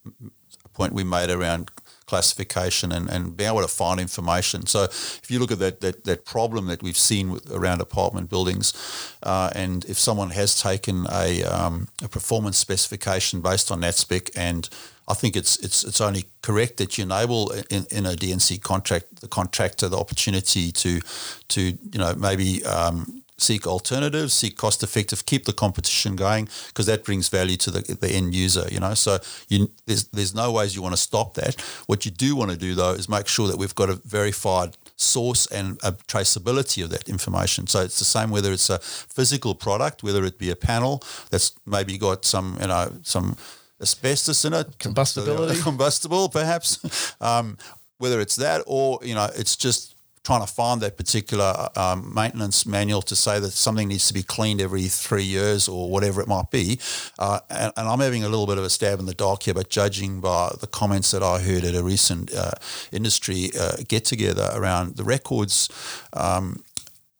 point 0.74 0.92
we 0.92 1.04
made 1.04 1.30
around 1.30 1.70
classification 2.06 2.92
and, 2.92 3.08
and 3.08 3.36
being 3.36 3.48
able 3.48 3.62
to 3.62 3.68
find 3.68 3.98
information. 3.98 4.66
So 4.66 4.84
if 4.84 5.30
you 5.30 5.38
look 5.38 5.50
at 5.50 5.58
that 5.60 5.80
that, 5.80 6.04
that 6.04 6.24
problem 6.24 6.66
that 6.66 6.82
we've 6.82 6.98
seen 6.98 7.32
with, 7.32 7.50
around 7.50 7.80
apartment 7.80 8.28
buildings, 8.28 8.74
uh, 9.22 9.50
and 9.54 9.84
if 9.86 9.98
someone 9.98 10.30
has 10.30 10.60
taken 10.60 11.06
a, 11.10 11.42
um, 11.44 11.88
a 12.02 12.08
performance 12.08 12.58
specification 12.58 13.40
based 13.40 13.70
on 13.70 13.80
NatSpec 13.80 14.30
and 14.36 14.68
I 15.08 15.14
think 15.14 15.36
it's 15.36 15.58
it's 15.58 15.84
it's 15.84 16.00
only 16.00 16.24
correct 16.42 16.76
that 16.76 16.96
you 16.96 17.04
enable 17.04 17.50
in, 17.70 17.86
in 17.90 18.06
a 18.06 18.10
DNC 18.10 18.62
contract 18.62 19.20
the 19.20 19.28
contractor 19.28 19.88
the 19.88 19.98
opportunity 19.98 20.72
to 20.72 21.00
to 21.48 21.60
you 21.62 21.98
know 21.98 22.14
maybe 22.14 22.64
um, 22.64 23.22
seek 23.42 23.66
alternatives, 23.66 24.32
seek 24.32 24.56
cost 24.56 24.82
effective, 24.82 25.26
keep 25.26 25.44
the 25.44 25.52
competition 25.52 26.16
going 26.16 26.48
because 26.68 26.86
that 26.86 27.04
brings 27.04 27.28
value 27.28 27.56
to 27.56 27.70
the, 27.70 27.80
the 27.94 28.08
end 28.08 28.34
user. 28.34 28.66
You 28.70 28.80
know, 28.80 28.94
so 28.94 29.18
you, 29.48 29.70
there's 29.86 30.04
there's 30.08 30.34
no 30.34 30.52
ways 30.52 30.74
you 30.74 30.82
want 30.82 30.94
to 30.94 31.00
stop 31.00 31.34
that. 31.34 31.60
What 31.86 32.04
you 32.04 32.10
do 32.10 32.36
want 32.36 32.50
to 32.50 32.56
do 32.56 32.74
though 32.74 32.92
is 32.92 33.08
make 33.08 33.28
sure 33.28 33.48
that 33.48 33.58
we've 33.58 33.74
got 33.74 33.90
a 33.90 33.94
verified 33.94 34.76
source 34.96 35.46
and 35.46 35.78
a 35.82 35.92
traceability 35.92 36.84
of 36.84 36.90
that 36.90 37.08
information. 37.08 37.66
So 37.66 37.80
it's 37.80 37.98
the 37.98 38.04
same 38.04 38.30
whether 38.30 38.52
it's 38.52 38.70
a 38.70 38.78
physical 38.78 39.54
product, 39.54 40.02
whether 40.02 40.24
it 40.24 40.38
be 40.38 40.50
a 40.50 40.56
panel 40.56 41.02
that's 41.30 41.52
maybe 41.66 41.98
got 41.98 42.24
some 42.24 42.56
you 42.60 42.68
know 42.68 42.92
some 43.02 43.36
asbestos 43.82 44.44
in 44.44 44.52
it, 44.52 44.78
Combustibility. 44.78 45.60
combustible 45.62 46.28
perhaps, 46.28 47.14
um, 47.20 47.58
whether 47.98 48.20
it's 48.20 48.36
that 48.36 48.62
or 48.66 48.98
you 49.02 49.14
know 49.14 49.28
it's 49.36 49.56
just 49.56 49.92
trying 50.24 50.40
to 50.40 50.46
find 50.46 50.80
that 50.80 50.96
particular 50.96 51.68
um, 51.76 52.12
maintenance 52.14 52.64
manual 52.64 53.02
to 53.02 53.16
say 53.16 53.40
that 53.40 53.50
something 53.50 53.88
needs 53.88 54.06
to 54.06 54.14
be 54.14 54.22
cleaned 54.22 54.60
every 54.60 54.84
three 54.84 55.24
years 55.24 55.68
or 55.68 55.90
whatever 55.90 56.20
it 56.20 56.28
might 56.28 56.50
be. 56.50 56.78
Uh, 57.18 57.40
and, 57.50 57.72
and 57.76 57.88
I'm 57.88 57.98
having 57.98 58.22
a 58.22 58.28
little 58.28 58.46
bit 58.46 58.58
of 58.58 58.64
a 58.64 58.70
stab 58.70 59.00
in 59.00 59.06
the 59.06 59.14
dark 59.14 59.42
here, 59.42 59.54
but 59.54 59.68
judging 59.68 60.20
by 60.20 60.54
the 60.60 60.68
comments 60.68 61.10
that 61.10 61.22
I 61.22 61.40
heard 61.40 61.64
at 61.64 61.74
a 61.74 61.82
recent 61.82 62.32
uh, 62.32 62.52
industry 62.92 63.50
uh, 63.58 63.78
get 63.88 64.04
together 64.04 64.48
around 64.54 64.96
the 64.96 65.04
records. 65.04 65.68
Um, 66.12 66.62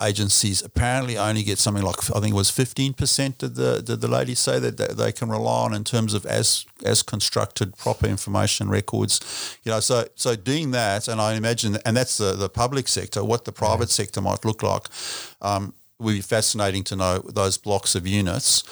agencies 0.03 0.63
apparently 0.63 1.17
only 1.17 1.43
get 1.43 1.59
something 1.59 1.85
like 1.85 1.99
I 2.11 2.21
think 2.21 2.33
it 2.33 2.37
was 2.37 2.51
fifteen 2.51 2.93
percent. 2.93 3.39
Did 3.39 3.55
the 3.55 3.83
did 3.83 4.01
the 4.01 4.09
lady 4.09 4.35
say 4.35 4.59
that 4.59 4.77
they, 4.77 4.89
they 4.89 5.13
can 5.13 5.29
rely 5.29 5.65
on 5.65 5.75
in 5.75 5.85
terms 5.85 6.15
of 6.15 6.27
as 6.27 6.67
as 6.85 7.03
constructed 7.03 7.77
proper 7.77 8.07
information 8.07 8.69
records? 8.69 9.21
You 9.65 9.73
know, 9.73 9.81
so 9.81 10.07
so 10.15 10.37
doing 10.37 10.73
that, 10.73 11.09
and 11.09 11.21
I 11.21 11.35
imagine, 11.35 11.79
and 11.85 11.97
that's 11.97 12.19
the 12.19 12.33
the 12.35 12.49
public 12.49 12.89
sector. 12.89 13.25
What 13.25 13.45
the 13.45 13.53
private 13.53 13.91
sector 13.91 14.21
might 14.21 14.45
look 14.45 14.63
like 14.63 14.89
um, 15.41 15.75
would 15.99 16.15
be 16.15 16.21
fascinating 16.21 16.85
to 16.85 16.97
know 16.97 17.19
those 17.19 17.57
blocks 17.59 17.95
of 17.95 18.07
units 18.07 18.65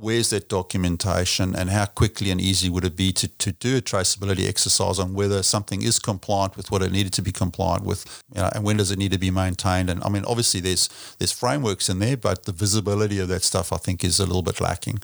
where's 0.00 0.30
that 0.30 0.48
documentation 0.48 1.54
and 1.54 1.70
how 1.70 1.84
quickly 1.84 2.30
and 2.30 2.40
easy 2.40 2.68
would 2.68 2.84
it 2.84 2.96
be 2.96 3.12
to, 3.12 3.28
to 3.28 3.52
do 3.52 3.76
a 3.76 3.80
traceability 3.80 4.48
exercise 4.48 4.98
on 4.98 5.14
whether 5.14 5.42
something 5.42 5.82
is 5.82 5.98
compliant 5.98 6.56
with 6.56 6.70
what 6.70 6.82
it 6.82 6.90
needed 6.90 7.12
to 7.12 7.22
be 7.22 7.32
compliant 7.32 7.84
with 7.84 8.22
you 8.34 8.40
know, 8.40 8.50
and 8.54 8.64
when 8.64 8.76
does 8.76 8.90
it 8.90 8.98
need 8.98 9.12
to 9.12 9.18
be 9.18 9.30
maintained 9.30 9.90
and 9.90 10.02
I 10.02 10.08
mean 10.08 10.24
obviously 10.24 10.60
there's 10.60 10.88
there's 11.18 11.32
frameworks 11.32 11.88
in 11.88 11.98
there 11.98 12.16
but 12.16 12.44
the 12.44 12.52
visibility 12.52 13.18
of 13.18 13.28
that 13.28 13.42
stuff 13.42 13.72
I 13.72 13.76
think 13.76 14.02
is 14.02 14.18
a 14.18 14.26
little 14.26 14.42
bit 14.42 14.60
lacking 14.60 14.98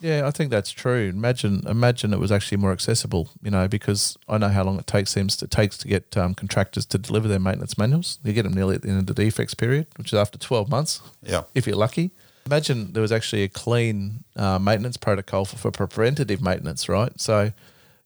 Yeah, 0.00 0.26
I 0.26 0.30
think 0.32 0.50
that's 0.50 0.70
true. 0.70 1.08
Imagine, 1.08 1.62
imagine 1.66 2.12
it 2.12 2.18
was 2.18 2.32
actually 2.32 2.58
more 2.58 2.72
accessible. 2.72 3.28
You 3.42 3.50
know, 3.50 3.68
because 3.68 4.18
I 4.28 4.36
know 4.38 4.48
how 4.48 4.64
long 4.64 4.78
it 4.78 4.86
takes 4.86 5.10
seems 5.12 5.36
to 5.36 5.46
takes 5.46 5.78
to 5.78 5.88
get 5.88 6.16
um, 6.16 6.34
contractors 6.34 6.84
to 6.86 6.98
deliver 6.98 7.28
their 7.28 7.38
maintenance 7.38 7.78
manuals. 7.78 8.18
You 8.22 8.32
get 8.34 8.42
them 8.42 8.52
nearly 8.52 8.74
at 8.74 8.82
the 8.82 8.88
end 8.88 8.98
of 8.98 9.06
the 9.06 9.14
defects 9.14 9.54
period, 9.54 9.86
which 9.96 10.08
is 10.12 10.18
after 10.18 10.36
twelve 10.38 10.68
months, 10.68 11.00
yeah 11.22 11.44
if 11.54 11.66
you're 11.66 11.76
lucky. 11.76 12.10
Imagine 12.46 12.92
there 12.92 13.02
was 13.02 13.12
actually 13.12 13.42
a 13.42 13.48
clean 13.48 14.24
uh, 14.36 14.58
maintenance 14.58 14.96
protocol 14.96 15.44
for, 15.44 15.70
for 15.70 15.86
preventative 15.86 16.42
maintenance, 16.42 16.88
right? 16.88 17.18
So, 17.18 17.52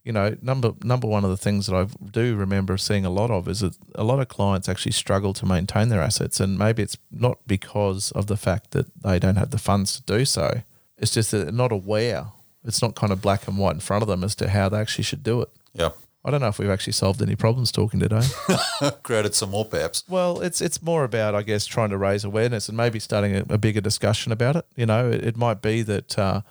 you 0.04 0.12
know, 0.12 0.36
number 0.40 0.72
number 0.82 1.08
one 1.08 1.24
of 1.24 1.30
the 1.30 1.36
things 1.36 1.66
that 1.66 1.74
I 1.74 1.86
do 2.10 2.36
remember 2.36 2.76
seeing 2.78 3.04
a 3.04 3.10
lot 3.10 3.30
of 3.30 3.48
is 3.48 3.60
that 3.60 3.76
a 3.94 4.04
lot 4.04 4.20
of 4.20 4.28
clients 4.28 4.68
actually 4.68 4.92
struggle 4.92 5.32
to 5.34 5.46
maintain 5.46 5.88
their 5.88 6.00
assets, 6.00 6.38
and 6.40 6.56
maybe 6.56 6.82
it's 6.82 6.96
not 7.10 7.38
because 7.46 8.12
of 8.12 8.26
the 8.26 8.36
fact 8.36 8.70
that 8.70 8.86
they 9.02 9.18
don't 9.18 9.36
have 9.36 9.50
the 9.50 9.58
funds 9.58 9.96
to 9.96 10.02
do 10.02 10.24
so. 10.24 10.62
It's 10.96 11.12
just 11.12 11.30
that 11.32 11.44
they're 11.44 11.52
not 11.52 11.72
aware. 11.72 12.26
It's 12.64 12.82
not 12.82 12.94
kind 12.94 13.12
of 13.12 13.20
black 13.20 13.48
and 13.48 13.58
white 13.58 13.74
in 13.74 13.80
front 13.80 14.02
of 14.02 14.08
them 14.08 14.22
as 14.22 14.34
to 14.36 14.48
how 14.50 14.68
they 14.68 14.78
actually 14.78 15.04
should 15.04 15.22
do 15.22 15.42
it. 15.42 15.48
yeah 15.74 15.90
I 16.28 16.30
don't 16.30 16.42
know 16.42 16.48
if 16.48 16.58
we've 16.58 16.68
actually 16.68 16.92
solved 16.92 17.22
any 17.22 17.36
problems 17.36 17.72
talking 17.72 18.00
today. 18.00 18.20
created 19.02 19.34
some 19.34 19.48
more 19.48 19.64
perhaps 19.64 20.04
Well, 20.10 20.42
it's 20.42 20.60
it's 20.60 20.82
more 20.82 21.04
about 21.04 21.34
I 21.34 21.40
guess 21.40 21.64
trying 21.64 21.88
to 21.88 21.96
raise 21.96 22.22
awareness 22.22 22.68
and 22.68 22.76
maybe 22.76 22.98
starting 22.98 23.34
a, 23.34 23.44
a 23.48 23.56
bigger 23.56 23.80
discussion 23.80 24.30
about 24.30 24.54
it. 24.54 24.66
You 24.76 24.84
know, 24.84 25.08
it, 25.08 25.24
it 25.24 25.36
might 25.38 25.62
be 25.62 25.80
that 25.80 26.18
uh, 26.18 26.42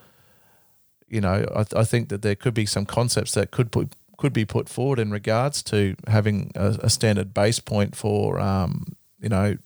you 1.08 1.22
know 1.22 1.46
I, 1.56 1.80
I 1.80 1.84
think 1.84 2.10
that 2.10 2.24
there 2.24 2.34
could 2.34 2.56
be 2.56 2.66
some 2.66 2.88
concepts 2.88 3.36
that 3.36 3.52
could 3.52 3.72
put 3.72 3.96
could 4.18 4.34
be 4.34 4.46
put 4.46 4.68
forward 4.68 4.98
in 4.98 5.12
regards 5.12 5.62
to 5.63 5.96
having 6.08 6.52
a, 6.56 6.80
a 6.82 6.90
standard 6.90 7.32
base 7.36 7.60
point 7.60 7.96
for 7.96 8.40
um, 8.40 8.96
you 9.22 9.30
know 9.30 9.58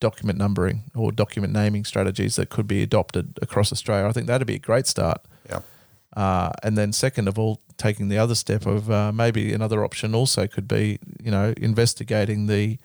document 0.00 0.38
numbering 0.38 0.84
or 0.94 1.12
document 1.12 1.52
naming 1.52 1.84
strategies 1.84 2.36
that 2.36 2.48
could 2.48 2.66
be 2.66 2.82
adopted 2.82 3.38
across 3.42 3.72
Australia. 3.72 4.08
I 4.08 4.12
think 4.12 4.26
that'd 4.26 4.46
be 4.46 4.54
a 4.54 4.58
great 4.58 4.86
start. 4.86 5.20
yeah 5.50 5.60
Uh, 6.16 6.50
and 6.62 6.78
then 6.78 6.92
second 6.92 7.28
of 7.28 7.38
all, 7.38 7.60
taking 7.76 8.08
the 8.08 8.18
other 8.18 8.34
step 8.34 8.66
of 8.66 8.90
uh, 8.90 9.12
maybe 9.12 9.52
another 9.52 9.84
option 9.84 10.14
also 10.14 10.46
could 10.46 10.68
be, 10.68 10.98
you 11.22 11.30
know, 11.30 11.54
investigating 11.56 12.46
the 12.46 12.78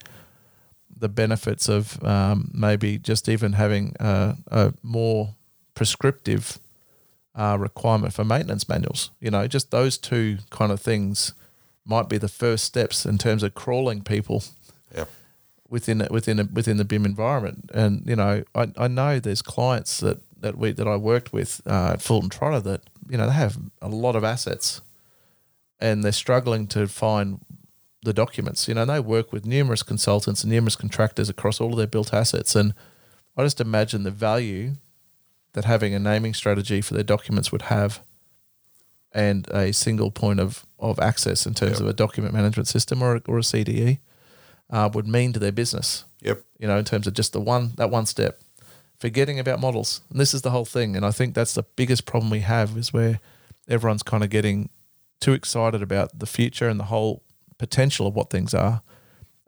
the 0.97 1.09
benefits 1.09 1.69
of 1.69 2.03
um, 2.03 2.51
maybe 2.53 2.97
just 2.97 3.29
even 3.29 3.53
having 3.53 3.95
a, 4.01 4.35
a 4.47 4.73
more 4.83 5.35
prescriptive 5.73 6.59
uh, 7.35 7.55
requirement 7.57 8.13
for 8.13 8.25
maintenance 8.25 8.67
manuals. 8.67 9.11
You 9.21 9.31
know, 9.31 9.47
just 9.47 9.71
those 9.71 9.97
two 9.97 10.39
kind 10.49 10.73
of 10.73 10.81
things 10.81 11.33
might 11.85 12.09
be 12.09 12.17
the 12.17 12.27
first 12.27 12.65
steps 12.65 13.05
in 13.05 13.17
terms 13.17 13.43
of 13.43 13.53
crawling 13.53 14.03
people 14.03 14.43
yeah 14.93 15.05
within 15.69 16.01
it 16.01 16.11
within 16.11 16.39
a, 16.39 16.43
within 16.51 16.77
the 16.77 16.85
BIM 16.85 17.05
environment. 17.05 17.69
And 17.73 18.03
you 18.05 18.15
know, 18.15 18.43
I, 18.55 18.71
I 18.77 18.87
know 18.87 19.19
there's 19.19 19.41
clients 19.41 19.99
that 19.99 20.19
that 20.41 20.57
we 20.57 20.71
that 20.71 20.87
I 20.87 20.95
worked 20.95 21.31
with 21.31 21.61
uh, 21.65 21.91
at 21.93 22.01
Fulton 22.01 22.29
Trotter 22.29 22.59
that 22.61 22.81
you 23.09 23.17
know 23.17 23.27
they 23.27 23.33
have 23.33 23.57
a 23.81 23.89
lot 23.89 24.15
of 24.15 24.23
assets, 24.23 24.81
and 25.79 26.03
they're 26.03 26.11
struggling 26.11 26.67
to 26.67 26.87
find 26.87 27.39
the 28.03 28.13
documents. 28.13 28.67
You 28.67 28.75
know, 28.75 28.85
they 28.85 28.99
work 28.99 29.33
with 29.33 29.45
numerous 29.45 29.83
consultants 29.83 30.43
and 30.43 30.51
numerous 30.51 30.75
contractors 30.75 31.29
across 31.29 31.59
all 31.59 31.71
of 31.71 31.77
their 31.77 31.87
built 31.87 32.13
assets, 32.13 32.55
and 32.55 32.73
I 33.35 33.43
just 33.43 33.59
imagine 33.61 34.03
the 34.03 34.11
value 34.11 34.73
that 35.53 35.65
having 35.65 35.93
a 35.93 35.99
naming 35.99 36.33
strategy 36.33 36.79
for 36.81 36.93
their 36.93 37.03
documents 37.03 37.51
would 37.51 37.63
have 37.63 38.01
and 39.11 39.47
a 39.49 39.73
single 39.73 40.11
point 40.11 40.39
of, 40.39 40.65
of 40.77 40.99
access 40.99 41.47
in 41.47 41.53
terms 41.55 41.73
Yep. 41.73 41.81
of 41.81 41.87
a 41.87 41.93
document 41.93 42.33
management 42.33 42.67
system 42.67 43.01
or, 43.01 43.15
a- 43.15 43.21
or 43.27 43.39
a 43.39 43.41
CDE 43.41 43.97
uh, 44.69 44.89
would 44.93 45.07
mean 45.07 45.33
to 45.33 45.39
their 45.39 45.51
business 45.51 46.05
Yep. 46.21 46.43
you 46.59 46.67
know, 46.67 46.77
in 46.77 46.85
terms 46.85 47.07
of 47.07 47.13
just 47.15 47.33
the 47.33 47.39
one 47.41 47.71
that 47.77 47.89
one 47.89 48.05
step, 48.05 48.39
forgetting 48.99 49.39
about 49.39 49.59
models. 49.59 50.01
And 50.09 50.19
this 50.19 50.33
is 50.33 50.41
the 50.41 50.51
whole 50.51 50.65
thing. 50.65 50.95
And 50.95 51.05
I 51.05 51.11
think 51.11 51.33
that's 51.33 51.53
the 51.53 51.63
biggest 51.75 52.05
problem 52.05 52.29
we 52.29 52.39
have 52.41 52.77
is 52.77 52.91
where 52.93 53.19
everyone's 53.67 54.03
kind 54.03 54.23
of 54.23 54.29
getting 54.29 54.69
too 55.21 55.33
excited 55.33 55.81
about 55.81 56.19
the 56.19 56.25
future 56.25 56.67
and 56.69 56.79
the 56.79 56.85
whole 56.85 57.23
potential 57.57 58.07
of 58.07 58.15
what 58.15 58.29
things 58.29 58.53
are, 58.53 58.81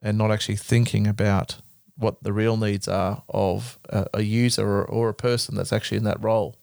and 0.01 0.17
not 0.17 0.31
actually 0.31 0.55
thinking 0.57 1.07
about 1.07 1.57
what 1.95 2.23
the 2.23 2.33
real 2.33 2.57
needs 2.57 2.87
are 2.87 3.23
of 3.29 3.79
a, 3.89 4.05
a 4.15 4.21
user 4.23 4.67
or, 4.67 4.83
or 4.85 5.09
a 5.09 5.13
person 5.13 5.55
that's 5.55 5.71
actually 5.71 5.97
in 5.97 6.03
that 6.03 6.21
role. 6.23 6.55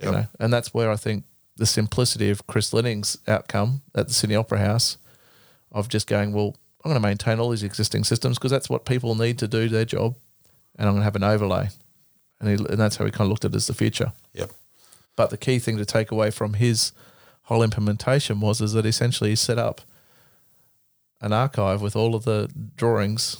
You 0.00 0.06
Yep. 0.10 0.14
know, 0.14 0.26
and 0.38 0.52
that's 0.52 0.72
where 0.72 0.90
I 0.90 0.96
think 0.96 1.24
the 1.56 1.66
simplicity 1.66 2.30
of 2.30 2.46
Chris 2.46 2.72
Linning's 2.72 3.18
outcome 3.26 3.82
at 3.94 4.06
the 4.08 4.14
Sydney 4.14 4.36
Opera 4.36 4.60
House 4.60 4.96
of 5.72 5.88
just 5.88 6.06
going, 6.06 6.32
well, 6.32 6.54
I'm 6.84 6.90
going 6.90 7.02
to 7.02 7.06
maintain 7.06 7.40
all 7.40 7.50
these 7.50 7.64
existing 7.64 8.04
systems 8.04 8.38
because 8.38 8.52
that's 8.52 8.70
what 8.70 8.84
people 8.86 9.16
need 9.16 9.38
to 9.40 9.48
do 9.48 9.68
their 9.68 9.84
job, 9.84 10.14
and 10.78 10.86
I'm 10.88 10.94
going 10.94 11.00
to 11.00 11.04
have 11.04 11.16
an 11.16 11.24
overlay, 11.24 11.68
and, 12.40 12.48
he, 12.48 12.66
and 12.66 12.78
that's 12.78 12.96
how 12.96 13.04
he 13.04 13.10
kind 13.10 13.22
of 13.26 13.30
looked 13.30 13.44
at 13.44 13.52
it 13.52 13.56
as 13.56 13.66
the 13.66 13.74
future. 13.74 14.12
Yep. 14.34 14.52
But 15.16 15.30
the 15.30 15.36
key 15.36 15.58
thing 15.58 15.76
to 15.78 15.84
take 15.84 16.10
away 16.10 16.30
from 16.30 16.54
his 16.54 16.92
whole 17.44 17.62
implementation 17.62 18.40
was 18.40 18.60
is 18.60 18.72
that 18.74 18.86
essentially 18.86 19.30
he 19.30 19.36
set 19.36 19.58
up 19.58 19.80
an 21.20 21.32
archive 21.32 21.82
with 21.82 21.96
all 21.96 22.14
of 22.14 22.24
the 22.24 22.48
drawings 22.76 23.36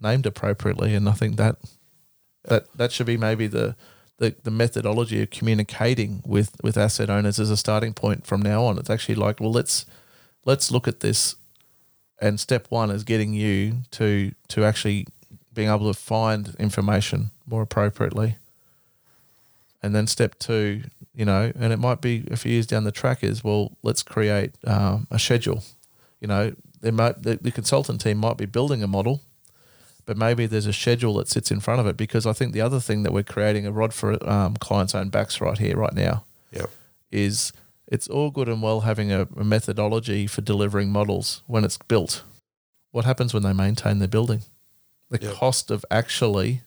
named 0.00 0.26
appropriately, 0.26 0.94
and 0.94 1.08
I 1.08 1.12
think 1.12 1.36
that 1.36 1.56
that 2.44 2.66
that 2.76 2.92
should 2.92 3.06
be 3.06 3.16
maybe 3.16 3.46
the 3.46 3.76
the, 4.18 4.34
the 4.44 4.50
methodology 4.50 5.22
of 5.22 5.30
communicating 5.30 6.22
with, 6.24 6.56
with 6.62 6.78
asset 6.78 7.10
owners 7.10 7.40
as 7.40 7.50
a 7.50 7.56
starting 7.56 7.92
point 7.92 8.24
from 8.24 8.40
now 8.40 8.64
on. 8.64 8.78
It's 8.78 8.90
actually 8.90 9.16
like, 9.16 9.40
well, 9.40 9.50
let's 9.50 9.84
let's 10.44 10.70
look 10.70 10.86
at 10.86 11.00
this, 11.00 11.34
and 12.20 12.38
step 12.38 12.66
one 12.68 12.90
is 12.90 13.04
getting 13.04 13.32
you 13.32 13.78
to 13.92 14.32
to 14.48 14.64
actually 14.64 15.06
being 15.54 15.68
able 15.68 15.92
to 15.92 15.98
find 15.98 16.54
information 16.58 17.30
more 17.46 17.62
appropriately. 17.62 18.36
And 19.82 19.94
then 19.94 20.06
step 20.06 20.38
two, 20.38 20.82
you 21.14 21.24
know, 21.24 21.52
and 21.58 21.72
it 21.72 21.78
might 21.78 22.00
be 22.00 22.26
a 22.30 22.36
few 22.36 22.52
years 22.52 22.66
down 22.66 22.84
the 22.84 22.92
track 22.92 23.24
is 23.24 23.42
well, 23.42 23.76
let's 23.82 24.02
create 24.02 24.52
um, 24.66 25.06
a 25.10 25.18
schedule. 25.18 25.62
You 26.20 26.28
know, 26.28 26.54
there 26.80 26.92
might 26.92 27.22
the, 27.22 27.36
the 27.36 27.50
consultant 27.50 28.00
team 28.00 28.18
might 28.18 28.36
be 28.36 28.46
building 28.46 28.82
a 28.82 28.86
model, 28.86 29.22
but 30.06 30.16
maybe 30.16 30.46
there's 30.46 30.66
a 30.66 30.72
schedule 30.72 31.14
that 31.14 31.28
sits 31.28 31.50
in 31.50 31.60
front 31.60 31.80
of 31.80 31.86
it 31.86 31.96
because 31.96 32.26
I 32.26 32.32
think 32.32 32.52
the 32.52 32.60
other 32.60 32.78
thing 32.80 33.02
that 33.02 33.12
we're 33.12 33.22
creating 33.24 33.66
a 33.66 33.72
rod 33.72 33.92
for 33.92 34.22
um, 34.28 34.56
clients' 34.56 34.94
own 34.94 35.08
backs 35.08 35.40
right 35.40 35.58
here, 35.58 35.76
right 35.76 35.94
now, 35.94 36.24
Yep. 36.52 36.70
is 37.10 37.52
it's 37.88 38.06
all 38.08 38.30
good 38.30 38.48
and 38.48 38.62
well 38.62 38.80
having 38.80 39.10
a, 39.12 39.26
a 39.36 39.44
methodology 39.44 40.26
for 40.26 40.40
delivering 40.42 40.90
models 40.90 41.42
when 41.46 41.64
it's 41.64 41.78
built. 41.78 42.22
What 42.92 43.04
happens 43.04 43.34
when 43.34 43.42
they 43.42 43.52
maintain 43.52 43.98
their 43.98 44.08
building? 44.08 44.42
The 45.10 45.18
Yep. 45.20 45.34
cost 45.34 45.70
of 45.70 45.84
actually 45.90 46.62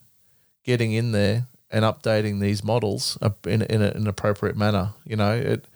getting 0.64 0.92
in 0.92 1.12
there 1.12 1.46
and 1.70 1.84
updating 1.84 2.40
these 2.40 2.62
models 2.62 3.18
in, 3.44 3.62
in 3.62 3.82
a, 3.82 3.88
an 3.88 4.06
appropriate 4.06 4.56
manner, 4.56 4.94
you 5.04 5.16
know, 5.16 5.32
it 5.32 5.66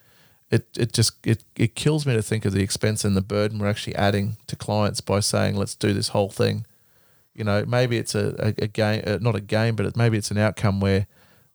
it 0.51 0.67
it 0.77 0.93
just 0.93 1.15
it, 1.27 1.45
it 1.57 1.75
kills 1.75 2.07
me 2.07 2.15
to 2.15 2.23
think 2.23 2.45
of 2.45 2.53
the 2.53 2.63
expense 2.63 3.05
and 3.05 3.17
the 3.17 3.23
burden 3.23 3.59
we're 3.59 3.69
actually 3.69 3.95
adding 3.95 4.37
to 4.47 4.57
clients 4.57 5.01
by 5.01 5.21
saying 5.21 5.57
let's 5.57 5.75
do 5.75 5.93
this 5.93 6.09
whole 6.09 6.29
thing. 6.29 6.67
You 7.35 7.45
know, 7.45 7.65
maybe 7.65 7.97
it's 7.97 8.15
a, 8.15 8.35
a, 8.39 8.65
a 8.65 8.67
game, 8.67 9.03
uh, 9.07 9.19
not 9.21 9.37
a 9.37 9.41
game, 9.41 9.77
but 9.77 9.87
it, 9.87 9.97
maybe 9.97 10.19
it's 10.19 10.31
an 10.31 10.39
outcome 10.39 10.81
where 10.81 11.07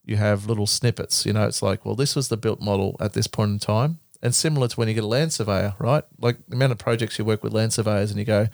you 0.06 0.16
have 0.16 0.48
little 0.48 0.68
snippets. 0.68 1.26
You 1.26 1.34
know, 1.34 1.46
it's 1.46 1.62
like, 1.62 1.86
well, 1.86 1.96
this 1.96 2.16
was 2.16 2.30
the 2.30 2.38
built 2.38 2.62
model 2.62 2.96
at 3.00 3.14
this 3.14 3.28
point 3.28 3.52
in 3.52 3.60
time. 3.60 4.00
And 4.22 4.34
similar 4.34 4.68
to 4.70 4.76
when 4.76 4.88
you 4.88 4.94
get 4.94 5.04
a 5.04 5.08
land 5.08 5.34
surveyor, 5.34 5.76
right? 5.78 6.04
Like 6.20 6.38
the 6.48 6.56
amount 6.56 6.72
of 6.72 6.78
projects 6.78 7.20
you 7.20 7.26
work 7.26 7.44
with 7.44 7.54
land 7.54 7.74
surveyors 7.74 8.10
and 8.10 8.20
you 8.20 8.26
go, 8.26 8.48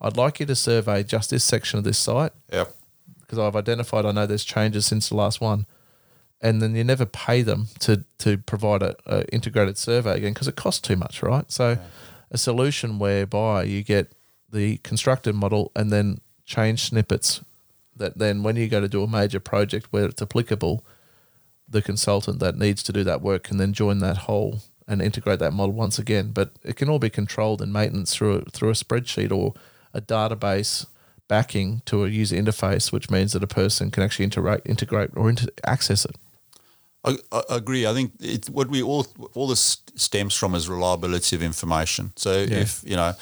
I'd 0.00 0.16
like 0.16 0.38
you 0.38 0.46
to 0.46 0.54
survey 0.54 1.02
just 1.02 1.30
this 1.30 1.42
section 1.42 1.78
of 1.78 1.84
this 1.84 1.98
site 1.98 2.32
Yep. 2.52 2.74
Because 3.28 3.38
I've 3.38 3.54
identified 3.54 4.06
I 4.06 4.12
know 4.12 4.26
there's 4.26 4.44
changes 4.44 4.86
since 4.86 5.10
the 5.10 5.16
last 5.16 5.40
one. 5.40 5.66
And 6.40 6.62
then 6.62 6.74
you 6.74 6.84
never 6.84 7.04
pay 7.04 7.42
them 7.42 7.66
to, 7.80 8.04
to 8.18 8.38
provide 8.38 8.82
a, 8.82 8.96
a 9.06 9.26
integrated 9.34 9.76
survey 9.76 10.16
again 10.16 10.32
because 10.32 10.48
it 10.48 10.56
costs 10.56 10.80
too 10.80 10.96
much, 10.96 11.22
right? 11.22 11.50
So 11.50 11.78
a 12.30 12.38
solution 12.38 12.98
whereby 12.98 13.64
you 13.64 13.82
get 13.82 14.12
the 14.50 14.78
constructed 14.78 15.34
model 15.34 15.72
and 15.76 15.90
then 15.90 16.20
change 16.46 16.88
snippets 16.88 17.42
that 17.96 18.16
then 18.16 18.42
when 18.42 18.56
you 18.56 18.68
go 18.68 18.80
to 18.80 18.88
do 18.88 19.02
a 19.02 19.08
major 19.08 19.40
project 19.40 19.88
where 19.90 20.06
it's 20.06 20.22
applicable, 20.22 20.84
the 21.68 21.82
consultant 21.82 22.38
that 22.38 22.56
needs 22.56 22.82
to 22.84 22.92
do 22.92 23.04
that 23.04 23.20
work 23.20 23.42
can 23.42 23.58
then 23.58 23.72
join 23.72 23.98
that 23.98 24.18
whole 24.18 24.60
and 24.86 25.02
integrate 25.02 25.40
that 25.40 25.52
model 25.52 25.74
once 25.74 25.98
again. 25.98 26.30
But 26.32 26.52
it 26.62 26.76
can 26.76 26.88
all 26.88 26.98
be 26.98 27.10
controlled 27.10 27.60
and 27.60 27.72
maintenance 27.72 28.14
through 28.14 28.44
through 28.52 28.70
a 28.70 28.74
spreadsheet 28.74 29.30
or 29.30 29.54
a 29.92 30.00
database 30.00 30.86
backing 31.28 31.82
to 31.86 32.04
a 32.04 32.08
user 32.08 32.36
interface, 32.36 32.90
which 32.92 33.10
means 33.10 33.32
that 33.32 33.42
a 33.42 33.46
person 33.46 33.90
can 33.90 34.02
actually 34.02 34.24
integrate, 34.24 34.62
integrate 34.64 35.10
or 35.14 35.28
inter- 35.28 35.48
access 35.64 36.04
it. 36.04 36.16
I, 37.04 37.16
I 37.32 37.42
agree. 37.50 37.86
I 37.86 37.92
think 37.94 38.12
it, 38.20 38.50
what 38.50 38.68
we 38.68 38.82
all 38.82 39.06
all 39.34 39.46
this 39.46 39.78
stems 39.94 40.34
from 40.34 40.54
is 40.54 40.68
reliability 40.68 41.36
of 41.36 41.42
information. 41.42 42.12
So 42.16 42.32
if 42.32 42.82
you 42.84 42.96
know, 42.96 43.14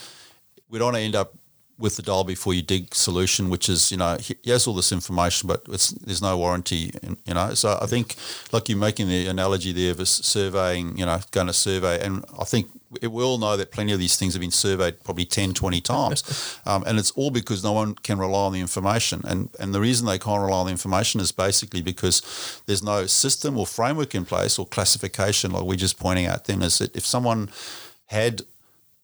we 0.70 0.78
don't 0.78 0.86
want 0.86 0.96
to 0.96 1.02
end 1.02 1.14
up 1.14 1.34
with 1.79 1.97
the 1.97 2.03
dial 2.03 2.24
before 2.24 2.55
you 2.55 2.62
dig 2.62 2.95
solution, 2.95 3.51
which 3.51 3.68
is 3.68 3.91
you 3.91 3.99
know 3.99 4.16
he- 4.18 4.37
here's 4.43 4.66
all 4.66 4.74
this 4.74 4.93
information, 4.93 5.47
but 5.47 5.62
it's, 5.68 5.91
there's 5.91 6.22
no 6.22 6.37
warranty. 6.39 6.93
You 7.24 7.35
know, 7.35 7.55
so 7.55 7.79
I 7.81 7.87
think 7.87 8.14
like 8.53 8.68
you're 8.68 8.79
making 8.79 9.09
the 9.09 9.27
analogy 9.27 9.72
there 9.72 9.93
of 9.93 10.09
surveying, 10.09 10.97
you 10.97 11.05
know, 11.05 11.20
going 11.33 11.49
to 11.49 11.53
survey, 11.53 12.05
and 12.05 12.24
I 12.39 12.45
think 12.45 12.68
we 12.91 13.09
we 13.09 13.22
all 13.22 13.39
know 13.39 13.57
that 13.57 13.72
plenty 13.72 13.93
of 13.93 13.99
these 13.99 14.16
things 14.16 14.33
have 14.35 14.41
been 14.41 14.51
surveyed 14.51 15.03
probably 15.05 15.24
10, 15.27 15.53
20 15.53 15.81
times, 15.81 16.59
um, 16.66 16.83
and 16.87 16.99
it's 16.99 17.11
all 17.12 17.31
because 17.31 17.62
no 17.62 17.72
one 17.72 17.95
can 17.95 18.18
rely 18.18 18.47
on 18.47 18.53
the 18.53 18.61
information, 18.61 19.20
and 19.24 19.51
and 19.61 19.74
the 19.74 19.81
reason 19.81 20.07
they 20.07 20.18
can't 20.18 20.43
rely 20.43 20.61
on 20.61 20.66
the 20.66 20.72
information 20.72 21.20
is 21.20 21.33
basically 21.33 21.83
because 21.83 22.62
there's 22.66 22.83
no 22.83 23.07
system 23.07 23.59
or 23.59 23.66
framework 23.66 24.14
in 24.14 24.24
place 24.24 24.59
or 24.59 24.66
classification, 24.66 25.51
like 25.51 25.64
we're 25.64 25.77
just 25.77 25.99
pointing 25.99 26.27
out. 26.27 26.45
Then 26.47 26.62
is 26.62 26.79
that 26.79 26.97
if 26.97 27.05
someone 27.05 27.51
had 28.07 28.43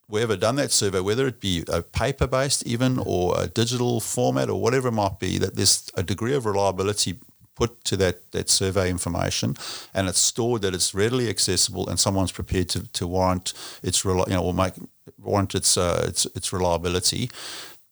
whoever 0.09 0.35
done 0.35 0.55
that 0.57 0.71
survey, 0.71 0.99
whether 0.99 1.27
it 1.27 1.39
be 1.39 1.63
a 1.67 1.81
paper 1.81 2.27
based 2.27 2.65
even 2.65 2.99
or 2.99 3.39
a 3.39 3.47
digital 3.47 3.99
format 3.99 4.49
or 4.49 4.61
whatever 4.61 4.89
it 4.89 4.93
might 4.93 5.19
be, 5.19 5.37
that 5.37 5.55
there's 5.55 5.89
a 5.95 6.03
degree 6.03 6.35
of 6.35 6.45
reliability 6.45 7.19
put 7.55 7.83
to 7.83 7.95
that, 7.97 8.31
that 8.31 8.49
survey 8.49 8.89
information 8.89 9.55
and 9.93 10.09
it's 10.09 10.19
stored 10.19 10.63
that 10.63 10.73
it's 10.73 10.95
readily 10.95 11.29
accessible 11.29 11.87
and 11.87 11.99
someone's 11.99 12.31
prepared 12.31 12.67
to, 12.67 12.87
to 12.93 13.05
warrant 13.05 13.53
its 13.83 14.03
you 14.03 14.25
know 14.27 14.43
or 14.43 14.53
make 14.53 14.73
warrant 15.21 15.53
its 15.53 15.77
uh, 15.77 16.03
its 16.07 16.25
its 16.35 16.51
reliability 16.51 17.29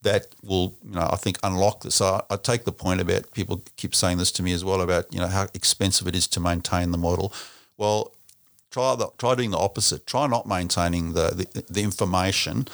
that 0.01 0.27
will 0.43 0.73
you 0.83 0.95
know 0.95 1.07
I 1.11 1.15
think 1.15 1.37
unlock 1.43 1.81
this. 1.81 2.01
I, 2.01 2.21
I 2.29 2.37
take 2.37 2.63
the 2.63 2.71
point 2.71 3.01
about 3.01 3.31
people 3.33 3.63
keep 3.77 3.93
saying 3.93 4.17
this 4.17 4.31
to 4.33 4.43
me 4.43 4.51
as 4.53 4.65
well 4.65 4.81
about 4.81 5.13
you 5.13 5.19
know 5.19 5.27
how 5.27 5.47
expensive 5.53 6.07
it 6.07 6.15
is 6.15 6.27
to 6.29 6.39
maintain 6.39 6.91
the 6.91 6.97
model. 6.97 7.33
Well, 7.77 8.11
try 8.71 8.95
the, 8.95 9.07
try 9.17 9.35
doing 9.35 9.51
the 9.51 9.57
opposite. 9.57 10.07
Try 10.07 10.27
not 10.27 10.47
maintaining 10.47 11.13
the, 11.13 11.29
the, 11.53 11.63
the 11.69 11.81
information, 11.81 12.67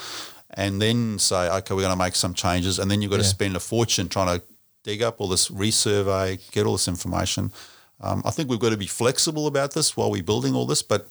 and 0.52 0.82
then 0.82 1.20
say, 1.20 1.50
okay, 1.50 1.74
we're 1.74 1.82
going 1.82 1.98
to 1.98 2.04
make 2.04 2.16
some 2.16 2.34
changes, 2.34 2.80
and 2.80 2.90
then 2.90 3.02
you've 3.02 3.12
got 3.12 3.18
to 3.18 3.24
spend 3.24 3.56
a 3.56 3.60
fortune 3.60 4.08
trying 4.08 4.40
to 4.40 4.46
dig 4.84 5.02
up 5.04 5.20
all 5.20 5.28
this 5.28 5.50
resurvey, 5.50 6.40
get 6.52 6.66
all 6.66 6.74
this 6.74 6.88
information. 6.88 7.52
Um, 8.00 8.22
I 8.26 8.32
think 8.32 8.50
we've 8.50 8.60
got 8.60 8.70
to 8.70 8.78
be 8.78 8.88
flexible 8.88 9.48
about 9.48 9.74
this 9.74 9.98
while 9.98 10.10
we're 10.12 10.24
building 10.24 10.56
all 10.56 10.66
this, 10.66 10.84
but 10.84 11.08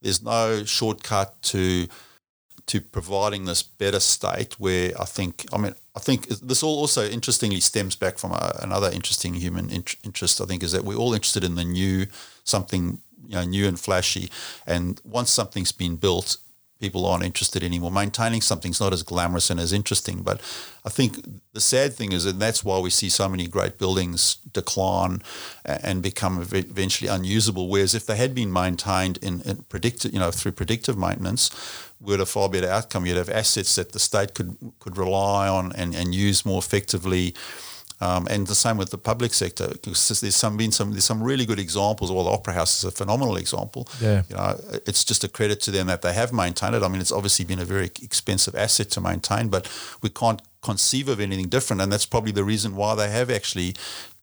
there's 0.00 0.22
no 0.22 0.64
shortcut 0.64 1.42
to 1.42 1.88
to 2.66 2.82
providing 2.82 3.46
this 3.46 3.62
better 3.62 3.98
state 3.98 4.60
where 4.60 4.92
I 5.00 5.06
think, 5.06 5.46
I 5.54 5.56
mean, 5.56 5.74
I 5.96 6.00
think 6.00 6.28
this 6.28 6.62
all 6.62 6.78
also 6.78 7.08
interestingly 7.08 7.60
stems 7.60 7.96
back 7.96 8.18
from 8.18 8.32
a, 8.32 8.58
another 8.62 8.90
interesting 8.90 9.32
human 9.32 9.70
int- 9.70 9.96
interest, 10.04 10.38
I 10.40 10.44
think, 10.44 10.62
is 10.62 10.72
that 10.72 10.84
we're 10.84 10.96
all 10.98 11.14
interested 11.14 11.44
in 11.44 11.54
the 11.54 11.64
new, 11.64 12.06
something, 12.44 13.00
you 13.28 13.34
know, 13.34 13.44
new 13.44 13.68
and 13.68 13.78
flashy. 13.78 14.30
And 14.66 15.00
once 15.04 15.30
something's 15.30 15.72
been 15.72 15.96
built, 15.96 16.38
people 16.80 17.04
aren't 17.06 17.24
interested 17.24 17.62
anymore. 17.62 17.90
Maintaining 17.90 18.40
something's 18.40 18.80
not 18.80 18.92
as 18.92 19.02
glamorous 19.02 19.50
and 19.50 19.60
as 19.60 19.72
interesting. 19.72 20.22
But 20.22 20.40
I 20.84 20.88
think 20.88 21.24
the 21.52 21.60
sad 21.60 21.92
thing 21.92 22.12
is, 22.12 22.24
and 22.24 22.40
that's 22.40 22.64
why 22.64 22.78
we 22.78 22.90
see 22.90 23.08
so 23.08 23.28
many 23.28 23.46
great 23.46 23.78
buildings 23.78 24.36
decline 24.52 25.22
and 25.64 26.02
become 26.02 26.40
eventually 26.40 27.08
unusable. 27.08 27.68
Whereas 27.68 27.94
if 27.94 28.06
they 28.06 28.16
had 28.16 28.34
been 28.34 28.52
maintained 28.52 29.18
in, 29.18 29.42
in 29.42 29.64
predicted, 29.68 30.12
you 30.12 30.20
know, 30.20 30.30
through 30.30 30.52
predictive 30.52 30.96
maintenance, 30.96 31.50
we'd 32.00 32.12
have 32.12 32.20
a 32.20 32.26
far 32.26 32.48
better 32.48 32.70
outcome. 32.70 33.06
You'd 33.06 33.16
have 33.16 33.28
assets 33.28 33.74
that 33.74 33.92
the 33.92 33.98
state 33.98 34.34
could 34.34 34.56
could 34.78 34.96
rely 34.96 35.48
on 35.48 35.72
and, 35.72 35.94
and 35.94 36.14
use 36.14 36.46
more 36.46 36.58
effectively. 36.58 37.34
Um, 38.00 38.28
and 38.30 38.46
the 38.46 38.54
same 38.54 38.76
with 38.76 38.90
the 38.90 38.98
public 38.98 39.34
sector, 39.34 39.72
there's 39.82 40.36
some 40.36 40.56
been 40.56 40.70
some 40.70 40.92
there's 40.92 41.04
some 41.04 41.22
really 41.22 41.44
good 41.44 41.58
examples. 41.58 42.12
Well, 42.12 42.24
the 42.24 42.30
Opera 42.30 42.54
House 42.54 42.78
is 42.78 42.84
a 42.84 42.92
phenomenal 42.92 43.36
example. 43.36 43.88
Yeah. 44.00 44.22
you 44.28 44.36
know, 44.36 44.60
it's 44.86 45.04
just 45.04 45.24
a 45.24 45.28
credit 45.28 45.60
to 45.62 45.72
them 45.72 45.88
that 45.88 46.02
they 46.02 46.12
have 46.12 46.32
maintained 46.32 46.76
it. 46.76 46.82
I 46.82 46.88
mean, 46.88 47.00
it's 47.00 47.10
obviously 47.10 47.44
been 47.44 47.58
a 47.58 47.64
very 47.64 47.86
expensive 48.00 48.54
asset 48.54 48.90
to 48.90 49.00
maintain, 49.00 49.48
but 49.48 49.68
we 50.00 50.10
can't 50.10 50.40
conceive 50.62 51.08
of 51.08 51.18
anything 51.18 51.48
different, 51.48 51.82
and 51.82 51.92
that's 51.92 52.06
probably 52.06 52.32
the 52.32 52.44
reason 52.44 52.76
why 52.76 52.94
they 52.94 53.10
have 53.10 53.30
actually 53.30 53.74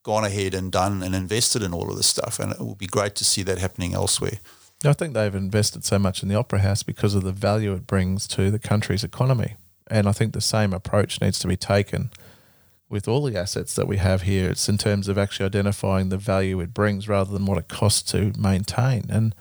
gone 0.03 0.23
ahead 0.23 0.53
and 0.53 0.71
done 0.71 1.01
and 1.03 1.15
invested 1.15 1.63
in 1.63 1.73
all 1.73 1.89
of 1.89 1.97
this 1.97 2.07
stuff. 2.07 2.39
And 2.39 2.53
it 2.53 2.59
will 2.59 2.75
be 2.75 2.87
great 2.87 3.15
to 3.15 3.25
see 3.25 3.43
that 3.43 3.57
happening 3.57 3.93
elsewhere. 3.93 4.39
I 4.85 4.93
think 4.93 5.13
they've 5.13 5.33
invested 5.33 5.83
so 5.83 5.97
much 5.97 6.21
in 6.21 6.29
the 6.29 6.35
Opera 6.35 6.59
House 6.59 6.83
because 6.83 7.15
of 7.15 7.23
the 7.23 7.31
value 7.31 7.73
it 7.73 7.87
brings 7.87 8.27
to 8.27 8.51
the 8.51 8.59
country's 8.59 9.03
economy. 9.03 9.55
And 9.89 10.07
I 10.07 10.11
think 10.11 10.33
the 10.33 10.41
same 10.41 10.73
approach 10.73 11.21
needs 11.21 11.39
to 11.39 11.47
be 11.47 11.57
taken 11.57 12.11
with 12.95 13.09
all 13.09 13.23
the 13.23 13.37
assets 13.37 13.75
that 13.75 13.89
we 13.89 13.97
have 13.97 14.21
here. 14.21 14.49
It's 14.49 14.69
in 14.69 14.77
terms 14.77 15.09
of 15.09 15.17
actually 15.17 15.47
identifying 15.47 16.07
the 16.07 16.17
value 16.17 16.61
it 16.61 16.73
brings 16.73 17.09
rather 17.09 17.33
than 17.33 17.45
what 17.45 17.57
it 17.57 17.67
costs 17.67 18.09
to 18.13 18.31
maintain. 18.39 19.03
And 19.09 19.35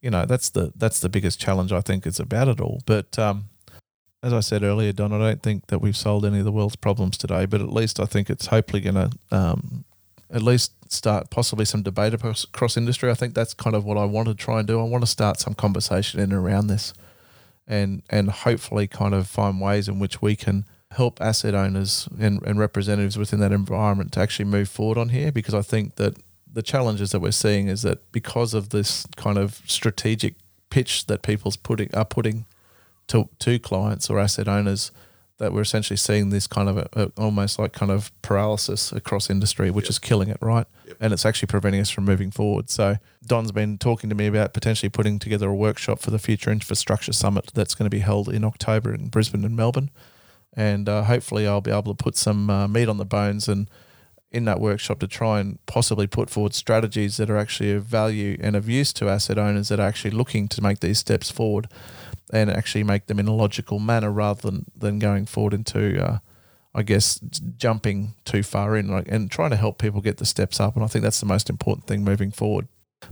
you 0.00 0.08
know 0.10 0.24
that's 0.24 0.48
the 0.48 0.72
that's 0.74 1.00
the 1.00 1.10
biggest 1.10 1.38
challenge 1.38 1.70
I 1.70 1.82
think 1.82 2.06
is 2.06 2.18
about 2.18 2.48
it 2.48 2.62
all. 2.62 2.80
But 2.86 3.18
um, 3.18 3.50
as 4.22 4.32
I 4.32 4.40
said 4.40 4.62
earlier, 4.62 4.92
Don, 4.92 5.12
I 5.12 5.18
don't 5.18 5.42
think 5.42 5.66
that 5.66 5.80
we've 5.80 5.96
solved 5.96 6.24
any 6.24 6.38
of 6.38 6.46
the 6.46 6.50
world's 6.50 6.76
problems 6.76 7.18
today. 7.18 7.44
But 7.44 7.60
at 7.60 7.70
least 7.70 8.00
I 8.00 8.06
think 8.06 8.30
it's 8.30 8.46
hopefully 8.46 8.80
going 8.80 8.94
to 8.94 9.10
um, 9.30 9.84
at 10.30 10.40
least 10.40 10.72
start 10.90 11.28
possibly 11.28 11.66
some 11.66 11.82
debate 11.82 12.14
across, 12.14 12.76
industry. 12.78 13.10
I 13.10 13.14
think 13.14 13.34
that's 13.34 13.52
kind 13.52 13.76
of 13.76 13.84
what 13.84 13.98
I 13.98 14.06
want 14.06 14.28
to 14.28 14.34
try 14.34 14.60
and 14.60 14.66
do. 14.66 14.80
I 14.80 14.84
want 14.84 15.02
to 15.02 15.10
start 15.10 15.40
some 15.40 15.52
conversation 15.52 16.20
in 16.20 16.32
and 16.32 16.42
around 16.42 16.68
this, 16.68 16.94
and 17.68 18.02
and 18.08 18.30
hopefully 18.30 18.86
kind 18.86 19.14
of 19.14 19.26
find 19.26 19.60
ways 19.60 19.88
in 19.88 19.98
which 19.98 20.22
we 20.22 20.36
can 20.36 20.64
help 20.94 21.20
asset 21.20 21.54
owners 21.54 22.08
and, 22.18 22.42
and 22.46 22.58
representatives 22.58 23.18
within 23.18 23.40
that 23.40 23.52
environment 23.52 24.12
to 24.12 24.20
actually 24.20 24.44
move 24.44 24.68
forward 24.68 24.98
on 24.98 25.10
here 25.10 25.32
because 25.32 25.54
I 25.54 25.62
think 25.62 25.96
that 25.96 26.16
the 26.52 26.62
challenges 26.62 27.10
that 27.10 27.20
we're 27.20 27.32
seeing 27.32 27.68
is 27.68 27.82
that 27.82 28.10
because 28.12 28.54
of 28.54 28.70
this 28.70 29.06
kind 29.16 29.36
of 29.36 29.60
strategic 29.66 30.34
pitch 30.70 31.06
that 31.06 31.22
people's 31.22 31.56
putting 31.56 31.94
are 31.94 32.04
putting 32.04 32.46
to 33.08 33.28
to 33.40 33.58
clients 33.58 34.08
or 34.08 34.18
asset 34.18 34.48
owners 34.48 34.90
that 35.38 35.52
we're 35.52 35.62
essentially 35.62 35.96
seeing 35.96 36.30
this 36.30 36.46
kind 36.46 36.68
of 36.68 36.76
a, 36.76 36.88
a, 36.92 37.10
almost 37.16 37.58
like 37.58 37.72
kind 37.72 37.90
of 37.90 38.12
paralysis 38.22 38.92
across 38.92 39.28
industry, 39.28 39.68
which 39.68 39.86
yep. 39.86 39.90
is 39.90 39.98
killing 39.98 40.28
it, 40.28 40.38
right? 40.40 40.66
Yep. 40.86 40.96
And 41.00 41.12
it's 41.12 41.26
actually 41.26 41.48
preventing 41.48 41.80
us 41.80 41.90
from 41.90 42.04
moving 42.04 42.30
forward. 42.30 42.70
So 42.70 42.98
Don's 43.26 43.50
been 43.50 43.76
talking 43.76 44.08
to 44.10 44.16
me 44.16 44.28
about 44.28 44.54
potentially 44.54 44.90
putting 44.90 45.18
together 45.18 45.48
a 45.48 45.54
workshop 45.54 45.98
for 45.98 46.12
the 46.12 46.20
Future 46.20 46.52
Infrastructure 46.52 47.12
Summit 47.12 47.50
that's 47.52 47.74
going 47.74 47.86
to 47.86 47.90
be 47.90 47.98
held 47.98 48.28
in 48.28 48.44
October 48.44 48.94
in 48.94 49.08
Brisbane 49.08 49.44
and 49.44 49.56
Melbourne 49.56 49.90
and 50.56 50.88
uh, 50.88 51.02
hopefully 51.02 51.46
I'll 51.46 51.60
be 51.60 51.70
able 51.70 51.94
to 51.94 52.02
put 52.02 52.16
some 52.16 52.48
uh, 52.48 52.68
meat 52.68 52.88
on 52.88 52.98
the 52.98 53.04
bones 53.04 53.48
and 53.48 53.68
in 54.30 54.44
that 54.46 54.60
workshop 54.60 54.98
to 54.98 55.06
try 55.06 55.38
and 55.38 55.64
possibly 55.66 56.08
put 56.08 56.28
forward 56.28 56.54
strategies 56.54 57.18
that 57.18 57.30
are 57.30 57.36
actually 57.36 57.70
of 57.70 57.84
value 57.84 58.36
and 58.40 58.56
of 58.56 58.68
use 58.68 58.92
to 58.92 59.08
asset 59.08 59.38
owners 59.38 59.68
that 59.68 59.78
are 59.78 59.86
actually 59.86 60.10
looking 60.10 60.48
to 60.48 60.60
make 60.60 60.80
these 60.80 60.98
steps 60.98 61.30
forward 61.30 61.68
and 62.32 62.50
actually 62.50 62.82
make 62.82 63.06
them 63.06 63.20
in 63.20 63.28
a 63.28 63.34
logical 63.34 63.78
manner 63.78 64.10
rather 64.10 64.42
than, 64.42 64.64
than 64.76 64.98
going 64.98 65.24
forward 65.24 65.54
into 65.54 66.04
uh, 66.04 66.18
I 66.74 66.82
guess 66.82 67.20
jumping 67.56 68.14
too 68.24 68.42
far 68.42 68.76
in 68.76 68.88
like, 68.88 69.06
and 69.08 69.30
trying 69.30 69.50
to 69.50 69.56
help 69.56 69.78
people 69.78 70.00
get 70.00 70.16
the 70.16 70.26
steps 70.26 70.58
up 70.58 70.74
and 70.74 70.84
I 70.84 70.88
think 70.88 71.04
that's 71.04 71.20
the 71.20 71.26
most 71.26 71.48
important 71.48 71.86
thing 71.86 72.02
moving 72.02 72.32
forward. 72.32 72.66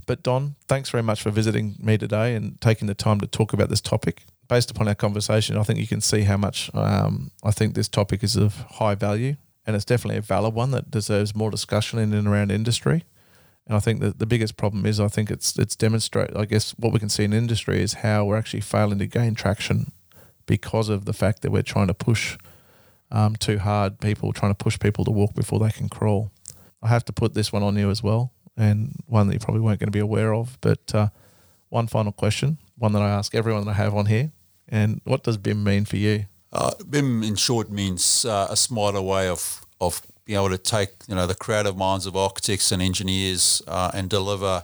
But 0.07 0.24
Don, 0.24 0.57
thanks 0.66 0.90
very 0.90 1.05
much 1.05 1.22
for 1.22 1.30
visiting 1.30 1.76
me 1.78 1.99
today 1.99 2.34
and 2.34 2.61
taking 2.61 2.88
the 2.88 2.95
time 2.95 3.20
to 3.20 3.28
talk 3.28 3.53
about 3.53 3.68
this 3.68 3.80
topic 3.80 4.24
based 4.53 4.70
upon 4.70 4.86
our 4.86 4.94
conversation, 4.94 5.57
I 5.57 5.62
think 5.62 5.78
you 5.78 5.86
can 5.86 6.03
see 6.03 6.24
how 6.24 6.36
much 6.36 6.70
um, 6.74 7.30
I 7.42 7.53
think 7.53 7.74
this 7.74 7.88
topic 7.88 8.22
is 8.22 8.36
of 8.36 8.57
high 8.80 8.94
value, 8.94 9.36
and 9.64 9.74
it's 9.74 9.86
definitely 9.86 10.18
a 10.18 10.20
valid 10.20 10.53
one 10.53 10.72
that 10.72 10.90
deserves 10.90 11.34
more 11.34 11.50
discussion 11.50 11.98
in 11.98 12.12
and 12.12 12.28
around 12.28 12.50
industry. 12.50 13.05
And 13.66 13.74
I 13.74 13.80
think 13.80 14.00
that 14.00 14.18
the 14.18 14.26
biggest 14.26 14.59
problem 14.59 14.84
is 14.84 15.00
I 15.00 15.09
think 15.09 15.30
it's 15.30 15.59
it's 15.59 15.74
demonstrate. 15.74 16.36
I 16.36 16.44
guess 16.44 16.72
what 16.72 16.92
we 16.92 16.98
can 16.98 17.09
see 17.09 17.24
in 17.24 17.32
industry 17.32 17.80
is 17.80 17.94
how 18.05 18.26
we're 18.26 18.36
actually 18.36 18.61
failing 18.61 18.98
to 18.98 19.07
gain 19.07 19.34
traction 19.34 19.90
because 20.44 20.90
of 20.90 21.07
the 21.07 21.14
fact 21.14 21.40
that 21.40 21.50
we're 21.50 21.70
trying 21.74 21.86
to 21.86 21.94
push 21.94 22.36
um, 23.11 23.36
too 23.36 23.59
hard. 23.59 24.00
People 24.00 24.34
trying 24.34 24.55
to 24.55 24.64
push 24.64 24.78
people 24.78 25.07
to 25.07 25.11
walk 25.11 25.34
before 25.34 25.61
they 25.61 25.70
can 25.70 25.88
crawl. 25.88 26.30
I 26.82 26.88
have 26.88 27.07
to 27.07 27.12
put 27.14 27.32
this 27.32 27.55
one 27.55 27.62
on 27.62 27.78
you 27.78 27.88
as 27.88 28.03
well, 28.03 28.32
and 28.55 28.96
one 29.07 29.28
that 29.28 29.32
you 29.32 29.40
probably 29.40 29.62
weren't 29.62 29.80
going 29.80 29.92
to 29.92 29.98
be 29.98 30.07
aware 30.11 30.34
of. 30.34 30.59
But 30.61 30.94
uh, 30.94 31.09
one 31.70 31.86
final 31.86 32.12
question, 32.12 32.59
one 32.76 32.92
that 32.92 33.00
I 33.00 33.09
ask 33.09 33.34
everyone 33.34 33.64
that 33.64 33.70
I 33.70 33.82
have 33.84 33.94
on 33.94 34.05
here 34.05 34.30
and 34.69 35.01
what 35.05 35.23
does 35.23 35.37
BIM 35.37 35.63
mean 35.65 35.85
for 35.85 35.97
you? 35.97 36.27
Uh, 36.53 36.73
BIM, 36.89 37.23
in 37.23 37.37
short, 37.37 37.71
means 37.71 38.25
uh, 38.25 38.47
a 38.51 38.57
smarter 38.57 39.01
way 39.01 39.29
of 39.29 39.65
of 39.81 40.03
being 40.25 40.39
able 40.39 40.51
to 40.51 40.59
take 40.59 40.91
you 41.09 41.15
know 41.15 41.27
the 41.27 41.35
creative 41.35 41.77
minds 41.77 42.07
of 42.07 42.17
architects 42.17 42.71
and 42.73 42.81
engineers 42.81 43.63
uh, 43.67 43.91
and 43.95 44.09
deliver 44.09 44.63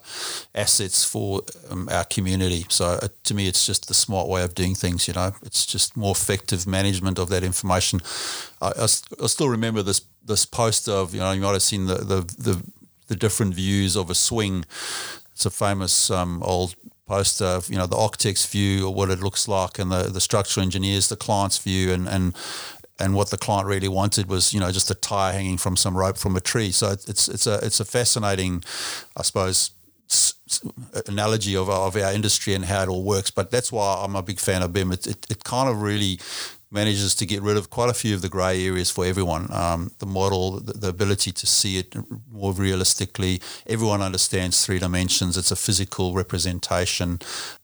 assets 0.55 1.05
for 1.05 1.43
um, 1.71 1.89
our 1.91 2.05
community. 2.05 2.65
So 2.69 2.85
uh, 3.03 3.09
to 3.25 3.35
me, 3.35 3.49
it's 3.49 3.67
just 3.67 3.89
the 3.89 3.95
smart 3.95 4.29
way 4.29 4.43
of 4.43 4.55
doing 4.55 4.75
things. 4.75 5.09
You 5.09 5.15
know, 5.15 5.33
it's 5.43 5.67
just 5.67 5.97
more 5.97 6.13
effective 6.13 6.67
management 6.67 7.19
of 7.19 7.29
that 7.31 7.43
information. 7.43 8.01
I, 8.61 8.69
I, 8.69 8.83
I 8.83 9.27
still 9.27 9.49
remember 9.49 9.83
this 9.83 10.03
this 10.25 10.47
poster 10.47 10.93
of 10.93 11.15
you 11.15 11.21
know 11.21 11.33
you 11.33 11.41
might 11.41 11.53
have 11.53 11.63
seen 11.63 11.87
the 11.87 11.97
the 11.97 12.21
the, 12.39 12.63
the 13.09 13.17
different 13.17 13.55
views 13.55 13.97
of 13.97 14.11
a 14.11 14.15
swing. 14.15 14.65
It's 15.33 15.47
a 15.47 15.51
famous 15.51 16.11
um, 16.11 16.43
old 16.43 16.75
poster 17.09 17.61
you 17.69 17.79
know 17.79 17.87
the 17.87 17.97
architect's 17.97 18.47
view 18.47 18.87
or 18.87 18.95
what 18.95 19.11
it 19.11 19.21
looks 19.21 19.49
like, 19.49 19.79
and 19.79 19.91
the 19.91 20.05
the 20.05 20.21
structural 20.21 20.65
engineers, 20.65 21.09
the 21.09 21.17
client's 21.17 21.59
view, 21.59 21.93
and 21.93 22.09
and 22.09 22.35
and 22.99 23.15
what 23.15 23.31
the 23.31 23.39
client 23.39 23.67
really 23.67 23.89
wanted 23.89 24.29
was 24.29 24.53
you 24.53 24.61
know 24.61 24.71
just 24.71 24.91
a 24.91 24.95
tire 24.95 25.33
hanging 25.33 25.59
from 25.59 25.77
some 25.77 25.97
rope 25.97 26.19
from 26.19 26.37
a 26.37 26.41
tree. 26.41 26.73
So 26.73 26.91
it's 26.93 27.29
it's 27.29 27.47
a 27.47 27.59
it's 27.63 27.81
a 27.81 27.85
fascinating, 27.85 28.63
I 29.17 29.23
suppose. 29.23 29.71
Analogy 31.07 31.55
of, 31.55 31.69
of 31.69 31.95
our 31.95 32.13
industry 32.15 32.55
and 32.55 32.65
how 32.65 32.83
it 32.83 32.89
all 32.89 33.05
works, 33.05 33.31
but 33.31 33.51
that's 33.51 33.71
why 33.71 34.03
I'm 34.03 34.17
a 34.17 34.23
big 34.23 34.41
fan 34.41 34.63
of 34.63 34.73
BIM. 34.73 34.93
It, 34.93 35.07
it, 35.07 35.27
it 35.29 35.45
kind 35.45 35.69
of 35.69 35.83
really 35.83 36.19
manages 36.71 37.15
to 37.15 37.25
get 37.25 37.43
rid 37.43 37.57
of 37.57 37.71
quite 37.71 37.89
a 37.89 37.95
few 37.95 38.15
of 38.15 38.23
the 38.23 38.29
grey 38.29 38.67
areas 38.67 38.91
for 38.91 39.07
everyone. 39.07 39.49
Um, 39.53 39.91
the 40.01 40.07
model, 40.07 40.61
the, 40.61 40.75
the, 40.75 40.89
ability 40.89 41.33
to 41.33 41.47
see 41.47 41.79
it 41.79 41.95
more 42.31 42.53
realistically. 42.53 43.41
Everyone 43.67 44.03
understands 44.03 44.65
three 44.65 44.79
dimensions. 44.79 45.37
It's 45.39 45.51
a 45.51 45.57
physical 45.57 46.15
representation. 46.15 47.21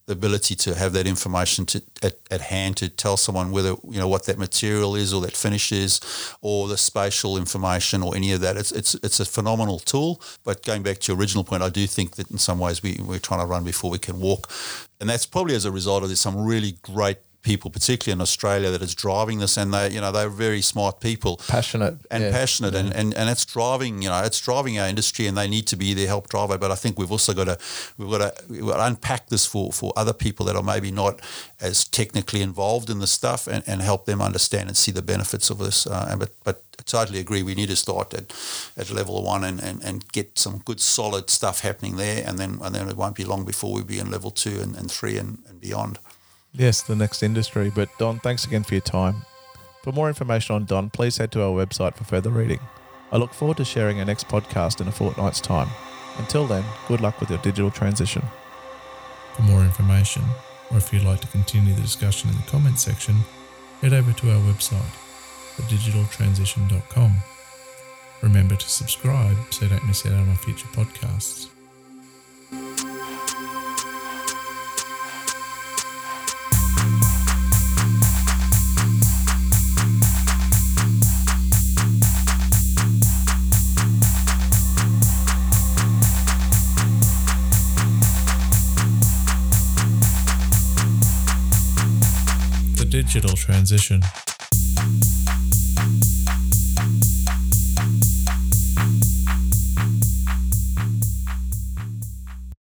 The 0.06 0.12
ability 0.12 0.54
to 0.56 0.74
have 0.74 0.92
that 0.94 1.06
information 1.06 1.66
to, 1.66 1.82
at, 2.02 2.18
at 2.30 2.42
hand 2.42 2.76
to 2.78 2.88
tell 2.88 3.16
someone 3.16 3.50
whether 3.50 3.70
you 3.88 3.98
know 3.98 4.08
what 4.08 4.24
that 4.26 4.38
material 4.38 4.94
is 4.94 5.12
or 5.14 5.20
that 5.22 5.36
finish 5.36 5.72
is, 5.72 6.00
or 6.42 6.68
the 6.68 6.76
spatial 6.76 7.36
information 7.38 8.02
or 8.02 8.14
any 8.14 8.32
of 8.32 8.40
that. 8.42 8.56
It's 8.56 8.72
it's 8.72 8.94
it's 8.96 9.20
a 9.20 9.24
phenomenal 9.24 9.78
tool. 9.78 10.20
But 10.44 10.62
going 10.62 10.82
back 10.82 10.98
to 11.00 11.12
your 11.12 11.18
original 11.18 11.42
point, 11.42 11.62
I 11.62 11.70
do 11.70 11.86
think 11.86 12.16
that 12.16 12.30
in 12.30 12.38
some 12.38 12.58
ways 12.58 12.82
we, 12.82 13.00
we're 13.02 13.18
trying 13.18 13.40
to 13.40 13.46
run 13.46 13.64
before 13.64 13.90
we 13.90 13.98
can 13.98 14.20
walk, 14.20 14.50
and 15.00 15.08
that's 15.08 15.26
probably 15.26 15.54
as 15.54 15.64
a 15.64 15.72
result 15.72 16.02
of 16.02 16.10
this 16.10 16.20
some 16.20 16.36
really 16.36 16.76
great 16.82 17.18
people, 17.44 17.70
particularly 17.70 18.16
in 18.16 18.20
Australia, 18.20 18.70
that 18.70 18.82
is 18.82 18.94
driving 18.94 19.38
this, 19.38 19.56
and 19.56 19.72
they, 19.72 19.90
you 19.90 20.00
know, 20.00 20.10
they're 20.10 20.28
very 20.28 20.62
smart 20.62 20.98
people, 21.00 21.36
passionate 21.46 21.96
and 22.10 22.24
yeah. 22.24 22.32
passionate, 22.32 22.74
yeah. 22.74 22.80
And, 22.80 22.92
and 22.94 23.14
and 23.14 23.30
it's 23.30 23.44
driving, 23.44 24.02
you 24.02 24.08
know, 24.08 24.22
it's 24.24 24.40
driving 24.40 24.78
our 24.80 24.88
industry, 24.88 25.28
and 25.28 25.36
they 25.36 25.46
need 25.46 25.66
to 25.68 25.76
be 25.76 25.94
their 25.94 26.08
help 26.08 26.28
driver. 26.28 26.58
But 26.58 26.70
I 26.72 26.74
think 26.74 26.98
we've 26.98 27.12
also 27.12 27.32
got 27.32 27.44
to 27.44 27.58
we've 27.96 28.10
got 28.10 28.18
to, 28.18 28.44
we've 28.48 28.66
got 28.66 28.78
to 28.78 28.86
unpack 28.86 29.28
this 29.28 29.46
for 29.46 29.72
for 29.72 29.92
other 29.96 30.12
people 30.12 30.46
that 30.46 30.56
are 30.56 30.62
maybe 30.62 30.90
not 30.90 31.20
as 31.60 31.84
technically 31.84 32.40
involved 32.40 32.90
in 32.90 32.98
the 32.98 33.06
stuff, 33.06 33.46
and, 33.46 33.62
and 33.66 33.82
help 33.82 34.06
them 34.06 34.20
understand 34.20 34.68
and 34.68 34.76
see 34.76 34.92
the 34.92 35.02
benefits 35.02 35.50
of 35.50 35.58
this. 35.58 35.86
Uh, 35.86 36.16
but 36.18 36.30
but 36.42 36.62
I 36.78 36.82
totally 36.82 37.20
agree. 37.20 37.42
We 37.42 37.54
need 37.54 37.68
to 37.68 37.76
start 37.76 38.14
at, 38.14 38.32
at 38.76 38.90
level 38.90 39.22
one 39.22 39.44
and, 39.44 39.62
and, 39.62 39.84
and 39.84 40.12
get 40.12 40.38
some 40.38 40.58
good 40.64 40.80
solid 40.80 41.30
stuff 41.30 41.60
happening 41.60 41.96
there, 41.96 42.24
and 42.26 42.38
then 42.38 42.58
and 42.62 42.74
then 42.74 42.88
it 42.88 42.96
won't 42.96 43.16
be 43.16 43.24
long 43.24 43.44
before 43.44 43.74
we 43.74 43.84
be 43.84 43.98
in 43.98 44.10
level 44.10 44.30
two 44.30 44.60
and, 44.60 44.74
and 44.76 44.90
three 44.90 45.18
and, 45.18 45.38
and 45.48 45.60
beyond. 45.60 45.98
Yes, 46.56 46.82
the 46.82 46.94
next 46.94 47.22
industry. 47.22 47.70
But 47.74 47.88
Don, 47.98 48.20
thanks 48.20 48.44
again 48.44 48.62
for 48.62 48.74
your 48.74 48.80
time. 48.80 49.22
For 49.82 49.92
more 49.92 50.08
information 50.08 50.54
on 50.54 50.64
Don, 50.64 50.88
please 50.88 51.18
head 51.18 51.32
to 51.32 51.42
our 51.42 51.50
website 51.50 51.94
for 51.96 52.04
further 52.04 52.30
reading. 52.30 52.60
I 53.12 53.16
look 53.16 53.34
forward 53.34 53.58
to 53.58 53.64
sharing 53.64 53.98
our 53.98 54.04
next 54.04 54.28
podcast 54.28 54.80
in 54.80 54.88
a 54.88 54.92
fortnight's 54.92 55.40
time. 55.40 55.68
Until 56.18 56.46
then, 56.46 56.64
good 56.88 57.00
luck 57.00 57.20
with 57.20 57.30
your 57.30 57.40
digital 57.40 57.70
transition. 57.70 58.22
For 59.34 59.42
more 59.42 59.62
information, 59.62 60.22
or 60.70 60.78
if 60.78 60.92
you'd 60.92 61.02
like 61.02 61.20
to 61.20 61.28
continue 61.28 61.74
the 61.74 61.82
discussion 61.82 62.30
in 62.30 62.36
the 62.36 62.42
comments 62.42 62.82
section, 62.82 63.16
head 63.80 63.92
over 63.92 64.12
to 64.12 64.30
our 64.30 64.40
website, 64.52 64.94
thedigitaltransition.com. 65.56 67.16
Remember 68.22 68.56
to 68.56 68.68
subscribe 68.68 69.36
so 69.50 69.64
you 69.64 69.70
don't 69.70 69.86
miss 69.86 70.06
out 70.06 70.12
on 70.12 70.28
our 70.28 70.36
future 70.36 70.68
podcasts. 70.68 71.53
Digital 93.02 93.34
transition. 93.34 94.00